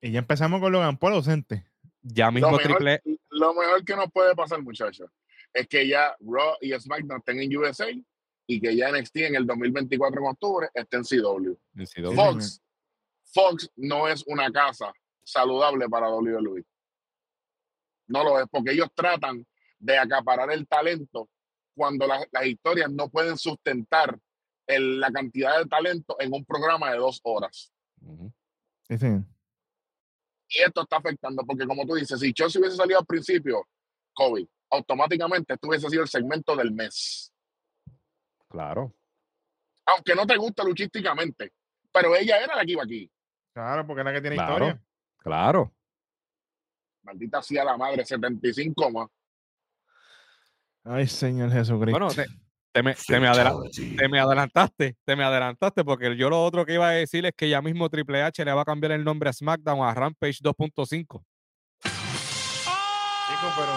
Y 0.05 0.13
ya 0.13 0.19
empezamos 0.19 0.61
con 0.61 0.71
Logan 0.71 0.99
Paul 0.99 1.15
ausente. 1.15 1.65
Ya 2.03 2.27
Lo 2.27 2.33
mismo 2.33 2.51
mejor, 2.51 2.63
Triple 2.63 3.03
lo 3.31 3.55
mejor 3.55 3.83
que 3.87 3.97
nos 3.97 4.13
puede 4.13 4.35
pasar, 4.35 4.63
muchachos, 4.63 5.11
es 5.55 5.67
que 5.67 5.89
ya 5.89 6.15
Raw 6.21 6.57
y 6.61 6.73
SmackDown 6.79 7.19
estén 7.21 7.41
en 7.41 7.57
USA 7.57 7.87
y 8.47 8.61
que 8.61 8.77
ya 8.77 8.91
NXT 8.93 9.17
en 9.17 9.37
el 9.37 9.47
2024 9.47 10.21
en 10.21 10.27
octubre 10.27 10.69
esté 10.75 10.99
en 10.99 11.05
CW. 11.05 11.57
en 11.77 11.87
CW. 11.87 12.15
Fox, 12.15 12.63
Fox 13.33 13.71
no 13.77 14.07
es 14.07 14.23
una 14.27 14.53
casa 14.53 14.93
saludable 15.25 15.89
para 15.89 16.11
WWE. 16.11 16.63
No 18.09 18.23
lo 18.25 18.39
es, 18.39 18.47
porque 18.51 18.73
ellos 18.73 18.89
tratan 18.95 19.47
de 19.79 19.97
acaparar 19.97 20.51
el 20.53 20.69
talento 20.69 21.31
cuando 21.75 22.07
las, 22.07 22.27
las 22.31 22.45
historias 22.45 22.91
no 22.93 23.09
pueden 23.09 23.39
sustentar 23.39 24.19
el- 24.67 25.01
la 25.01 25.11
cantidad 25.11 25.59
de 25.59 25.65
talento 25.65 26.15
en 26.21 26.35
un 26.35 26.45
programa 26.45 26.91
de 26.93 26.99
dos 26.99 27.21
horas. 27.25 27.73
Sí, 28.87 28.99
sí. 28.99 29.07
Y 30.57 30.63
esto 30.63 30.83
está 30.83 30.97
afectando, 30.99 31.43
porque 31.45 31.67
como 31.67 31.85
tú 31.87 31.95
dices, 31.95 32.19
si 32.21 32.33
Chelsea 32.33 32.61
hubiese 32.61 32.77
salido 32.77 33.01
al 33.01 33.07
principio, 33.07 33.67
COVID, 34.15 34.47
automáticamente 34.71 35.55
esto 35.55 35.69
hubiese 35.69 35.89
sido 35.89 36.03
el 36.03 36.09
segmento 36.09 36.55
del 36.57 36.73
mes. 36.73 37.33
Claro. 38.49 38.95
Aunque 39.87 40.15
no 40.15 40.27
te 40.27 40.37
gusta 40.37 40.63
luchísticamente, 40.65 41.53
pero 41.93 42.15
ella 42.15 42.39
era 42.43 42.55
la 42.57 42.65
que 42.65 42.73
iba 42.73 42.85
aquí. 42.85 43.11
Claro, 43.53 43.87
porque 43.87 44.01
es 44.01 44.05
la 44.05 44.13
que 44.13 44.21
tiene 44.21 44.37
Claro. 44.37 44.53
historia. 44.67 44.83
Claro. 45.19 45.75
Maldita 47.03 47.43
sea 47.43 47.65
la 47.65 47.77
madre, 47.77 48.05
75 48.05 48.91
más. 48.91 49.09
Ay, 50.85 51.07
Señor 51.07 51.51
Jesucristo. 51.51 51.99
Bueno, 51.99 52.15
te, 52.15 52.27
te 52.75 52.83
me, 52.83 52.95
te 52.95 53.21
me 53.21 53.29
adela- 53.29 53.55
te 53.97 54.09
me 54.09 54.19
adelantaste, 54.19 54.97
te 55.05 55.15
me 55.17 55.23
adelantaste, 55.23 55.85
porque 55.85 56.17
yo 56.17 56.29
lo 56.29 56.43
otro 56.43 56.67
que 56.67 56.75
iba 56.75 56.89
a 56.89 56.91
decir 56.91 57.25
es 57.25 57.33
que 57.37 57.49
ya 57.49 57.63
mismo 57.63 57.89
Triple 57.89 58.21
H 58.23 58.45
le 58.45 58.53
va 58.53 58.63
a 58.63 58.65
cambiar 58.65 58.91
el 58.91 59.05
nombre 59.05 59.31
a 59.31 59.33
SmackDown 59.33 59.87
a 59.89 59.95
Rampage 59.95 60.39
2.5. 60.43 61.25
Chico, 61.83 63.53
pero. 63.57 63.73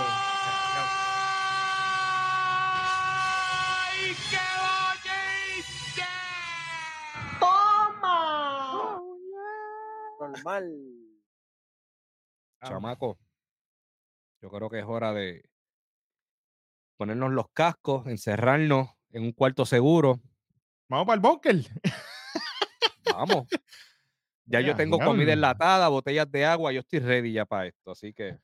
Normal. 10.19 10.65
Chamaco. 12.63 13.17
Yo 14.41 14.49
creo 14.49 14.69
que 14.69 14.79
es 14.79 14.85
hora 14.85 15.13
de 15.13 15.43
ponernos 16.97 17.31
los 17.31 17.49
cascos, 17.53 18.07
encerrarnos 18.07 18.89
en 19.11 19.23
un 19.23 19.31
cuarto 19.31 19.65
seguro. 19.65 20.19
Vamos 20.89 21.05
para 21.05 21.15
el 21.15 21.21
búnker. 21.21 21.55
Vamos. 23.13 23.47
Ya 24.45 24.61
yo 24.61 24.75
tengo 24.75 24.99
comida 24.99 25.33
enlatada, 25.33 25.87
botellas 25.89 26.31
de 26.31 26.45
agua, 26.45 26.71
yo 26.71 26.79
estoy 26.79 26.99
ready 26.99 27.33
ya 27.33 27.45
para 27.45 27.67
esto, 27.67 27.91
así 27.91 28.13
que 28.13 28.37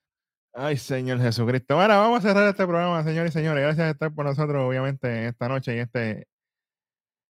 Ay, 0.56 0.78
Señor 0.78 1.20
Jesucristo. 1.20 1.76
Bueno, 1.76 1.96
vamos 2.00 2.20
a 2.20 2.28
cerrar 2.28 2.48
este 2.48 2.68
programa, 2.68 3.04
señores 3.04 3.32
y 3.32 3.34
señores. 3.34 3.64
Gracias 3.64 3.88
por 3.88 3.94
estar 3.94 4.14
por 4.14 4.26
nosotros, 4.26 4.64
obviamente, 4.70 5.28
esta 5.28 5.48
noche 5.50 5.76
y 5.76 5.80
este 5.80 6.28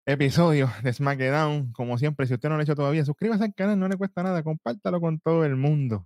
episodio 0.06 0.70
de 0.84 0.92
SmackDown. 0.92 1.72
Como 1.72 1.98
siempre, 1.98 2.28
si 2.28 2.34
usted 2.34 2.50
no 2.50 2.56
lo 2.56 2.60
ha 2.60 2.64
hecho 2.64 2.76
todavía, 2.76 3.06
suscríbase 3.06 3.46
al 3.46 3.54
canal, 3.54 3.80
no 3.80 3.88
le 3.88 3.96
cuesta 3.96 4.24
nada. 4.24 4.44
Compártalo 4.44 5.00
con 5.00 5.22
todo 5.22 5.46
el 5.46 5.56
mundo. 5.56 6.06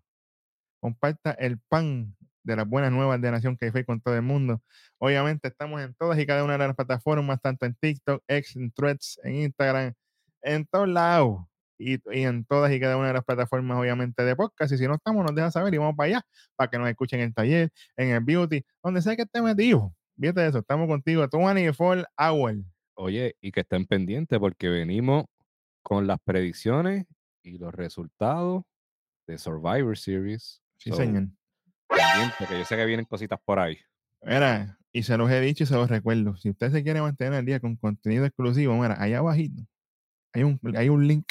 Comparta 0.79 1.31
el 1.31 1.59
pan 1.59 2.15
de 2.47 2.55
las 2.55 2.67
buenas 2.67 2.91
nuevas 2.91 3.21
de 3.21 3.29
Nación 3.29 3.57
que 3.57 3.85
con 3.85 4.01
todo 4.01 4.15
el 4.15 4.21
mundo. 4.21 4.61
Obviamente, 4.97 5.49
estamos 5.49 5.81
en 5.81 5.93
todas 5.95 6.17
y 6.17 6.25
cada 6.25 6.43
una 6.43 6.53
de 6.57 6.59
las 6.67 6.75
plataformas, 6.75 7.39
tanto 7.41 7.65
en 7.65 7.75
TikTok, 7.75 8.23
X, 8.27 8.55
en 8.55 8.71
Threads, 8.71 9.19
en 9.23 9.35
Instagram, 9.35 9.93
en 10.41 10.65
todos 10.65 10.87
lados. 10.87 11.45
Y, 11.79 11.95
y 12.11 12.23
en 12.23 12.43
todas 12.45 12.71
y 12.71 12.79
cada 12.79 12.97
una 12.97 13.09
de 13.09 13.13
las 13.13 13.23
plataformas, 13.23 13.77
obviamente, 13.77 14.23
de 14.23 14.35
podcast. 14.35 14.73
Y 14.73 14.77
si 14.79 14.87
no 14.87 14.95
estamos, 14.95 15.23
nos 15.23 15.35
deja 15.35 15.51
saber 15.51 15.71
y 15.73 15.77
vamos 15.77 15.95
para 15.95 16.07
allá, 16.07 16.21
para 16.55 16.71
que 16.71 16.79
nos 16.79 16.89
escuchen 16.89 17.19
en 17.19 17.27
el 17.27 17.33
taller, 17.35 17.69
en 17.97 18.09
el 18.09 18.23
beauty, 18.23 18.63
donde 18.81 19.01
sea 19.03 19.15
que 19.15 19.23
esté 19.23 19.41
metido. 19.43 19.93
Fíjate 20.19 20.47
eso, 20.47 20.59
estamos 20.59 20.87
contigo 20.87 21.21
24 21.31 22.05
hours. 22.17 22.65
Oye, 22.95 23.35
y 23.41 23.51
que 23.51 23.59
estén 23.59 23.85
pendientes 23.85 24.39
porque 24.39 24.69
venimos 24.69 25.25
con 25.83 26.07
las 26.07 26.17
predicciones 26.23 27.05
y 27.43 27.59
los 27.59 27.75
resultados 27.75 28.63
de 29.27 29.37
Survivor 29.37 29.95
Series. 29.95 30.63
Sí, 30.77 30.89
So, 30.89 30.95
señor. 30.95 31.27
Pendiente, 31.87 32.45
que 32.47 32.59
yo 32.59 32.65
sé 32.65 32.75
que 32.75 32.85
vienen 32.85 33.05
cositas 33.05 33.39
por 33.43 33.59
ahí. 33.59 33.77
Mira, 34.21 34.77
y 34.91 35.03
se 35.03 35.17
los 35.17 35.29
he 35.29 35.39
dicho 35.41 35.63
y 35.63 35.67
se 35.67 35.75
los 35.75 35.89
recuerdo. 35.89 36.35
Si 36.37 36.49
usted 36.49 36.71
se 36.71 36.83
quiere 36.83 37.01
mantener 37.01 37.33
al 37.33 37.45
día 37.45 37.59
con 37.59 37.75
contenido 37.75 38.25
exclusivo, 38.25 38.75
mira, 38.75 38.95
allá 39.01 39.19
abajito 39.19 39.63
hay 40.37 40.43
un, 40.43 40.59
hay 40.75 40.89
un 40.89 41.07
link 41.07 41.25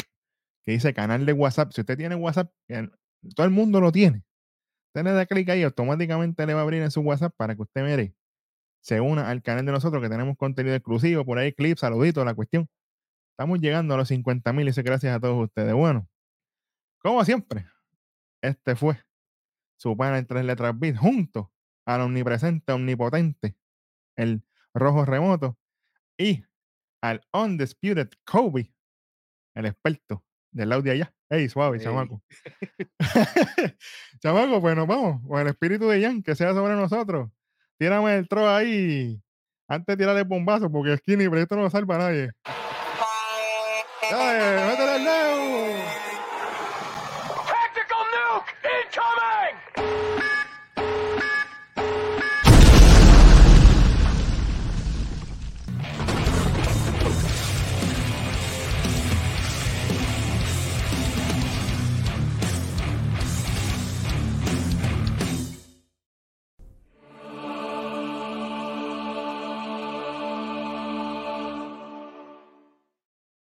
que 0.62 0.72
dice 0.72 0.92
canal 0.92 1.24
de 1.26 1.32
WhatsApp. 1.32 1.72
Si 1.72 1.80
usted 1.80 1.96
tiene 1.96 2.14
WhatsApp, 2.16 2.50
que 2.66 2.88
todo 3.34 3.46
el 3.46 3.52
mundo 3.52 3.80
lo 3.80 3.92
tiene. 3.92 4.24
Usted 4.88 5.04
le 5.04 5.12
da 5.12 5.26
clic 5.26 5.48
ahí, 5.48 5.62
automáticamente 5.62 6.46
le 6.46 6.54
va 6.54 6.60
a 6.60 6.62
abrir 6.62 6.82
en 6.82 6.90
su 6.90 7.00
WhatsApp 7.00 7.34
para 7.36 7.54
que 7.54 7.62
usted 7.62 7.84
mire, 7.84 8.14
se 8.80 9.00
una 9.00 9.30
al 9.30 9.42
canal 9.42 9.66
de 9.66 9.72
nosotros 9.72 10.02
que 10.02 10.08
tenemos 10.08 10.36
contenido 10.36 10.74
exclusivo, 10.74 11.24
por 11.24 11.38
ahí 11.38 11.52
clips, 11.52 11.80
saluditos, 11.80 12.24
la 12.24 12.34
cuestión. 12.34 12.68
Estamos 13.32 13.60
llegando 13.60 13.94
a 13.94 13.98
los 13.98 14.08
50 14.08 14.52
mil 14.52 14.68
y 14.68 14.72
gracias 14.72 15.14
a 15.14 15.20
todos 15.20 15.44
ustedes. 15.44 15.74
Bueno, 15.74 16.08
como 16.98 17.24
siempre, 17.24 17.66
este 18.42 18.74
fue 18.74 18.98
su 19.76 19.96
pana 19.96 20.18
en 20.18 20.26
tres 20.26 20.44
letras 20.44 20.78
bit 20.78 20.96
junto 20.96 21.52
al 21.84 22.00
omnipresente, 22.00 22.72
omnipotente, 22.72 23.56
el 24.16 24.42
rojo 24.74 25.04
remoto 25.04 25.58
y 26.18 26.44
al 27.00 27.22
undisputed 27.32 28.10
Kobe, 28.24 28.72
el 29.54 29.66
experto 29.66 30.24
del 30.50 30.72
audio 30.72 30.92
allá. 30.92 31.12
Ey, 31.28 31.48
suave, 31.48 31.78
Ey. 31.78 31.84
chamaco. 31.84 32.22
chamaco, 34.20 34.60
pues 34.60 34.76
nos 34.76 34.86
vamos 34.86 35.20
con 35.26 35.40
el 35.40 35.48
espíritu 35.48 35.88
de 35.88 36.02
Jan 36.02 36.22
que 36.22 36.34
sea 36.34 36.54
sobre 36.54 36.74
nosotros. 36.74 37.30
Tírame 37.78 38.16
el 38.16 38.28
tro 38.28 38.48
ahí 38.48 39.22
antes 39.68 39.86
de 39.94 39.96
tirarle 39.96 40.20
el 40.20 40.28
bombazo 40.28 40.70
porque 40.70 40.96
Skinny, 40.96 41.28
pero 41.28 41.42
esto 41.42 41.56
no 41.56 41.62
lo 41.62 41.70
salva 41.70 41.96
a 41.96 41.98
nadie. 41.98 42.30
Dale, 44.10 44.75